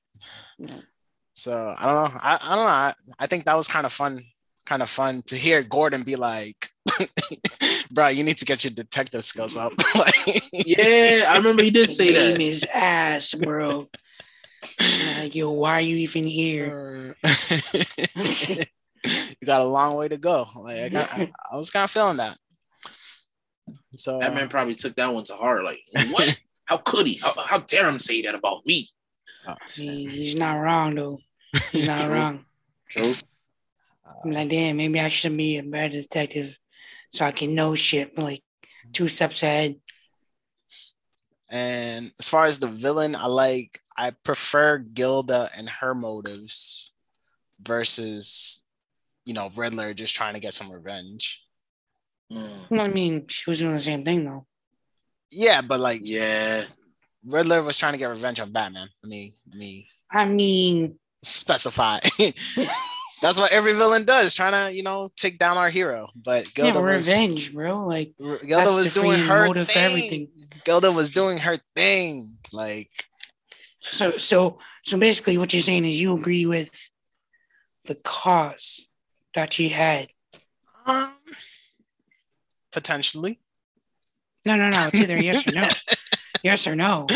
Yeah. 0.59 0.75
So 1.33 1.73
I 1.77 1.85
don't 1.85 2.13
know. 2.13 2.19
I, 2.21 2.33
I 2.35 2.55
don't 2.55 2.65
know. 2.65 2.71
I, 2.71 2.93
I 3.17 3.27
think 3.27 3.45
that 3.45 3.57
was 3.57 3.67
kind 3.67 3.85
of 3.85 3.93
fun 3.93 4.21
kind 4.65 4.81
of 4.83 4.89
fun 4.89 5.23
to 5.25 5.35
hear 5.35 5.63
Gordon 5.63 6.03
be 6.03 6.15
like, 6.15 6.69
"Bro, 7.91 8.09
you 8.09 8.23
need 8.23 8.37
to 8.37 8.45
get 8.45 8.63
your 8.63 8.71
detective 8.71 9.25
skills 9.25 9.57
up." 9.57 9.73
yeah, 10.53 11.25
I 11.27 11.35
remember 11.37 11.63
he 11.63 11.71
did 11.71 11.89
say 11.89 12.13
that. 12.13 12.39
His 12.39 12.65
ass, 12.73 13.33
bro. 13.33 13.87
Like, 15.17 15.35
yo, 15.35 15.51
why 15.51 15.73
are 15.73 15.81
you 15.81 15.97
even 15.97 16.25
here? 16.25 17.15
you 18.15 18.65
got 19.45 19.61
a 19.61 19.65
long 19.65 19.95
way 19.95 20.07
to 20.07 20.17
go. 20.17 20.47
Like 20.55 20.77
I, 20.77 20.89
got, 20.89 21.13
I, 21.13 21.31
I 21.51 21.57
was 21.57 21.69
kind 21.69 21.83
of 21.83 21.91
feeling 21.91 22.17
that. 22.17 22.37
So 23.95 24.19
that 24.19 24.33
man 24.33 24.45
uh, 24.45 24.47
probably 24.47 24.75
took 24.75 24.95
that 24.95 25.13
one 25.13 25.23
to 25.25 25.35
heart. 25.35 25.63
Like, 25.63 25.79
what? 26.11 26.39
how 26.65 26.77
could 26.77 27.07
he? 27.07 27.15
How, 27.15 27.33
how 27.37 27.59
dare 27.59 27.87
him 27.89 27.99
say 27.99 28.21
that 28.23 28.35
about 28.35 28.65
me? 28.65 28.89
Oh, 29.47 29.55
he, 29.73 30.07
he's 30.07 30.35
not 30.35 30.55
wrong 30.55 30.95
though. 30.95 31.19
He's 31.71 31.87
not 31.87 32.09
wrong. 32.09 32.45
True. 32.89 33.13
I'm 34.23 34.31
like, 34.31 34.49
damn, 34.49 34.77
maybe 34.77 34.99
I 34.99 35.09
should 35.09 35.37
be 35.37 35.57
a 35.57 35.63
better 35.63 35.89
detective 35.89 36.57
so 37.11 37.25
I 37.25 37.31
can 37.31 37.55
know 37.55 37.75
shit 37.75 38.17
like 38.17 38.43
two 38.93 39.07
steps 39.07 39.43
ahead. 39.43 39.75
And 41.49 42.11
as 42.19 42.29
far 42.29 42.45
as 42.45 42.59
the 42.59 42.67
villain, 42.67 43.15
I 43.15 43.25
like 43.25 43.79
I 43.97 44.11
prefer 44.11 44.77
Gilda 44.77 45.49
and 45.57 45.67
her 45.69 45.95
motives 45.95 46.93
versus 47.61 48.63
you 49.25 49.33
know 49.33 49.49
Riddler 49.55 49.93
just 49.93 50.15
trying 50.15 50.35
to 50.35 50.39
get 50.39 50.53
some 50.53 50.71
revenge. 50.71 51.43
Mm. 52.31 52.69
Well, 52.69 52.81
I 52.81 52.87
mean, 52.87 53.27
she 53.27 53.49
was 53.49 53.59
doing 53.59 53.73
the 53.73 53.79
same 53.79 54.03
thing 54.03 54.25
though. 54.25 54.45
Yeah, 55.31 55.61
but 55.61 55.79
like 55.79 56.01
yeah, 56.03 56.65
Riddler 57.25 57.63
was 57.63 57.77
trying 57.77 57.93
to 57.93 57.99
get 57.99 58.09
revenge 58.09 58.39
on 58.39 58.51
Batman. 58.51 58.89
Me, 59.03 59.33
me. 59.51 59.87
I 60.11 60.25
mean, 60.25 60.99
specify. 61.23 61.99
That's 63.21 63.37
what 63.37 63.51
every 63.51 63.73
villain 63.73 64.05
does, 64.05 64.33
trying 64.33 64.53
to, 64.53 64.75
you 64.75 64.83
know, 64.83 65.09
take 65.17 65.39
down 65.39 65.57
our 65.57 65.69
hero. 65.69 66.09
But 66.15 66.53
Gilda 66.53 66.79
yeah, 66.79 66.85
was, 66.85 67.07
revenge, 67.07 67.53
bro. 67.53 67.85
Like 67.85 68.13
Gilda 68.17 68.75
was 68.75 68.93
doing 68.93 69.19
her 69.19 69.53
thing. 69.65 69.83
everything. 69.83 70.27
Gilda 70.63 70.91
was 70.91 71.11
doing 71.11 71.37
her 71.39 71.57
thing. 71.75 72.37
Like 72.51 72.89
so 73.81 74.11
so 74.11 74.59
so 74.83 74.97
basically 74.97 75.37
what 75.37 75.53
you're 75.53 75.61
saying 75.61 75.85
is 75.85 75.99
you 75.99 76.15
agree 76.15 76.45
with 76.45 76.89
the 77.85 77.95
cause 77.95 78.85
that 79.35 79.53
she 79.53 79.69
had. 79.69 80.09
Um 80.85 81.13
potentially. 82.71 83.39
No, 84.45 84.55
no, 84.55 84.69
no. 84.69 84.89
It's 84.93 84.95
either 84.95 85.17
yes 85.17 85.45
or 85.47 85.59
no. 85.59 85.67
yes 86.43 86.67
or 86.67 86.75
no. 86.75 87.07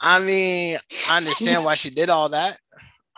I 0.00 0.20
mean, 0.20 0.78
I 1.08 1.16
understand 1.16 1.64
why 1.64 1.74
she 1.74 1.90
did 1.90 2.10
all 2.10 2.28
that. 2.30 2.58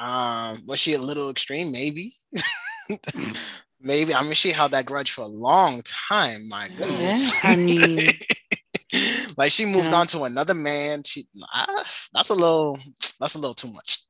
Um, 0.00 0.66
was 0.66 0.78
she 0.80 0.94
a 0.94 0.98
little 0.98 1.28
extreme? 1.30 1.70
Maybe. 1.72 2.14
Maybe 3.82 4.14
I 4.14 4.22
mean 4.22 4.34
she 4.34 4.50
held 4.50 4.72
that 4.72 4.84
grudge 4.86 5.10
for 5.12 5.22
a 5.22 5.26
long 5.26 5.82
time. 5.84 6.48
My 6.48 6.68
goodness. 6.76 7.32
Yeah, 7.44 7.50
I 7.50 7.56
mean, 7.56 7.98
like 9.36 9.52
she 9.52 9.64
moved 9.66 9.88
Yeah. 9.88 9.94
on 10.00 10.06
to 10.08 10.24
another 10.24 10.54
man. 10.54 11.02
She 11.04 11.26
ah, 11.54 11.84
that's 12.12 12.28
a 12.30 12.34
little 12.34 12.78
that's 13.18 13.34
a 13.36 13.38
little 13.38 13.54
too 13.54 13.72
much. 13.72 14.02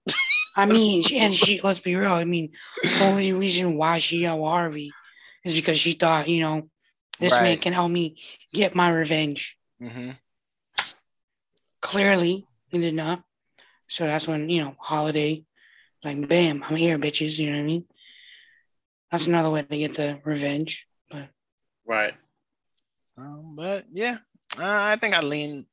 I 0.56 0.66
mean, 0.66 1.02
she- 1.02 1.18
and 1.18 1.34
she. 1.34 1.60
Let's 1.62 1.78
be 1.80 1.94
real. 1.94 2.12
I 2.12 2.24
mean, 2.24 2.52
the 2.82 3.04
only 3.04 3.32
reason 3.32 3.76
why 3.76 3.98
she 3.98 4.22
got 4.22 4.38
Harvey 4.40 4.92
is 5.44 5.54
because 5.54 5.78
she 5.78 5.92
thought, 5.92 6.28
you 6.28 6.40
know, 6.40 6.68
this 7.20 7.32
man 7.32 7.58
can 7.58 7.72
help 7.72 7.90
me 7.90 8.16
get 8.52 8.74
my 8.74 8.90
revenge. 8.90 9.56
hmm 9.80 10.10
Clearly, 11.80 12.46
he 12.68 12.78
did 12.78 12.94
not. 12.94 13.22
So 13.88 14.06
that's 14.06 14.26
when 14.28 14.48
you 14.50 14.62
know, 14.64 14.74
Holiday, 14.78 15.44
like, 16.04 16.28
bam, 16.28 16.62
I'm 16.62 16.76
here, 16.76 16.98
bitches. 16.98 17.38
You 17.38 17.50
know 17.50 17.58
what 17.58 17.64
I 17.64 17.66
mean? 17.66 17.84
That's 19.10 19.26
another 19.26 19.50
way 19.50 19.62
to 19.62 19.78
get 19.78 19.94
the 19.94 20.20
revenge. 20.24 20.86
But 21.10 21.28
Right. 21.86 22.14
So, 23.04 23.22
but 23.56 23.84
yeah, 23.92 24.18
uh, 24.56 24.62
I 24.62 24.96
think 24.96 25.14
I 25.14 25.20
lean 25.20 25.66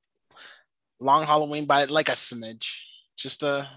Long 0.99 1.25
Halloween 1.25 1.65
by 1.65 1.85
like 1.85 2.09
a 2.09 2.13
smidge, 2.13 2.79
just 3.15 3.43
a 3.43 3.69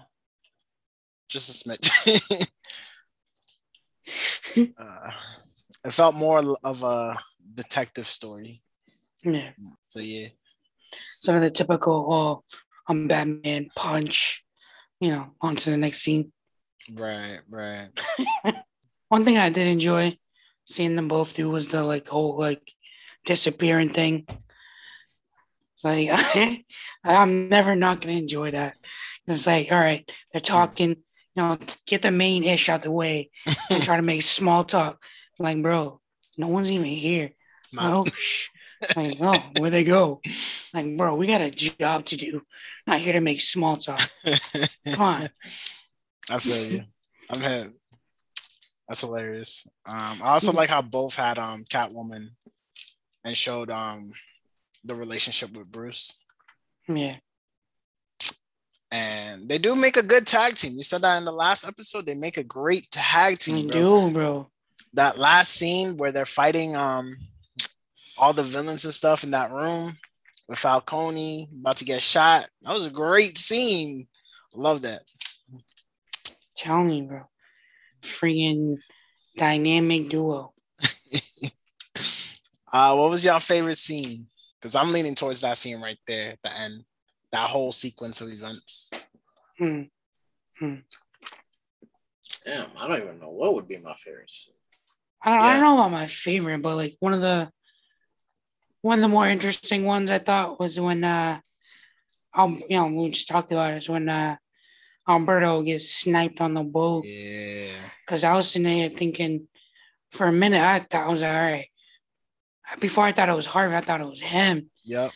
just 1.29 1.49
a 1.49 1.69
smidge. 1.69 2.47
uh, 4.77 5.11
it 5.85 5.93
felt 5.93 6.15
more 6.15 6.57
of 6.63 6.83
a 6.83 7.17
detective 7.53 8.07
story. 8.07 8.63
yeah, 9.23 9.51
So 9.89 9.99
yeah, 9.99 10.29
some 11.19 11.35
of 11.35 11.41
the 11.41 11.51
typical, 11.51 12.07
oh, 12.11 12.43
I'm 12.87 13.07
Batman, 13.07 13.67
punch. 13.75 14.43
You 14.99 15.11
know, 15.11 15.31
on 15.41 15.55
to 15.55 15.69
the 15.71 15.77
next 15.77 16.01
scene. 16.01 16.31
Right, 16.93 17.39
right. 17.49 17.89
One 19.09 19.25
thing 19.25 19.37
I 19.37 19.49
did 19.49 19.67
enjoy 19.67 20.17
seeing 20.65 20.95
them 20.95 21.07
both 21.07 21.35
do 21.35 21.49
was 21.49 21.67
the 21.67 21.83
like 21.83 22.07
whole 22.07 22.37
like 22.37 22.61
disappearing 23.25 23.89
thing. 23.89 24.25
It's 25.73 25.83
like 25.83 26.09
I, 26.11 26.63
I'm 27.03 27.49
never 27.49 27.75
not 27.75 28.01
gonna 28.01 28.13
enjoy 28.15 28.51
that. 28.51 28.77
It's 29.27 29.47
like, 29.47 29.71
all 29.71 29.79
right, 29.79 30.09
they're 30.31 30.41
hmm. 30.41 30.45
talking, 30.45 30.89
you 30.89 30.95
know, 31.35 31.57
get 31.85 32.01
the 32.01 32.11
main 32.11 32.43
ish 32.43 32.69
out 32.69 32.83
the 32.83 32.91
way 32.91 33.29
and 33.69 33.83
try 33.83 33.95
to 33.95 34.01
make 34.01 34.23
small 34.23 34.63
talk. 34.63 35.01
Like, 35.39 35.61
bro, 35.61 35.99
no 36.37 36.47
one's 36.47 36.71
even 36.71 36.85
here. 36.85 37.31
Nah. 37.73 37.97
Oh. 37.97 38.05
Like, 38.95 39.17
oh, 39.21 39.33
oh 39.35 39.43
where 39.59 39.69
they 39.69 39.83
go? 39.83 40.21
Like, 40.73 40.97
bro, 40.97 41.15
we 41.15 41.27
got 41.27 41.41
a 41.41 41.51
job 41.51 42.05
to 42.07 42.17
do. 42.17 42.41
Not 42.87 42.99
here 42.99 43.13
to 43.13 43.21
make 43.21 43.41
small 43.41 43.77
talk. 43.77 44.01
Come 44.85 45.01
on. 45.01 45.29
I 46.31 46.39
feel 46.39 46.65
you. 46.65 46.83
I'm 47.29 47.41
hit. 47.41 47.67
That's 48.87 49.01
hilarious. 49.01 49.67
Um, 49.85 50.19
I 50.23 50.29
also 50.29 50.51
like 50.51 50.69
how 50.69 50.81
both 50.81 51.15
had 51.15 51.39
um 51.39 51.63
Catwoman 51.65 52.29
and 53.23 53.37
showed 53.37 53.69
um 53.69 54.11
the 54.83 54.95
relationship 54.95 55.51
with 55.55 55.71
Bruce. 55.71 56.23
Yeah. 56.87 57.17
And 58.91 59.47
they 59.47 59.57
do 59.57 59.75
make 59.75 59.95
a 59.95 60.03
good 60.03 60.27
tag 60.27 60.55
team. 60.55 60.73
You 60.75 60.83
said 60.83 61.01
that 61.03 61.17
in 61.17 61.23
the 61.23 61.31
last 61.31 61.65
episode. 61.65 62.05
They 62.05 62.15
make 62.15 62.35
a 62.37 62.43
great 62.43 62.91
tag 62.91 63.39
team. 63.39 63.67
Bro. 63.67 64.07
do, 64.07 64.11
bro. 64.11 64.49
That 64.93 65.17
last 65.17 65.53
scene 65.53 65.95
where 65.95 66.11
they're 66.11 66.25
fighting 66.25 66.75
um 66.75 67.15
all 68.17 68.33
the 68.33 68.43
villains 68.43 68.85
and 68.85 68.93
stuff 68.93 69.23
in 69.23 69.31
that 69.31 69.51
room 69.51 69.93
with 70.49 70.59
Falcone 70.59 71.47
about 71.61 71.77
to 71.77 71.85
get 71.85 72.03
shot. 72.03 72.47
That 72.63 72.73
was 72.73 72.85
a 72.85 72.91
great 72.91 73.37
scene. 73.37 74.07
Love 74.53 74.81
that. 74.81 75.03
Tell 76.61 76.83
me, 76.83 77.01
bro. 77.01 77.23
Freaking 78.03 78.77
dynamic 79.35 80.09
duo. 80.09 80.53
Uh, 82.73 82.95
what 82.95 83.09
was 83.09 83.25
your 83.25 83.37
favorite 83.41 83.77
scene? 83.77 84.25
Because 84.57 84.77
I'm 84.77 84.93
leaning 84.93 85.13
towards 85.13 85.41
that 85.41 85.57
scene 85.57 85.81
right 85.81 85.97
there 86.07 86.31
at 86.31 86.41
the 86.41 86.57
end. 86.57 86.85
That 87.33 87.49
whole 87.49 87.73
sequence 87.73 88.21
of 88.21 88.29
events. 88.29 88.89
Hmm. 89.57 89.81
Damn, 92.45 92.69
I 92.77 92.87
don't 92.87 93.01
even 93.01 93.19
know 93.19 93.27
what 93.27 93.55
would 93.55 93.67
be 93.67 93.77
my 93.77 93.93
favorite. 93.95 94.29
scene. 94.29 94.53
I 95.21 95.31
don't, 95.31 95.41
I 95.41 95.53
don't 95.53 95.63
know 95.63 95.73
about 95.73 95.91
my 95.91 96.07
favorite, 96.07 96.61
but 96.61 96.77
like 96.77 96.95
one 97.01 97.13
of 97.13 97.19
the 97.19 97.51
one 98.81 98.99
of 98.99 99.01
the 99.01 99.09
more 99.09 99.27
interesting 99.27 99.83
ones 99.83 100.09
I 100.09 100.19
thought 100.19 100.57
was 100.57 100.79
when 100.79 101.03
uh 101.03 101.41
um 102.33 102.63
you 102.69 102.77
know 102.77 102.87
we 102.87 103.09
just 103.09 103.27
talked 103.27 103.51
about 103.51 103.73
it 103.73 103.79
is 103.79 103.89
when 103.89 104.07
uh 104.07 104.37
Alberto 105.07 105.61
gets 105.63 105.89
sniped 105.89 106.41
on 106.41 106.53
the 106.53 106.63
boat 106.63 107.05
Yeah. 107.05 107.73
because 108.05 108.23
I 108.23 108.35
was 108.35 108.49
sitting 108.51 108.67
there 108.67 108.89
thinking 108.89 109.47
for 110.11 110.27
a 110.27 110.31
minute 110.31 110.61
I 110.61 110.79
thought 110.79 111.07
I 111.07 111.11
was 111.11 111.21
like, 111.21 111.31
all 111.31 111.41
right 111.41 111.67
before 112.79 113.03
I 113.03 113.11
thought 113.11 113.27
it 113.29 113.35
was 113.35 113.45
Harvey 113.45 113.75
I 113.75 113.81
thought 113.81 114.01
it 114.01 114.07
was 114.07 114.21
him 114.21 114.69
Yep. 114.83 115.11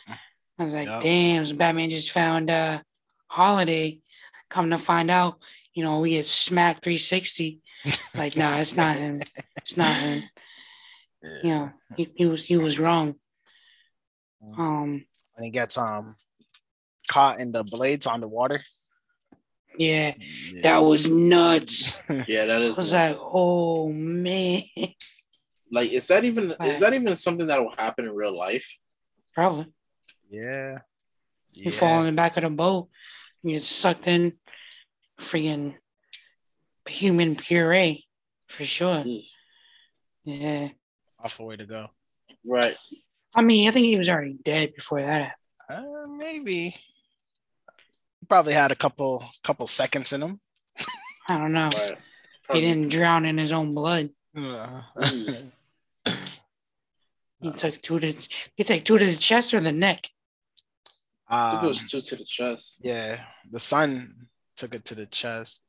I 0.58 0.62
was 0.64 0.74
like 0.74 0.88
Yep. 0.88 1.02
damn 1.02 1.46
so 1.46 1.54
Batman 1.54 1.90
just 1.90 2.10
found 2.10 2.50
uh 2.50 2.80
Holiday 3.28 4.00
come 4.50 4.70
to 4.70 4.78
find 4.78 5.10
out 5.10 5.38
you 5.72 5.82
know 5.82 6.00
we 6.00 6.10
get 6.10 6.26
smacked 6.26 6.82
360 6.84 7.60
like 8.14 8.36
nah 8.36 8.56
it's 8.58 8.76
not 8.76 8.96
him 8.96 9.16
it's 9.58 9.76
not 9.76 9.94
him 9.96 10.22
you 11.42 11.50
know, 11.50 11.72
he, 11.96 12.12
he 12.14 12.26
was 12.26 12.44
he 12.44 12.56
was 12.56 12.78
wrong. 12.78 13.16
Um, 14.56 15.04
When 15.34 15.44
he 15.44 15.50
gets 15.50 15.76
um 15.76 16.14
caught 17.08 17.40
in 17.40 17.50
the 17.52 17.64
blades 17.64 18.06
on 18.06 18.20
the 18.20 18.28
water. 18.28 18.62
Yeah, 19.78 20.14
Yeah. 20.52 20.62
that 20.62 20.78
was 20.78 21.08
nuts. 21.08 21.98
Yeah, 22.28 22.46
that 22.46 22.62
I 22.62 22.68
was 22.68 22.76
nuts. 22.78 22.92
like, 22.92 23.16
oh 23.20 23.88
man, 23.92 24.62
like, 25.72 25.90
is 25.90 26.06
that 26.08 26.24
even 26.24 26.54
is 26.62 26.80
that 26.80 26.94
even 26.94 27.14
something 27.16 27.46
that 27.48 27.60
will 27.62 27.74
happen 27.76 28.06
in 28.06 28.14
real 28.14 28.36
life? 28.36 28.66
probably 29.34 29.66
yeah. 30.30 30.78
you 31.54 31.70
Yeah. 31.70 31.78
fall 31.78 32.00
in 32.00 32.06
the 32.06 32.12
back 32.12 32.36
of 32.36 32.42
the 32.42 32.50
boat, 32.50 32.88
you 33.42 33.52
get 33.58 33.64
sucked 33.64 34.06
in, 34.06 34.32
freaking 35.20 35.74
human 36.88 37.36
puree 37.36 38.06
for 38.48 38.64
sure. 38.64 39.04
Mm. 39.04 39.22
Yeah, 40.24 40.68
Awful 41.22 41.46
way 41.46 41.56
to 41.56 41.66
go. 41.66 41.88
Right. 42.44 42.76
I 43.34 43.42
mean, 43.42 43.68
I 43.68 43.72
think 43.72 43.86
he 43.86 43.96
was 43.98 44.08
already 44.08 44.38
dead 44.44 44.72
before 44.74 45.02
that. 45.02 45.34
happened. 45.68 45.86
Uh, 45.88 46.06
maybe. 46.08 46.74
He 48.26 48.28
probably 48.28 48.54
had 48.54 48.72
a 48.72 48.74
couple 48.74 49.22
couple 49.44 49.68
seconds 49.68 50.12
in 50.12 50.20
him. 50.20 50.40
I 51.28 51.38
don't 51.38 51.52
know. 51.52 51.70
Right. 51.72 51.94
He 52.54 52.60
didn't 52.60 52.88
drown 52.88 53.24
in 53.24 53.38
his 53.38 53.52
own 53.52 53.72
blood. 53.72 54.10
Uh. 54.36 54.82
He 57.40 57.52
took 57.52 57.80
two 57.80 58.00
to 58.00 58.14
he 58.56 58.64
took 58.64 58.84
two 58.84 58.98
to 58.98 59.06
the 59.06 59.14
chest 59.14 59.54
or 59.54 59.60
the 59.60 59.70
neck. 59.70 60.08
I 61.28 61.50
think 61.50 61.62
it 61.62 61.66
um, 61.66 61.68
was 61.68 61.88
two 61.88 62.00
to 62.00 62.16
the 62.16 62.24
chest. 62.24 62.80
Yeah, 62.82 63.20
the 63.48 63.60
son 63.60 64.26
took 64.56 64.74
it 64.74 64.84
to 64.86 64.96
the 64.96 65.06
chest. 65.06 65.62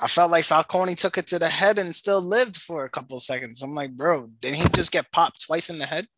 I 0.00 0.08
felt 0.08 0.32
like 0.32 0.42
Falcone 0.42 0.96
took 0.96 1.16
it 1.16 1.28
to 1.28 1.38
the 1.38 1.48
head 1.48 1.78
and 1.78 1.94
still 1.94 2.20
lived 2.20 2.56
for 2.56 2.84
a 2.84 2.90
couple 2.90 3.20
seconds. 3.20 3.62
I'm 3.62 3.72
like, 3.72 3.92
bro, 3.92 4.26
didn't 4.40 4.56
he 4.56 4.68
just 4.70 4.90
get 4.90 5.12
popped 5.12 5.42
twice 5.46 5.70
in 5.70 5.78
the 5.78 5.86
head? 5.86 6.08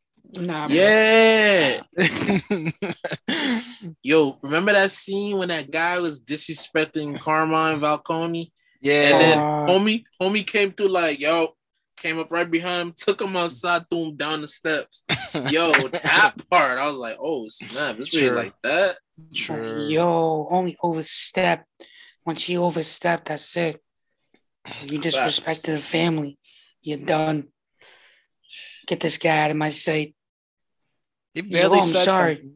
Nah. 0.40 0.68
Yeah. 0.70 1.82
Yo, 4.02 4.38
remember 4.42 4.72
that 4.72 4.92
scene 4.92 5.38
when 5.38 5.48
that 5.48 5.70
guy 5.70 5.98
was 5.98 6.22
disrespecting 6.22 7.18
Carmine 7.18 7.78
Falcone? 7.80 8.52
yeah, 8.80 9.02
And 9.02 9.20
then 9.20 9.38
Uh, 9.38 9.66
homie, 9.66 10.02
homie 10.20 10.46
came 10.46 10.72
through 10.72 10.88
like, 10.88 11.20
yo, 11.20 11.54
came 11.96 12.18
up 12.18 12.30
right 12.30 12.50
behind 12.50 12.80
him, 12.82 12.94
took 12.96 13.20
him 13.20 13.36
outside, 13.36 13.84
threw 13.90 14.04
him 14.06 14.16
down 14.16 14.40
the 14.40 14.48
steps. 14.48 15.04
Yo, 15.50 15.72
that 15.88 16.34
part, 16.50 16.78
I 16.78 16.86
was 16.86 16.96
like, 16.96 17.16
oh 17.20 17.48
snap, 17.48 17.98
it's 17.98 18.14
really 18.14 18.30
like 18.30 18.54
that. 18.62 18.96
True. 19.34 19.88
Yo, 19.88 20.48
only 20.50 20.76
overstepped. 20.82 21.66
Once 22.24 22.48
you 22.48 22.62
overstep, 22.62 23.24
that's 23.24 23.56
it. 23.56 23.82
You 24.86 25.00
disrespected 25.00 25.62
the 25.74 25.78
family. 25.78 26.38
You're 26.82 26.98
done. 26.98 27.48
Get 28.86 29.00
this 29.00 29.16
guy 29.16 29.44
out 29.44 29.50
of 29.50 29.56
my 29.56 29.70
sight. 29.70 30.14
he 31.34 31.40
Yo, 31.42 31.52
barely 31.52 31.78
I'm 31.78 31.84
said 31.84 32.04
sorry. 32.04 32.34
something. 32.36 32.54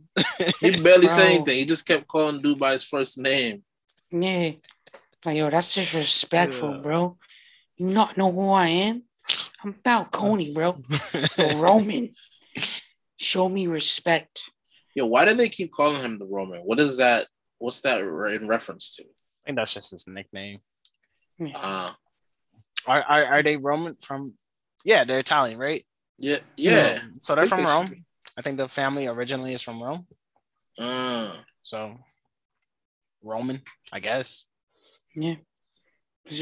He 0.61 0.81
barely 0.83 1.09
said 1.09 1.27
anything. 1.27 1.59
He 1.59 1.65
just 1.67 1.87
kept 1.87 2.07
calling 2.07 2.41
dude 2.41 2.59
by 2.59 2.73
his 2.73 2.85
first 2.85 3.19
name. 3.19 3.63
Yeah. 4.11 4.53
Like, 5.25 5.37
yo, 5.39 5.51
that's 5.51 5.75
disrespectful, 5.75 6.77
Yeah. 6.77 6.83
bro. 6.83 7.19
You 7.77 7.87
not 7.87 8.17
know 8.17 8.31
who 8.31 8.51
I 8.51 8.69
am? 8.69 9.05
I'm 9.65 9.75
Falcone, 9.85 10.53
bro. 10.53 10.73
The 10.73 11.55
Roman. 11.59 12.13
Show 13.19 13.49
me 13.49 13.67
respect. 13.69 14.43
Yo, 14.95 15.07
why 15.07 15.25
do 15.25 15.33
they 15.35 15.49
keep 15.49 15.73
calling 15.73 16.03
him 16.03 16.19
the 16.19 16.27
Roman? 16.27 16.61
What 16.61 16.81
is 16.81 16.97
that? 16.99 17.27
What's 17.59 17.81
that 17.83 18.01
in 18.01 18.49
reference 18.49 18.97
to? 18.97 19.05
I 19.05 19.47
think 19.47 19.57
that's 19.57 19.75
just 19.75 19.93
his 19.93 20.07
nickname. 20.07 20.59
Uh 21.55 21.93
Are, 22.87 23.03
are 23.03 23.25
are 23.25 23.43
they 23.43 23.57
Roman 23.57 23.95
from? 24.03 24.35
Yeah, 24.85 25.05
they're 25.05 25.21
Italian, 25.21 25.59
right? 25.59 25.85
yeah, 26.19 26.39
yeah. 26.57 27.03
So 27.21 27.35
they're 27.35 27.47
from 27.47 27.61
they 27.61 27.67
Rome. 27.67 28.05
Should 28.33 28.37
be. 28.37 28.39
I 28.39 28.43
think 28.43 28.57
the 28.59 28.69
family 28.69 29.07
originally 29.07 29.55
is 29.55 29.63
from 29.63 29.83
Rome. 29.83 30.05
Uh, 30.79 31.33
So 31.63 31.99
Roman, 33.23 33.61
I 33.93 34.01
guess. 34.01 34.47
Yeah. 35.15 35.37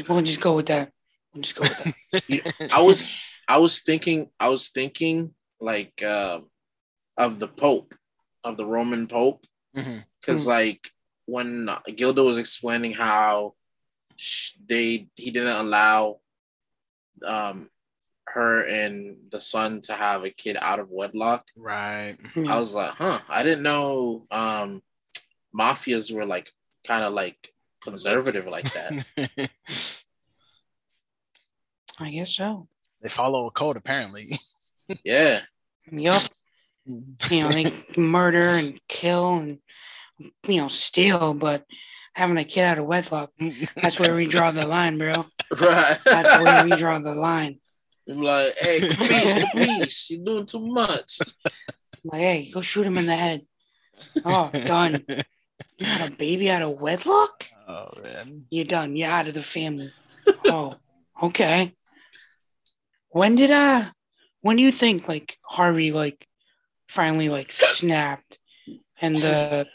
We'll 0.07 0.21
just 0.21 0.41
go 0.41 0.55
with 0.55 0.67
that. 0.67 0.91
We'll 1.33 1.41
just 1.41 1.55
go 1.55 1.61
with 1.61 1.95
that. 2.11 2.71
I 2.73 2.81
was 2.81 3.11
I 3.47 3.57
was 3.57 3.81
thinking 3.81 4.29
I 4.39 4.49
was 4.49 4.69
thinking 4.69 5.33
like 5.59 6.01
uh, 6.03 6.39
of 7.17 7.39
the 7.39 7.47
Pope 7.47 7.95
of 8.43 8.57
the 8.57 8.65
Roman 8.65 9.07
Pope 9.07 9.45
because 9.73 9.85
mm-hmm. 9.87 10.31
mm-hmm. 10.31 10.47
like 10.47 10.91
when 11.25 11.69
Gilda 11.95 12.23
was 12.23 12.37
explaining 12.37 12.93
how 12.93 13.53
they 14.67 15.07
he 15.15 15.31
didn't 15.31 15.55
allow 15.55 16.19
um 17.25 17.69
her 18.33 18.63
and 18.63 19.17
the 19.29 19.39
son 19.41 19.81
to 19.81 19.93
have 19.93 20.23
a 20.23 20.29
kid 20.29 20.57
out 20.59 20.79
of 20.79 20.89
wedlock. 20.89 21.47
Right. 21.55 22.15
I 22.35 22.59
was 22.59 22.73
like, 22.73 22.91
huh, 22.91 23.19
I 23.29 23.43
didn't 23.43 23.63
know 23.63 24.25
um 24.31 24.81
mafias 25.57 26.13
were 26.13 26.25
like 26.25 26.51
kind 26.85 27.03
of 27.03 27.13
like 27.13 27.53
conservative 27.81 28.47
like 28.47 28.71
that. 28.73 29.49
I 31.99 32.09
guess 32.11 32.31
so. 32.31 32.67
They 33.01 33.09
follow 33.09 33.47
a 33.47 33.51
code 33.51 33.77
apparently. 33.77 34.27
yeah. 35.03 35.41
Yup. 35.91 36.21
You 36.85 37.43
know, 37.43 37.49
they 37.49 37.71
murder 37.95 38.47
and 38.47 38.79
kill 38.87 39.37
and 39.37 39.59
you 40.47 40.61
know, 40.61 40.67
steal, 40.67 41.33
but 41.33 41.65
having 42.13 42.37
a 42.37 42.43
kid 42.43 42.63
out 42.63 42.77
of 42.77 42.85
wedlock, 42.85 43.31
that's 43.75 43.99
where 43.99 44.15
we 44.15 44.27
draw 44.27 44.51
the 44.51 44.65
line, 44.65 44.97
bro. 44.97 45.25
Right. 45.59 45.99
That's 46.05 46.41
where 46.41 46.63
we 46.63 46.77
draw 46.77 46.99
the 46.99 47.13
line. 47.13 47.59
I'm 48.11 48.21
like, 48.21 48.53
hey, 48.59 48.79
please, 48.81 49.45
please, 49.51 50.07
you're 50.09 50.25
doing 50.25 50.45
too 50.45 50.59
much. 50.59 51.19
I'm 51.45 51.51
like, 52.03 52.21
hey, 52.21 52.51
go 52.53 52.61
shoot 52.61 52.85
him 52.85 52.97
in 52.97 53.05
the 53.05 53.15
head. 53.15 53.45
Oh, 54.25 54.49
done. 54.51 55.05
You 55.77 55.85
got 55.85 56.09
a 56.09 56.15
baby 56.15 56.49
out 56.49 56.61
of 56.61 56.79
wedlock? 56.79 57.45
Oh 57.67 57.89
man. 58.03 58.45
You're 58.49 58.65
done. 58.65 58.95
You're 58.95 59.09
out 59.09 59.27
of 59.27 59.33
the 59.33 59.41
family. 59.41 59.91
oh, 60.45 60.75
okay. 61.23 61.73
When 63.09 63.35
did 63.35 63.51
uh 63.51 63.89
when 64.41 64.57
do 64.57 64.63
you 64.63 64.71
think 64.71 65.07
like 65.07 65.37
Harvey 65.41 65.91
like 65.91 66.27
finally 66.87 67.29
like 67.29 67.51
snapped 67.51 68.37
and 69.01 69.17
the 69.17 69.67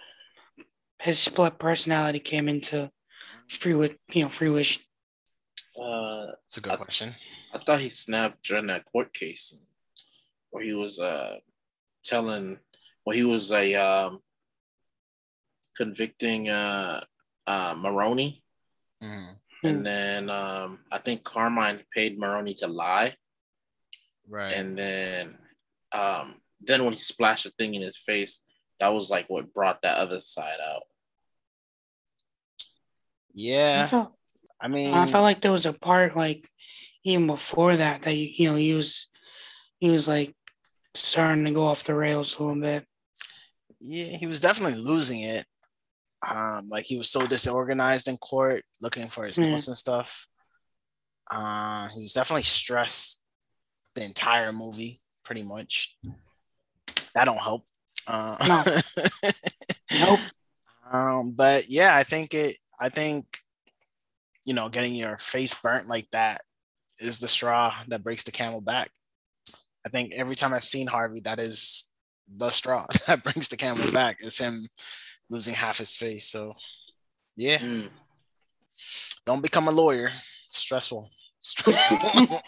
his 1.00 1.18
split 1.18 1.58
personality 1.58 2.20
came 2.20 2.48
into 2.48 2.90
free 3.48 3.74
with 3.74 3.96
you 4.12 4.22
know 4.22 4.28
free 4.28 4.48
fruition? 4.48 4.82
Uh, 5.80 6.26
That's 6.26 6.56
a 6.56 6.60
good 6.60 6.72
I, 6.72 6.76
question. 6.76 7.14
I 7.52 7.58
thought 7.58 7.80
he 7.80 7.88
snapped 7.88 8.44
during 8.44 8.68
that 8.68 8.84
court 8.84 9.12
case 9.12 9.56
where 10.50 10.64
he 10.64 10.72
was 10.72 10.98
uh 10.98 11.36
telling 12.04 12.58
well 13.04 13.16
he 13.16 13.24
was 13.24 13.52
a 13.52 13.74
um 13.74 14.20
convicting 15.76 16.48
uh 16.48 17.04
uh 17.46 17.74
Maroni. 17.76 18.42
Mm-hmm. 19.02 19.66
And 19.66 19.84
then 19.86 20.30
um 20.30 20.78
I 20.90 20.98
think 20.98 21.24
Carmine 21.24 21.82
paid 21.94 22.18
Maroni 22.18 22.54
to 22.54 22.68
lie. 22.68 23.16
Right. 24.28 24.52
And 24.52 24.78
then 24.78 25.36
um 25.92 26.36
then 26.60 26.84
when 26.84 26.94
he 26.94 27.00
splashed 27.00 27.46
a 27.46 27.50
thing 27.50 27.74
in 27.74 27.82
his 27.82 27.98
face, 27.98 28.42
that 28.80 28.88
was 28.88 29.10
like 29.10 29.28
what 29.28 29.52
brought 29.52 29.82
that 29.82 29.98
other 29.98 30.20
side 30.20 30.58
out. 30.66 30.84
Yeah. 33.34 34.06
I, 34.60 34.68
mean 34.68 34.94
I 34.94 35.06
felt 35.06 35.22
like 35.22 35.40
there 35.40 35.52
was 35.52 35.66
a 35.66 35.72
part 35.72 36.16
like 36.16 36.48
even 37.04 37.26
before 37.26 37.76
that 37.76 38.02
that 38.02 38.14
you 38.14 38.50
know 38.50 38.56
he 38.56 38.74
was 38.74 39.08
he 39.78 39.90
was 39.90 40.08
like 40.08 40.34
starting 40.94 41.44
to 41.44 41.52
go 41.52 41.66
off 41.66 41.84
the 41.84 41.94
rails 41.94 42.36
a 42.38 42.42
little 42.42 42.60
bit. 42.60 42.84
Yeah, 43.80 44.16
he 44.16 44.26
was 44.26 44.40
definitely 44.40 44.80
losing 44.80 45.20
it. 45.20 45.44
Um, 46.28 46.68
like 46.68 46.86
he 46.86 46.96
was 46.96 47.10
so 47.10 47.26
disorganized 47.26 48.08
in 48.08 48.16
court, 48.16 48.64
looking 48.80 49.06
for 49.08 49.26
his 49.26 49.38
notes 49.38 49.68
and 49.68 49.76
stuff. 49.76 50.26
Uh, 51.30 51.88
he 51.88 52.00
was 52.00 52.14
definitely 52.14 52.42
stressed 52.42 53.22
the 53.94 54.02
entire 54.02 54.52
movie, 54.52 55.00
pretty 55.24 55.42
much. 55.42 55.96
That 57.14 57.26
don't 57.26 57.38
help. 57.38 57.64
Uh, 58.06 58.36
no. 58.48 59.30
nope. 60.00 60.20
Um, 60.90 61.32
but 61.32 61.68
yeah, 61.68 61.94
I 61.94 62.02
think 62.02 62.34
it. 62.34 62.56
I 62.80 62.88
think 62.88 63.26
you 64.46 64.54
know, 64.54 64.68
getting 64.68 64.94
your 64.94 65.18
face 65.18 65.54
burnt 65.54 65.88
like 65.88 66.08
that 66.12 66.40
is 67.00 67.18
the 67.18 67.28
straw 67.28 67.74
that 67.88 68.02
breaks 68.02 68.24
the 68.24 68.30
camel 68.30 68.60
back. 68.60 68.90
I 69.84 69.88
think 69.88 70.12
every 70.14 70.36
time 70.36 70.54
I've 70.54 70.64
seen 70.64 70.86
Harvey, 70.86 71.20
that 71.20 71.40
is 71.40 71.90
the 72.34 72.50
straw 72.50 72.86
that 73.06 73.22
brings 73.22 73.48
the 73.48 73.56
camel 73.56 73.90
back 73.92 74.18
is 74.20 74.38
him 74.38 74.68
losing 75.28 75.54
half 75.54 75.78
his 75.78 75.96
face. 75.96 76.26
So, 76.26 76.54
yeah, 77.34 77.58
mm. 77.58 77.88
don't 79.26 79.42
become 79.42 79.68
a 79.68 79.72
lawyer. 79.72 80.10
stressful. 80.48 81.10
Stressful. 81.40 82.40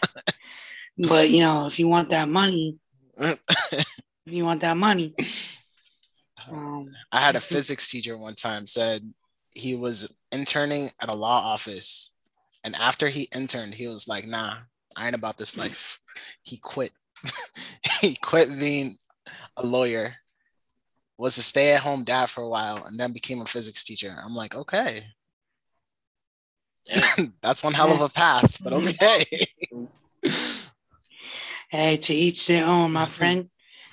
but 0.97 1.29
you 1.29 1.41
know, 1.41 1.67
if 1.67 1.79
you 1.79 1.87
want 1.87 2.09
that 2.09 2.27
money, 2.27 2.77
if 3.17 3.37
you 4.25 4.43
want 4.43 4.59
that 4.61 4.75
money, 4.75 5.13
um, 6.51 6.89
I 7.09 7.21
had 7.21 7.37
a 7.37 7.39
physics 7.39 7.89
teacher 7.89 8.17
one 8.17 8.35
time 8.35 8.67
said 8.67 9.09
he 9.53 9.75
was 9.75 10.13
interning 10.31 10.91
at 11.01 11.09
a 11.09 11.15
law 11.15 11.41
office, 11.53 12.13
and 12.63 12.75
after 12.75 13.09
he 13.09 13.29
interned, 13.35 13.73
he 13.73 13.87
was 13.87 14.07
like, 14.07 14.27
"Nah, 14.27 14.57
I 14.97 15.07
ain't 15.07 15.15
about 15.15 15.37
this 15.37 15.57
life." 15.57 15.99
He 16.43 16.57
quit. 16.57 16.91
he 18.01 18.15
quit 18.15 18.49
being 18.59 18.97
a 19.57 19.65
lawyer 19.65 20.15
was 21.19 21.37
a 21.37 21.43
stay-at-home 21.43 22.05
dad 22.05 22.29
for 22.29 22.41
a 22.41 22.49
while 22.49 22.85
and 22.85 22.97
then 22.97 23.11
became 23.11 23.41
a 23.41 23.45
physics 23.45 23.83
teacher. 23.83 24.15
I'm 24.23 24.33
like, 24.33 24.55
okay. 24.55 25.01
That's 27.41 27.61
one 27.61 27.73
hell 27.73 27.91
of 27.91 27.99
a 27.99 28.07
path, 28.07 28.57
but 28.63 28.71
mm-hmm. 28.71 28.87
okay. 28.87 29.47
hey, 31.69 31.97
to 31.97 32.13
each 32.13 32.47
their 32.47 32.65
own, 32.65 32.93
my 32.93 33.05
friend. 33.05 33.49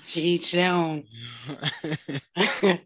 to 0.06 0.20
each 0.20 0.52
their 0.52 0.72
own. 0.72 1.02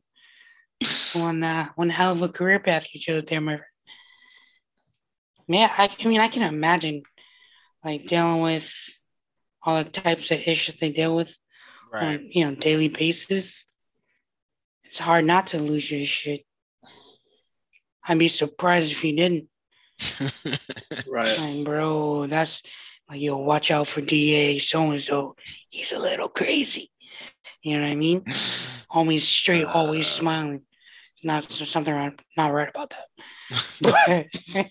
one 1.14 1.42
uh, 1.42 1.68
one 1.74 1.90
hell 1.90 2.12
of 2.12 2.22
a 2.22 2.28
career 2.28 2.60
path 2.60 2.88
you 2.92 3.00
chose 3.00 3.24
there, 3.24 3.40
my 3.40 3.56
friend. 3.56 3.64
Man, 5.48 5.70
I, 5.76 5.90
I 6.02 6.08
mean, 6.08 6.20
I 6.20 6.28
can 6.28 6.42
imagine 6.42 7.02
like 7.84 8.06
dealing 8.06 8.40
with 8.42 8.72
all 9.62 9.82
the 9.82 9.90
types 9.90 10.30
of 10.30 10.38
issues 10.46 10.76
they 10.76 10.90
deal 10.90 11.14
with 11.14 11.36
right. 11.92 12.20
on 12.20 12.28
you 12.30 12.44
know 12.44 12.54
daily 12.54 12.88
basis 12.88 13.66
it's 14.90 14.98
hard 14.98 15.24
not 15.24 15.46
to 15.48 15.58
lose 15.60 15.88
your 15.88 16.04
shit. 16.04 16.44
I'd 18.04 18.18
be 18.18 18.28
surprised 18.28 18.90
if 18.90 19.04
you 19.04 19.14
didn't. 19.14 19.46
right. 21.08 21.38
Like, 21.38 21.64
bro, 21.64 22.26
that's 22.26 22.60
like, 23.08 23.20
yo, 23.20 23.36
watch 23.36 23.70
out 23.70 23.86
for 23.86 24.00
DA 24.00 24.58
so 24.58 24.90
and 24.90 25.00
so. 25.00 25.36
He's 25.68 25.92
a 25.92 25.98
little 25.98 26.28
crazy. 26.28 26.90
You 27.62 27.76
know 27.76 27.84
what 27.84 27.92
I 27.92 27.94
mean? 27.94 28.20
Homie's 28.90 29.28
straight, 29.28 29.64
uh, 29.64 29.70
always 29.70 30.08
smiling. 30.08 30.62
Not 31.22 31.44
something 31.44 31.92
I'm 31.92 32.16
not 32.36 32.52
right 32.52 32.68
about 32.68 32.94
that. 32.94 34.26
but, 34.54 34.66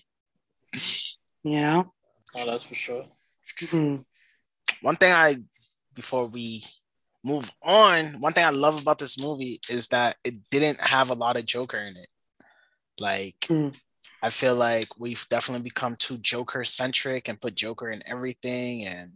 you 1.42 1.60
know? 1.60 1.92
Oh, 2.36 2.46
that's 2.46 2.64
for 2.64 2.74
sure. 2.74 3.06
Mm-hmm. 3.58 4.02
One 4.82 4.96
thing 4.96 5.12
I, 5.12 5.36
before 5.94 6.26
we 6.26 6.64
move 7.24 7.50
on, 7.62 8.20
one 8.20 8.32
thing 8.32 8.44
I 8.44 8.50
love 8.50 8.80
about 8.80 8.98
this 8.98 9.20
movie 9.20 9.60
is 9.68 9.88
that 9.88 10.16
it 10.24 10.34
didn't 10.50 10.80
have 10.80 11.10
a 11.10 11.14
lot 11.14 11.36
of 11.36 11.44
Joker 11.44 11.78
in 11.78 11.96
it. 11.96 12.08
Like, 12.98 13.40
mm. 13.42 13.76
I 14.22 14.30
feel 14.30 14.54
like 14.54 14.88
we've 14.98 15.26
definitely 15.30 15.64
become 15.64 15.96
too 15.96 16.18
Joker 16.18 16.64
centric 16.64 17.28
and 17.28 17.40
put 17.40 17.54
Joker 17.54 17.90
in 17.90 18.02
everything, 18.06 18.84
and 18.84 19.12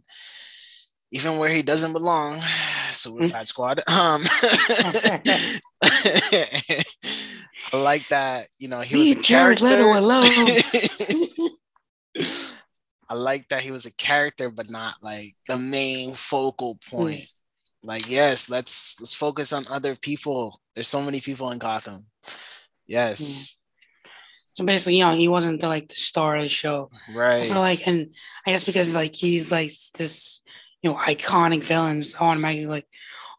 even 1.11 1.37
where 1.37 1.49
he 1.49 1.61
doesn't 1.61 1.93
belong, 1.93 2.41
Suicide 2.91 3.43
mm. 3.43 3.47
Squad. 3.47 3.79
Um, 3.87 4.21
I 7.73 7.77
like 7.77 8.07
that. 8.09 8.47
You 8.59 8.69
know, 8.69 8.81
he 8.81 8.95
Leave 8.95 9.17
was 9.17 9.25
a 9.25 9.27
character. 9.27 9.91
alone. 9.91 10.25
I 13.07 13.13
like 13.13 13.49
that 13.49 13.61
he 13.61 13.71
was 13.71 13.85
a 13.85 13.93
character, 13.93 14.49
but 14.49 14.69
not 14.69 14.95
like 15.01 15.35
the 15.47 15.57
main 15.57 16.13
focal 16.13 16.79
point. 16.89 17.21
Mm. 17.21 17.31
Like, 17.83 18.09
yes, 18.09 18.49
let's 18.49 18.99
let's 18.99 19.13
focus 19.13 19.53
on 19.53 19.65
other 19.69 19.95
people. 19.95 20.59
There's 20.73 20.87
so 20.87 21.01
many 21.01 21.21
people 21.21 21.51
in 21.51 21.59
Gotham. 21.59 22.07
Yes. 22.87 23.21
Yeah. 23.21 24.09
So 24.53 24.63
basically, 24.63 24.97
you 24.97 25.03
know, 25.03 25.15
he 25.15 25.27
wasn't 25.27 25.59
the, 25.59 25.67
like 25.67 25.89
the 25.89 25.95
star 25.95 26.37
of 26.37 26.41
the 26.41 26.49
show. 26.49 26.89
Right. 27.13 27.51
Like, 27.51 27.85
and 27.87 28.11
I 28.47 28.51
guess 28.51 28.63
because 28.63 28.93
like 28.93 29.13
he's 29.13 29.51
like 29.51 29.73
this, 29.95 30.41
you 30.85 30.91
know, 30.91 30.97
iconic 30.97 31.63
villains, 31.63 32.13
automatically 32.13 32.67
like, 32.67 32.85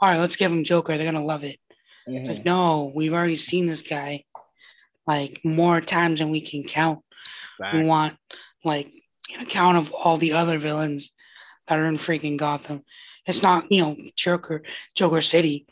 all 0.01 0.09
right, 0.09 0.19
let's 0.19 0.35
give 0.35 0.51
him 0.51 0.65
Joker. 0.65 0.97
They're 0.97 1.07
gonna 1.07 1.25
love 1.25 1.45
it. 1.45 1.61
Mm-hmm. 2.09 2.27
Like, 2.27 2.45
no, 2.45 2.91
we've 2.93 3.15
already 3.15 3.37
seen 3.37 3.67
this 3.67 3.83
guy 3.83 4.25
like 5.07 5.43
more 5.45 5.81
times 5.81 6.19
than 6.19 6.31
we 6.31 6.41
can 6.41 6.65
count. 6.65 7.05
Exactly. 7.53 7.83
We 7.83 7.87
want 7.87 8.17
like 8.65 8.93
an 9.33 9.43
account 9.43 9.77
of 9.77 9.93
all 9.93 10.19
the 10.19 10.33
other 10.33 10.59
villains 10.59 11.13
that 11.69 11.79
are 11.79 11.87
in 11.87 11.99
freaking 11.99 12.37
Gotham. 12.37 12.83
It's 13.27 13.45
not, 13.45 13.71
you 13.71 13.81
know, 13.81 13.97
Joker, 14.17 14.65
Joker 14.97 15.21
City. 15.21 15.67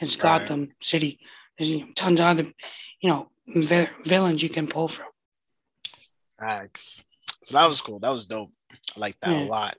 It's 0.00 0.16
right. 0.16 0.40
Gotham 0.40 0.72
City. 0.82 1.20
There's 1.56 1.70
you 1.70 1.80
know, 1.82 1.92
tons 1.94 2.18
of 2.18 2.26
other, 2.26 2.52
you 3.00 3.08
know, 3.08 3.30
vi- 3.46 3.90
villains 4.04 4.42
you 4.42 4.48
can 4.48 4.66
pull 4.66 4.88
from. 4.88 5.06
Thanks. 6.40 7.04
So 7.44 7.56
that 7.56 7.68
was 7.68 7.80
cool. 7.80 8.00
That 8.00 8.10
was 8.10 8.26
dope. 8.26 8.50
I 8.72 8.98
like 8.98 9.14
that 9.20 9.30
yeah. 9.30 9.44
a 9.44 9.46
lot. 9.46 9.76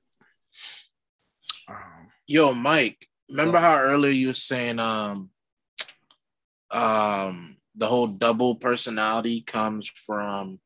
Um, 1.72 2.08
Yo, 2.28 2.54
Mike, 2.54 3.08
remember 3.30 3.60
how 3.60 3.78
earlier 3.78 4.12
you 4.12 4.28
were 4.28 4.34
saying 4.34 4.80
um 4.80 5.30
um 6.70 7.58
the 7.76 7.88
whole 7.88 8.08
double 8.08 8.56
personality 8.56 9.42
comes 9.42 9.88
from 9.88 10.60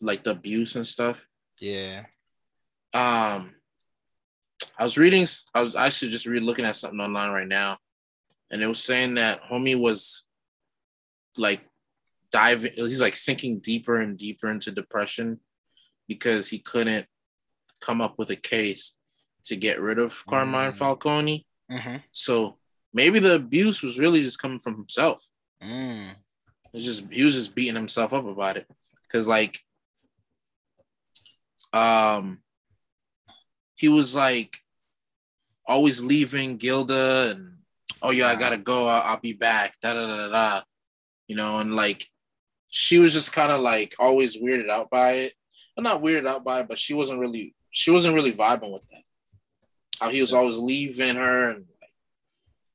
like 0.00 0.24
the 0.24 0.30
abuse 0.30 0.76
and 0.76 0.86
stuff? 0.86 1.26
Yeah. 1.60 2.06
Um 2.94 3.54
I 4.78 4.84
was 4.84 4.96
reading 4.96 5.26
I 5.54 5.60
was 5.60 5.76
actually 5.76 6.10
just 6.10 6.26
re 6.26 6.40
looking 6.40 6.64
at 6.64 6.76
something 6.76 7.00
online 7.00 7.30
right 7.30 7.48
now 7.48 7.78
and 8.50 8.62
it 8.62 8.66
was 8.66 8.82
saying 8.82 9.14
that 9.14 9.42
homie 9.44 9.78
was 9.78 10.24
like 11.36 11.60
diving 12.32 12.72
he's 12.74 13.00
like 13.00 13.16
sinking 13.16 13.58
deeper 13.60 14.00
and 14.00 14.18
deeper 14.18 14.50
into 14.50 14.70
depression 14.70 15.40
because 16.08 16.48
he 16.48 16.58
couldn't 16.58 17.06
come 17.80 18.00
up 18.00 18.18
with 18.18 18.30
a 18.30 18.36
case 18.36 18.96
to 19.44 19.56
get 19.56 19.80
rid 19.80 19.98
of 19.98 20.24
Carmine 20.26 20.72
mm. 20.72 20.76
Falcone. 20.76 21.46
Mm-hmm. 21.70 21.96
So 22.10 22.56
maybe 22.92 23.18
the 23.18 23.34
abuse 23.34 23.82
was 23.82 23.98
really 23.98 24.22
just 24.22 24.40
coming 24.40 24.58
from 24.58 24.76
himself. 24.76 25.28
Mm. 25.62 26.14
It's 26.72 26.84
just 26.84 27.06
he 27.10 27.24
was 27.24 27.34
just 27.34 27.54
beating 27.54 27.74
himself 27.74 28.12
up 28.12 28.26
about 28.26 28.56
it 28.56 28.66
because 29.02 29.26
like 29.26 29.60
um 31.72 32.38
he 33.74 33.88
was 33.88 34.14
like 34.14 34.58
always 35.66 36.02
leaving 36.02 36.56
Gilda 36.56 37.34
and 37.36 37.58
oh 38.02 38.10
yeah 38.10 38.28
I 38.28 38.36
gotta 38.36 38.56
go 38.56 38.86
I'll, 38.86 39.02
I'll 39.02 39.20
be 39.20 39.32
back 39.32 39.74
da 39.80 39.94
da 39.94 40.06
da 40.06 40.28
da 40.28 40.62
you 41.26 41.36
know 41.36 41.58
and 41.58 41.74
like 41.74 42.06
she 42.70 42.98
was 42.98 43.12
just 43.12 43.32
kind 43.32 43.52
of 43.52 43.60
like 43.60 43.94
always 43.98 44.36
weirded 44.36 44.68
out 44.68 44.90
by 44.90 45.12
it 45.12 45.34
well, 45.76 45.84
not 45.84 46.02
weirded 46.02 46.26
out 46.26 46.44
by 46.44 46.60
it 46.60 46.68
but 46.68 46.78
she 46.78 46.94
wasn't 46.94 47.18
really 47.18 47.54
she 47.70 47.90
wasn't 47.90 48.14
really 48.14 48.32
vibing 48.32 48.72
with 48.72 48.84
how 50.00 50.08
he 50.08 50.20
was 50.20 50.32
always 50.32 50.56
leaving 50.56 51.16
her 51.16 51.50
and 51.50 51.66
like 51.80 51.90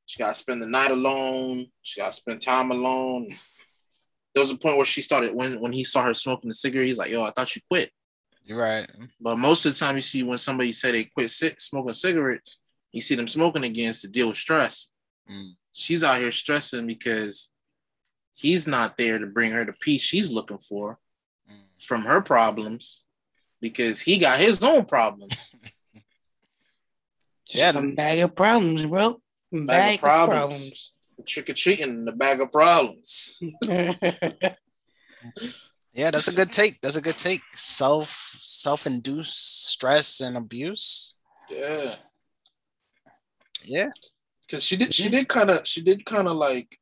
she 0.05 0.19
got 0.19 0.33
to 0.33 0.39
spend 0.39 0.61
the 0.61 0.67
night 0.67 0.91
alone. 0.91 1.67
She 1.81 1.99
got 1.99 2.07
to 2.07 2.13
spend 2.13 2.41
time 2.41 2.71
alone. 2.71 3.29
There 4.33 4.43
was 4.43 4.51
a 4.51 4.57
point 4.57 4.77
where 4.77 4.85
she 4.85 5.01
started 5.01 5.33
when 5.33 5.59
when 5.59 5.71
he 5.71 5.83
saw 5.83 6.03
her 6.03 6.13
smoking 6.13 6.51
a 6.51 6.53
cigarette. 6.53 6.87
He's 6.87 6.97
like, 6.97 7.09
"Yo, 7.09 7.23
I 7.23 7.31
thought 7.31 7.55
you 7.55 7.61
quit." 7.67 7.91
Right. 8.49 8.89
But 9.19 9.37
most 9.39 9.65
of 9.65 9.73
the 9.73 9.79
time, 9.79 9.95
you 9.95 10.01
see 10.01 10.21
when 10.23 10.37
somebody 10.37 10.71
say 10.71 10.91
they 10.91 11.05
quit 11.05 11.31
smoking 11.31 11.93
cigarettes, 11.93 12.61
you 12.91 13.01
see 13.01 13.15
them 13.15 13.27
smoking 13.27 13.63
again 13.63 13.93
to 13.93 14.07
deal 14.07 14.27
with 14.27 14.37
stress. 14.37 14.91
Mm. 15.29 15.53
She's 15.71 16.03
out 16.03 16.19
here 16.19 16.31
stressing 16.31 16.85
because 16.85 17.51
he's 18.33 18.67
not 18.67 18.97
there 18.97 19.17
to 19.17 19.25
bring 19.25 19.51
her 19.51 19.65
the 19.65 19.73
peace 19.73 20.01
she's 20.01 20.29
looking 20.29 20.59
for 20.59 20.99
mm. 21.51 21.81
from 21.81 22.03
her 22.03 22.21
problems 22.21 23.03
because 23.61 24.01
he 24.01 24.19
got 24.19 24.39
his 24.39 24.63
own 24.63 24.85
problems. 24.85 25.55
Just 27.47 27.75
yeah, 27.75 27.77
a 27.77 27.81
bag 27.93 28.19
of 28.19 28.35
problems, 28.35 28.85
bro. 28.85 29.21
Bag, 29.51 29.67
bag 29.67 29.95
of 29.95 30.01
problems. 30.01 30.55
problems. 30.55 30.91
Trick 31.25 31.49
or 31.49 31.53
treating, 31.53 32.05
the 32.05 32.11
bag 32.11 32.41
of 32.41 32.51
problems. 32.51 33.39
yeah, 33.69 33.93
that's 36.11 36.27
a 36.27 36.33
good 36.33 36.51
take. 36.51 36.81
That's 36.81 36.97
a 36.97 37.01
good 37.01 37.17
take. 37.17 37.41
Self 37.51 38.35
self 38.39 38.85
induced 38.85 39.69
stress 39.69 40.21
and 40.21 40.37
abuse. 40.37 41.15
Yeah. 41.49 41.95
Yeah. 43.63 43.89
Cause 44.49 44.63
she 44.63 44.77
did 44.77 44.93
she 44.93 45.09
did 45.09 45.27
kind 45.27 45.49
of 45.49 45.67
she 45.67 45.81
did 45.81 46.05
kind 46.05 46.27
of 46.27 46.37
like 46.37 46.77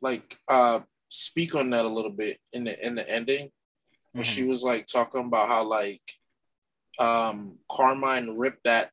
like 0.00 0.38
uh 0.46 0.80
speak 1.08 1.54
on 1.54 1.70
that 1.70 1.84
a 1.84 1.88
little 1.88 2.10
bit 2.10 2.38
in 2.52 2.64
the 2.64 2.86
in 2.86 2.94
the 2.94 3.08
ending. 3.08 3.50
when 4.12 4.24
mm-hmm. 4.24 4.32
she 4.32 4.44
was 4.44 4.62
like 4.62 4.86
talking 4.86 5.24
about 5.24 5.48
how 5.48 5.64
like 5.64 6.02
um 6.98 7.58
Carmine 7.68 8.36
ripped 8.36 8.64
that 8.64 8.90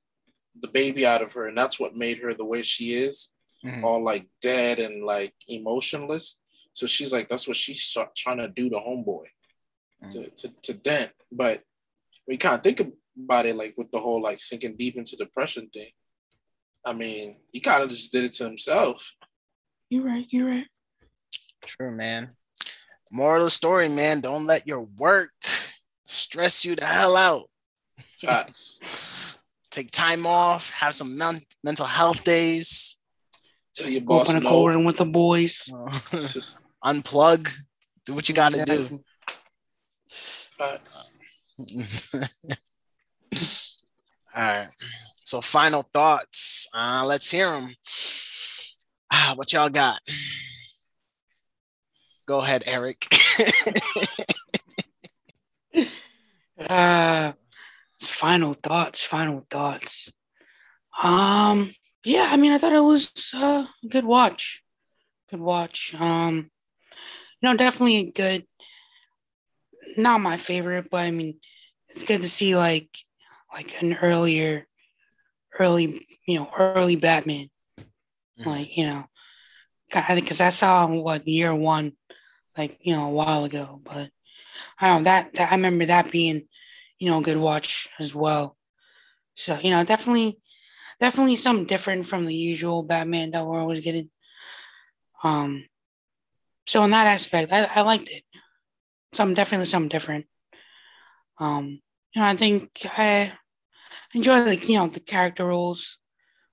the 0.60 0.68
baby 0.68 1.06
out 1.06 1.22
of 1.22 1.34
her, 1.34 1.48
and 1.48 1.58
that's 1.58 1.80
what 1.80 1.96
made 1.96 2.20
her 2.20 2.34
the 2.34 2.46
way 2.46 2.64
she 2.64 2.94
is, 2.94 3.34
mm-hmm. 3.66 3.84
all 3.84 4.04
like 4.04 4.28
dead 4.42 4.80
and 4.80 5.04
like 5.04 5.34
emotionless. 5.48 6.40
So 6.74 6.88
she's 6.88 7.12
like, 7.12 7.30
that's 7.30 7.48
what 7.48 7.58
she's 7.58 7.96
trying 8.16 8.38
to 8.38 8.48
do 8.48 8.70
to 8.70 8.76
homeboy, 8.76 9.26
mm-hmm. 10.04 10.12
to, 10.12 10.30
to, 10.30 10.54
to 10.64 10.74
Dent. 10.74 11.12
But 11.32 11.62
we 12.28 12.38
can't 12.38 12.64
think 12.64 12.82
about 13.18 13.46
it 13.46 13.56
like 13.56 13.76
with 13.78 13.92
the 13.92 14.00
whole 14.00 14.22
like 14.22 14.40
sinking 14.40 14.78
deep 14.78 14.98
into 14.98 15.16
depression 15.16 15.70
thing. 15.74 15.92
I 16.86 16.94
mean, 16.94 17.38
he 17.52 17.60
kind 17.60 17.84
of 17.84 17.90
just 17.90 18.12
did 18.12 18.24
it 18.24 18.34
to 18.34 18.46
himself. 18.46 19.16
You're 19.90 20.06
right. 20.06 20.26
You're 20.30 20.48
right. 20.48 20.68
True, 21.66 21.92
man. 21.92 22.32
Moral 23.12 23.42
of 23.42 23.48
the 23.48 23.52
story, 23.52 23.90
man. 23.90 24.22
Don't 24.22 24.46
let 24.46 24.66
your 24.66 24.82
work 24.98 25.32
stress 26.06 26.66
you 26.66 26.76
the 26.76 26.86
hell 26.86 27.18
out. 27.18 27.50
Facts. 28.20 28.80
take 29.72 29.92
time 29.92 30.26
off, 30.26 30.70
have 30.72 30.94
some 30.94 31.18
men- 31.18 31.42
mental 31.64 31.86
health 31.86 32.24
days. 32.24 32.98
Tell 33.74 33.90
your 33.90 34.02
boss 34.02 34.30
Open 34.30 34.46
a 34.46 34.48
cold 34.48 34.70
room 34.70 34.84
with 34.84 34.98
the 34.98 35.06
boys. 35.06 35.70
Unplug. 36.84 37.50
Do 38.06 38.14
what 38.14 38.28
you 38.28 38.36
got 38.36 38.52
to 38.54 38.66
do. 38.66 39.02
All 44.36 44.44
right. 44.44 44.68
So 45.24 45.42
final 45.42 45.84
thoughts. 45.84 46.68
Uh, 46.74 47.06
let's 47.06 47.32
hear 47.32 47.50
them. 47.50 47.74
Ah, 49.12 49.34
what 49.36 49.54
y'all 49.54 49.70
got? 49.70 50.00
Go 52.26 52.40
ahead, 52.40 52.64
Eric. 52.66 53.08
uh, 56.70 57.34
Final 58.08 58.54
thoughts. 58.54 59.02
Final 59.02 59.46
thoughts. 59.50 60.12
Um. 61.02 61.74
Yeah. 62.04 62.30
I 62.32 62.38
mean, 62.38 62.52
I 62.52 62.58
thought 62.58 62.74
it 62.74 62.80
was 62.80 63.12
uh, 63.34 63.66
a 63.84 63.88
good 63.88 64.06
watch. 64.06 64.64
Good 65.30 65.40
watch. 65.40 65.96
Um. 65.98 66.50
You 67.42 67.50
know, 67.50 67.58
definitely 67.58 67.98
a 67.98 68.12
good. 68.12 68.46
Not 69.98 70.22
my 70.22 70.38
favorite, 70.38 70.90
but 70.90 71.02
I 71.02 71.12
mean, 71.12 71.40
it's 71.90 72.04
good 72.06 72.22
to 72.22 72.30
see 72.30 72.56
like 72.56 72.90
like 73.54 73.82
an 73.82 73.96
earlier, 73.96 74.68
early 75.60 76.08
you 76.26 76.40
know 76.40 76.50
early 76.58 76.96
Batman. 76.96 77.50
Mm-hmm. 78.40 78.50
Like 78.50 78.78
you 78.78 78.88
know, 78.88 79.06
I 79.94 80.02
think 80.02 80.26
because 80.26 80.42
I 80.42 80.50
saw 80.50 80.88
what 80.88 81.28
year 81.28 81.54
one, 81.54 81.94
like 82.58 82.78
you 82.82 82.96
know 82.96 83.08
a 83.08 83.12
while 83.12 83.44
ago, 83.44 83.82
but 83.84 84.10
I 84.80 84.88
don't 84.88 85.04
know 85.04 85.04
that, 85.06 85.34
that 85.34 85.52
I 85.52 85.56
remember 85.56 85.86
that 85.86 86.12
being 86.12 86.48
you 87.02 87.10
know, 87.10 87.20
good 87.20 87.38
watch 87.38 87.90
as 87.98 88.14
well. 88.14 88.56
So, 89.34 89.58
you 89.60 89.72
know, 89.72 89.84
definitely, 89.84 90.38
definitely 91.00 91.36
something 91.36 91.66
different 91.66 92.06
from 92.06 92.28
the 92.28 92.36
usual 92.36 92.84
Batman 92.84 93.32
that 93.32 93.44
we're 93.44 93.60
always 93.60 93.80
getting. 93.80 94.12
Um, 95.24 95.66
so 96.68 96.84
in 96.84 96.92
that 96.92 97.08
aspect, 97.08 97.52
I, 97.52 97.64
I 97.64 97.82
liked 97.82 98.08
it. 98.08 98.24
Something 99.16 99.34
definitely 99.34 99.66
something 99.66 99.90
different. 99.90 100.28
Um, 101.40 101.82
you 102.14 102.22
know, 102.22 102.28
I 102.28 102.36
think 102.36 102.70
I 102.96 103.34
enjoy 104.14 104.44
the 104.44 104.56
you 104.58 104.78
know 104.78 104.88
the 104.88 105.00
character 105.00 105.46
roles, 105.46 105.98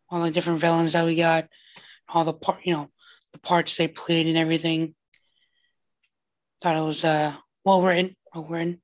all 0.09 0.22
the 0.22 0.30
different 0.30 0.61
villains 0.61 0.94
that 0.94 1.05
we 1.05 1.14
got, 1.14 1.46
all 2.09 2.24
the 2.24 2.32
part 2.32 2.61
you 2.64 2.72
know 2.72 2.88
the 3.34 3.38
parts 3.38 3.76
they 3.76 3.86
played 3.86 4.26
and 4.26 4.38
everything. 4.38 4.94
Thought 6.62 6.76
it 6.76 6.86
was 6.86 7.05
uh 7.05 7.34
well 7.66 7.82
written, 7.82 8.16
well 8.34 8.44
written. 8.44 8.80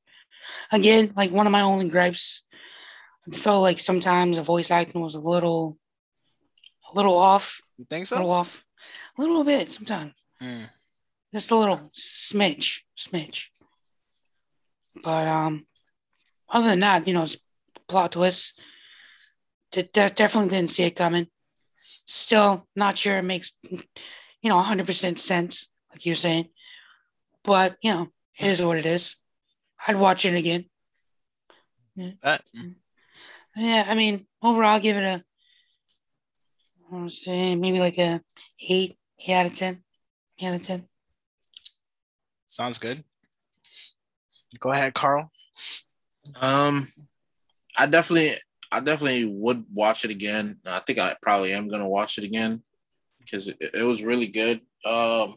Again, 0.72 1.12
like 1.16 1.30
one 1.30 1.46
of 1.46 1.52
my 1.52 1.62
only 1.62 1.88
gripes, 1.88 2.42
I 3.30 3.36
felt 3.36 3.62
like 3.62 3.80
sometimes 3.80 4.36
the 4.36 4.42
voice 4.42 4.70
acting 4.70 5.00
was 5.00 5.14
a 5.14 5.20
little, 5.20 5.78
a 6.92 6.96
little 6.96 7.16
off. 7.16 7.60
You 7.78 7.86
think 7.88 8.06
so? 8.06 8.16
A 8.16 8.18
little 8.18 8.32
off, 8.32 8.64
a 9.16 9.20
little 9.20 9.44
bit 9.44 9.70
sometimes. 9.70 10.12
Mm. 10.42 10.68
Just 11.32 11.50
a 11.50 11.56
little 11.56 11.90
smidge, 11.98 12.80
smidge. 12.96 13.46
But 15.02 15.26
um, 15.26 15.66
other 16.48 16.68
than 16.68 16.80
that, 16.80 17.08
you 17.08 17.14
know, 17.14 17.26
plot 17.88 18.12
twist. 18.12 18.54
De- 19.72 19.82
definitely 19.82 20.50
didn't 20.50 20.70
see 20.70 20.84
it 20.84 20.96
coming. 20.96 21.26
Still 21.80 22.66
not 22.76 22.96
sure 22.96 23.18
it 23.18 23.22
makes, 23.22 23.52
you 23.62 23.80
know, 24.44 24.60
100% 24.62 25.18
sense, 25.18 25.68
like 25.90 26.06
you're 26.06 26.16
saying. 26.16 26.48
But, 27.44 27.76
you 27.82 27.92
know, 27.92 28.08
it 28.38 28.46
is 28.46 28.62
what 28.62 28.78
it 28.78 28.86
is. 28.86 29.16
I'd 29.86 29.96
watch 29.96 30.24
it 30.24 30.34
again. 30.34 30.64
Yeah. 31.94 32.12
Uh, 32.22 32.38
yeah, 33.56 33.84
I 33.86 33.94
mean, 33.94 34.26
overall, 34.42 34.70
I'll 34.70 34.80
give 34.80 34.96
it 34.96 35.04
a, 35.04 35.24
I 36.90 36.94
want 36.94 37.10
to 37.10 37.14
say 37.14 37.54
maybe 37.54 37.78
like 37.78 37.98
a 37.98 38.20
eight, 38.68 38.96
eight 39.26 39.34
out 39.34 39.46
of 39.46 39.54
ten, 39.54 39.82
eight 40.40 40.46
out 40.46 40.54
of 40.54 40.62
ten. 40.62 40.88
Sounds 42.46 42.78
good. 42.78 43.04
Go 44.60 44.72
ahead, 44.72 44.94
Carl. 44.94 45.30
Um, 46.40 46.92
I 47.76 47.86
definitely, 47.86 48.38
I 48.72 48.80
definitely 48.80 49.26
would 49.26 49.64
watch 49.72 50.04
it 50.04 50.10
again. 50.10 50.58
I 50.64 50.80
think 50.80 50.98
I 50.98 51.16
probably 51.20 51.52
am 51.52 51.68
gonna 51.68 51.88
watch 51.88 52.18
it 52.18 52.24
again 52.24 52.62
because 53.20 53.48
it, 53.48 53.56
it 53.60 53.82
was 53.82 54.02
really 54.02 54.28
good. 54.28 54.60
Um, 54.84 55.36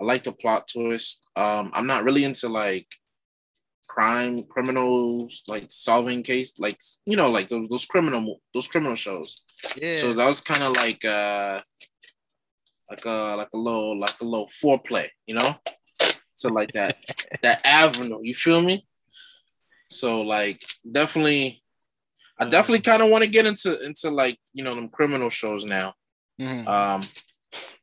I 0.00 0.04
like 0.04 0.24
the 0.24 0.32
plot 0.32 0.68
twist. 0.68 1.28
Um, 1.36 1.70
I'm 1.74 1.86
not 1.86 2.04
really 2.04 2.24
into 2.24 2.48
like 2.48 2.86
crime 3.84 4.44
criminals 4.44 5.42
like 5.48 5.66
solving 5.70 6.22
case 6.22 6.58
like 6.58 6.80
you 7.06 7.16
know 7.16 7.30
like 7.30 7.48
those, 7.48 7.68
those 7.68 7.86
criminal 7.86 8.40
those 8.52 8.66
criminal 8.66 8.94
shows. 8.94 9.44
Yeah. 9.80 10.00
So 10.00 10.12
that 10.12 10.26
was 10.26 10.40
kind 10.40 10.62
of 10.62 10.76
like 10.76 11.04
uh 11.04 11.60
like 12.90 13.04
a 13.04 13.34
like 13.36 13.48
a 13.52 13.56
little 13.56 13.98
like 13.98 14.20
a 14.20 14.24
little 14.24 14.48
foreplay 14.48 15.08
you 15.26 15.34
know? 15.34 15.56
So 16.34 16.48
like 16.48 16.72
that 16.72 17.02
that 17.42 17.60
avenue 17.64 18.20
you 18.22 18.34
feel 18.34 18.62
me? 18.62 18.86
So 19.88 20.22
like 20.22 20.62
definitely 20.90 21.62
i 22.38 22.44
definitely 22.44 22.80
kind 22.80 23.00
of 23.00 23.10
want 23.10 23.22
to 23.22 23.30
get 23.30 23.46
into 23.46 23.80
into 23.84 24.10
like 24.10 24.36
you 24.52 24.64
know 24.64 24.74
them 24.74 24.88
criminal 24.88 25.30
shows 25.30 25.64
now. 25.64 25.94
Mm-hmm. 26.40 26.66
um 26.66 27.02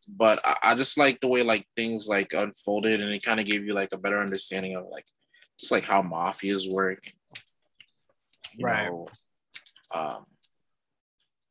but 0.07 0.39
I, 0.45 0.55
I, 0.63 0.75
just 0.75 0.97
like 0.97 1.19
the 1.21 1.27
way 1.27 1.43
like 1.43 1.65
things 1.75 2.07
like 2.07 2.33
unfolded 2.33 2.99
and 3.01 3.13
it 3.13 3.23
kind 3.23 3.39
of 3.39 3.45
gave 3.45 3.65
you 3.65 3.73
like 3.73 3.89
a 3.93 3.97
better 3.97 4.19
understanding 4.19 4.75
of 4.75 4.85
like 4.91 5.05
just 5.61 5.71
like 5.71 5.85
how 5.85 6.01
mafias 6.01 6.69
work 6.69 6.99
right 8.61 8.87
know, 8.87 9.07
um 9.95 10.23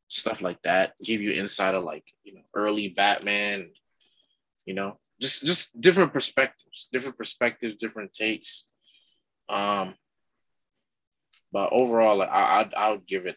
stuff 0.08 0.42
like 0.42 0.60
that 0.62 0.92
give 1.02 1.22
you 1.22 1.30
insight 1.30 1.74
of 1.74 1.84
like 1.84 2.04
you 2.24 2.34
know 2.34 2.42
early 2.54 2.88
batman 2.88 3.70
you 4.66 4.74
know 4.74 4.98
just 5.20 5.46
just 5.46 5.80
different 5.80 6.12
perspectives 6.12 6.88
different 6.92 7.16
perspectives 7.16 7.76
different 7.76 8.12
takes 8.12 8.66
um 9.48 9.94
but 11.52 11.70
overall 11.72 12.16
like 12.16 12.28
i 12.30 12.60
i, 12.60 12.70
I 12.76 12.90
would 12.90 13.06
give 13.06 13.24
it 13.26 13.36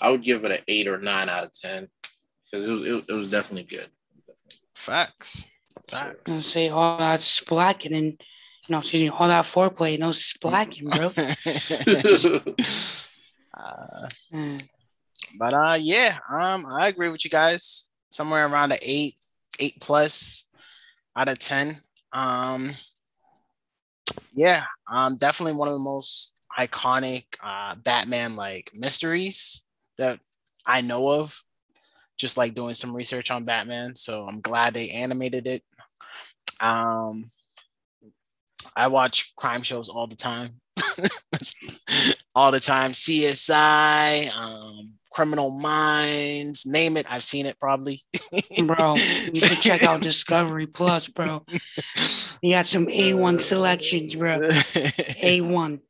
i 0.00 0.10
would 0.10 0.22
give 0.22 0.44
it 0.44 0.52
an 0.52 0.60
eight 0.68 0.86
or 0.86 0.98
nine 0.98 1.28
out 1.28 1.44
of 1.44 1.52
ten 1.52 1.88
because 2.44 2.66
it 2.66 2.70
was 2.70 2.82
it, 2.82 3.04
it 3.08 3.14
was 3.14 3.30
definitely 3.30 3.64
good 3.64 3.88
Facts. 4.82 5.48
Facts. 5.88 6.30
I 6.30 6.40
say 6.40 6.68
all 6.68 6.98
that 6.98 7.22
splacking 7.22 7.94
and 7.94 8.20
know, 8.68 8.78
excuse 8.78 9.02
me, 9.02 9.08
all 9.08 9.28
that 9.28 9.44
foreplay, 9.44 9.98
no 9.98 10.12
splacking, 10.12 10.88
bro. 10.88 11.10
uh. 13.54 14.08
But 15.38 15.54
uh, 15.54 15.78
yeah, 15.80 16.18
um, 16.30 16.66
I 16.66 16.88
agree 16.88 17.08
with 17.08 17.24
you 17.24 17.30
guys. 17.30 17.88
Somewhere 18.10 18.46
around 18.46 18.72
an 18.72 18.78
eight, 18.82 19.16
eight 19.58 19.80
plus 19.80 20.48
out 21.16 21.28
of 21.28 21.38
ten. 21.38 21.80
Um, 22.12 22.74
yeah, 24.34 24.64
um, 24.90 25.16
definitely 25.16 25.54
one 25.58 25.68
of 25.68 25.74
the 25.74 25.80
most 25.80 26.36
iconic 26.58 27.24
uh 27.42 27.74
Batman 27.76 28.36
like 28.36 28.70
mysteries 28.74 29.64
that 29.96 30.20
I 30.66 30.82
know 30.82 31.10
of 31.10 31.42
just 32.18 32.36
like 32.36 32.54
doing 32.54 32.74
some 32.74 32.94
research 32.94 33.30
on 33.30 33.44
Batman. 33.44 33.96
So 33.96 34.26
I'm 34.26 34.40
glad 34.40 34.74
they 34.74 34.90
animated 34.90 35.46
it. 35.46 35.62
Um, 36.60 37.30
I 38.76 38.88
watch 38.88 39.34
crime 39.36 39.62
shows 39.62 39.88
all 39.88 40.06
the 40.06 40.16
time. 40.16 40.60
all 42.34 42.50
the 42.50 42.60
time. 42.60 42.92
CSI, 42.92 44.34
um, 44.34 44.90
Criminal 45.10 45.50
Minds, 45.60 46.64
name 46.66 46.96
it. 46.96 47.10
I've 47.10 47.24
seen 47.24 47.46
it 47.46 47.58
probably. 47.58 48.02
bro, 48.64 48.94
you 49.32 49.40
should 49.40 49.60
check 49.60 49.82
out 49.82 50.00
Discovery 50.00 50.66
Plus, 50.66 51.08
bro. 51.08 51.44
You 52.40 52.50
got 52.50 52.66
some 52.66 52.86
A1 52.86 53.40
selections, 53.40 54.14
bro. 54.14 54.38
A1. 54.40 55.80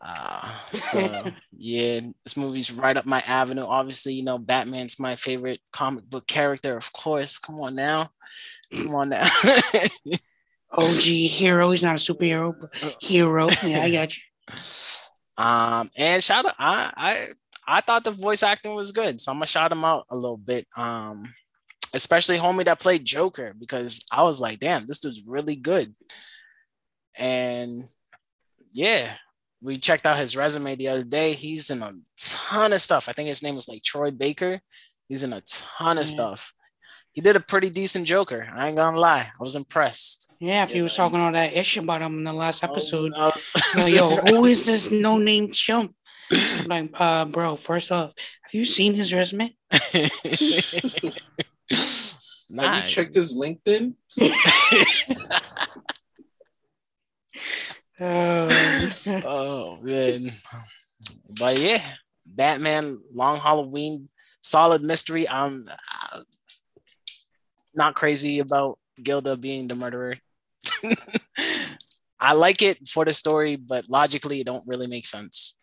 Uh, 0.00 0.52
so 0.72 1.30
yeah, 1.56 2.00
this 2.24 2.36
movie's 2.36 2.72
right 2.72 2.96
up 2.96 3.06
my 3.06 3.20
avenue. 3.20 3.64
Obviously, 3.64 4.14
you 4.14 4.24
know, 4.24 4.38
Batman's 4.38 4.98
my 4.98 5.16
favorite 5.16 5.60
comic 5.72 6.08
book 6.08 6.26
character, 6.26 6.76
of 6.76 6.92
course. 6.92 7.38
Come 7.38 7.60
on 7.60 7.74
now. 7.74 8.10
Come 8.72 8.94
on 8.94 9.08
now. 9.10 9.26
OG 10.76 11.02
hero. 11.02 11.70
He's 11.70 11.82
not 11.82 11.96
a 11.96 11.98
superhero, 11.98 12.54
but 12.58 12.70
uh, 12.82 12.92
hero. 13.00 13.48
Yeah, 13.64 13.82
I 13.82 13.90
got 13.92 14.16
you. 14.16 14.22
Um, 15.38 15.90
and 15.96 16.22
shout 16.22 16.46
out, 16.46 16.54
I 16.58 16.92
I 16.96 17.26
I 17.66 17.80
thought 17.80 18.04
the 18.04 18.10
voice 18.10 18.42
acting 18.42 18.74
was 18.74 18.92
good, 18.92 19.20
so 19.20 19.32
I'm 19.32 19.38
gonna 19.38 19.46
shout 19.46 19.72
him 19.72 19.84
out 19.84 20.06
a 20.10 20.16
little 20.16 20.36
bit. 20.36 20.66
Um, 20.76 21.34
especially 21.94 22.36
homie 22.36 22.64
that 22.64 22.80
played 22.80 23.04
Joker 23.04 23.54
because 23.58 24.00
I 24.12 24.22
was 24.22 24.40
like, 24.40 24.60
damn, 24.60 24.86
this 24.86 25.00
dude's 25.00 25.26
really 25.26 25.56
good. 25.56 25.94
And 27.18 27.88
yeah, 28.72 29.14
we 29.62 29.78
checked 29.78 30.06
out 30.06 30.18
his 30.18 30.36
resume 30.36 30.76
the 30.76 30.88
other 30.88 31.04
day. 31.04 31.32
He's 31.32 31.70
in 31.70 31.82
a 31.82 31.92
ton 32.18 32.72
of 32.72 32.82
stuff. 32.82 33.08
I 33.08 33.12
think 33.12 33.28
his 33.28 33.42
name 33.42 33.56
was 33.56 33.68
like 33.68 33.82
Troy 33.82 34.10
Baker. 34.10 34.60
He's 35.08 35.22
in 35.22 35.32
a 35.32 35.40
ton 35.42 35.98
of 35.98 36.04
yeah. 36.04 36.10
stuff. 36.10 36.52
He 37.16 37.22
did 37.22 37.34
a 37.34 37.40
pretty 37.40 37.70
decent 37.70 38.06
Joker. 38.06 38.46
I 38.54 38.68
ain't 38.68 38.76
gonna 38.76 38.98
lie. 38.98 39.20
I 39.20 39.42
was 39.42 39.56
impressed. 39.56 40.30
Yeah, 40.38 40.64
if 40.64 40.68
yeah. 40.68 40.74
he 40.74 40.82
was 40.82 40.94
talking 40.94 41.18
all 41.18 41.32
that 41.32 41.54
ish 41.54 41.78
about 41.78 42.02
him 42.02 42.18
in 42.18 42.24
the 42.24 42.32
last 42.34 42.62
episode. 42.62 43.10
I 43.16 43.24
was, 43.24 43.50
I 43.56 43.60
was, 43.74 43.92
yo, 43.94 44.10
who 44.16 44.44
is 44.44 44.66
this 44.66 44.90
no 44.90 45.16
name 45.16 45.50
chump? 45.50 45.94
I'm 46.30 46.66
like, 46.66 46.90
uh, 46.92 47.24
bro, 47.24 47.56
first 47.56 47.90
off, 47.90 48.12
have 48.42 48.52
you 48.52 48.66
seen 48.66 48.92
his 48.92 49.14
resume? 49.14 49.56
nah. 52.50 52.62
Have 52.74 52.84
you 52.84 52.90
checked 52.90 53.14
his 53.14 53.34
LinkedIn? 53.34 53.94
Oh. 57.98 58.48
oh 59.24 59.78
man. 59.80 60.32
But 61.38 61.58
yeah, 61.58 61.82
Batman, 62.26 63.00
Long 63.14 63.38
Halloween, 63.38 64.10
solid 64.42 64.82
mystery. 64.82 65.26
I'm 65.26 65.66
uh, 66.12 66.20
not 67.76 67.94
crazy 67.94 68.38
about 68.38 68.78
Gilda 69.02 69.36
being 69.36 69.68
the 69.68 69.74
murderer. 69.74 70.16
I 72.18 72.32
like 72.32 72.62
it 72.62 72.88
for 72.88 73.04
the 73.04 73.14
story, 73.14 73.56
but 73.56 73.88
logically, 73.88 74.40
it 74.40 74.46
don't 74.46 74.66
really 74.66 74.86
make 74.86 75.06
sense. 75.06 75.60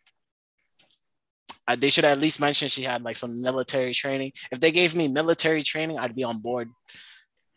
Uh, 1.67 1.75
they 1.75 1.89
should 1.89 2.05
at 2.05 2.19
least 2.19 2.39
mention 2.39 2.67
she 2.67 2.83
had 2.83 3.03
like 3.03 3.15
some 3.15 3.41
military 3.41 3.93
training. 3.93 4.33
If 4.51 4.59
they 4.59 4.71
gave 4.71 4.95
me 4.95 5.07
military 5.07 5.63
training, 5.63 5.97
I'd 5.97 6.15
be 6.15 6.23
on 6.23 6.41
board. 6.41 6.69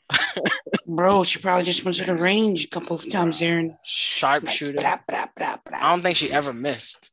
Bro, 0.86 1.24
she 1.24 1.40
probably 1.40 1.64
just 1.64 1.84
went 1.84 1.96
to 1.98 2.04
the 2.04 2.14
range 2.14 2.64
a 2.64 2.68
couple 2.68 2.96
of 2.96 3.10
times 3.10 3.40
there 3.40 3.58
and 3.58 3.72
sharpshooter. 3.84 4.80
Like, 4.80 5.00
I 5.08 5.58
don't 5.90 6.02
think 6.02 6.16
she 6.16 6.32
ever 6.32 6.52
missed. 6.52 7.12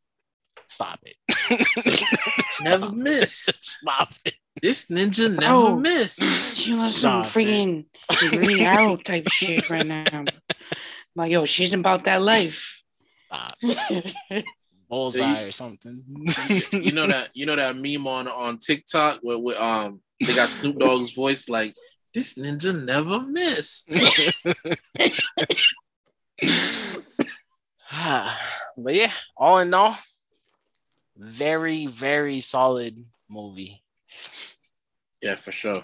Stop 0.67 0.99
it. 1.03 2.05
never 2.63 2.91
miss. 2.91 3.59
Stop 3.61 4.13
it. 4.25 4.35
This 4.61 4.87
ninja 4.87 5.29
never 5.29 5.61
Bro, 5.61 5.77
miss. 5.77 6.17
She 6.53 6.69
was 6.69 6.95
some 6.95 7.23
freaking 7.23 7.85
green 8.29 8.61
arrow 8.63 8.95
type 8.95 9.27
shit 9.29 9.69
right 9.69 9.85
now. 9.85 10.23
Like, 11.15 11.31
yo, 11.31 11.45
she's 11.45 11.73
about 11.73 12.05
that 12.05 12.21
life. 12.21 12.81
Bullseye 14.89 15.41
or 15.41 15.51
something. 15.51 16.03
you 16.71 16.91
know 16.91 17.07
that 17.07 17.31
you 17.33 17.45
know 17.47 17.55
that 17.55 17.75
meme 17.75 18.05
on 18.05 18.27
on 18.27 18.59
TikTok 18.59 19.19
where, 19.23 19.39
where 19.39 19.61
um 19.61 20.01
they 20.19 20.35
got 20.35 20.49
Snoop 20.49 20.77
Dogg's 20.77 21.11
voice 21.13 21.49
like 21.49 21.75
this 22.13 22.35
ninja 22.35 22.71
never 22.71 23.19
miss. 23.19 23.85
but 28.77 28.95
yeah, 28.95 29.11
all 29.35 29.59
in 29.59 29.73
all, 29.73 29.97
very, 31.17 31.87
very 31.87 32.39
solid 32.39 33.03
movie. 33.29 33.82
Yeah, 35.21 35.35
for 35.35 35.51
sure. 35.51 35.83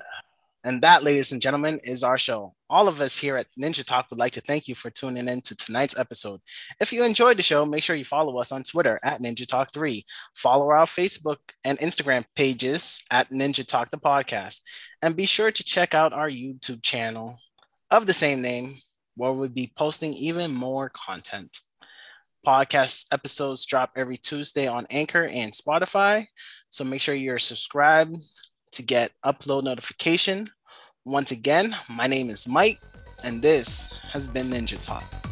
And 0.65 0.81
that, 0.81 1.03
ladies 1.03 1.31
and 1.31 1.41
gentlemen, 1.41 1.79
is 1.85 2.03
our 2.03 2.17
show. 2.17 2.53
All 2.69 2.89
of 2.89 2.99
us 2.99 3.17
here 3.17 3.37
at 3.37 3.47
Ninja 3.57 3.85
Talk 3.85 4.07
would 4.09 4.19
like 4.19 4.33
to 4.33 4.41
thank 4.41 4.67
you 4.67 4.75
for 4.75 4.89
tuning 4.89 5.29
in 5.29 5.39
to 5.41 5.55
tonight's 5.55 5.97
episode. 5.97 6.41
If 6.81 6.91
you 6.91 7.05
enjoyed 7.05 7.37
the 7.37 7.43
show, 7.43 7.65
make 7.65 7.81
sure 7.81 7.95
you 7.95 8.03
follow 8.03 8.37
us 8.39 8.51
on 8.51 8.63
Twitter 8.63 8.99
at 9.01 9.21
Ninja 9.21 9.47
Talk 9.47 9.71
3. 9.71 10.03
Follow 10.35 10.69
our 10.69 10.85
Facebook 10.85 11.37
and 11.63 11.79
Instagram 11.79 12.25
pages 12.35 13.01
at 13.09 13.29
Ninja 13.29 13.65
Talk 13.65 13.89
the 13.89 13.97
Podcast. 13.97 14.61
And 15.01 15.15
be 15.15 15.25
sure 15.25 15.49
to 15.49 15.63
check 15.63 15.95
out 15.95 16.11
our 16.11 16.29
YouTube 16.29 16.83
channel 16.83 17.39
of 17.89 18.05
the 18.05 18.13
same 18.13 18.41
name, 18.41 18.81
where 19.15 19.31
we'll 19.31 19.47
be 19.47 19.71
posting 19.77 20.13
even 20.13 20.53
more 20.53 20.89
content. 20.89 21.61
Podcast 22.45 23.05
episodes 23.11 23.65
drop 23.65 23.91
every 23.95 24.17
Tuesday 24.17 24.67
on 24.67 24.87
Anchor 24.89 25.25
and 25.25 25.51
Spotify. 25.51 26.25
So 26.69 26.83
make 26.83 27.01
sure 27.01 27.15
you're 27.15 27.39
subscribed 27.39 28.15
to 28.73 28.81
get 28.81 29.11
upload 29.25 29.63
notification. 29.63 30.47
Once 31.05 31.31
again, 31.31 31.75
my 31.89 32.07
name 32.07 32.29
is 32.29 32.47
Mike, 32.47 32.79
and 33.23 33.41
this 33.41 33.91
has 34.09 34.27
been 34.27 34.49
Ninja 34.49 34.83
Talk. 34.83 35.28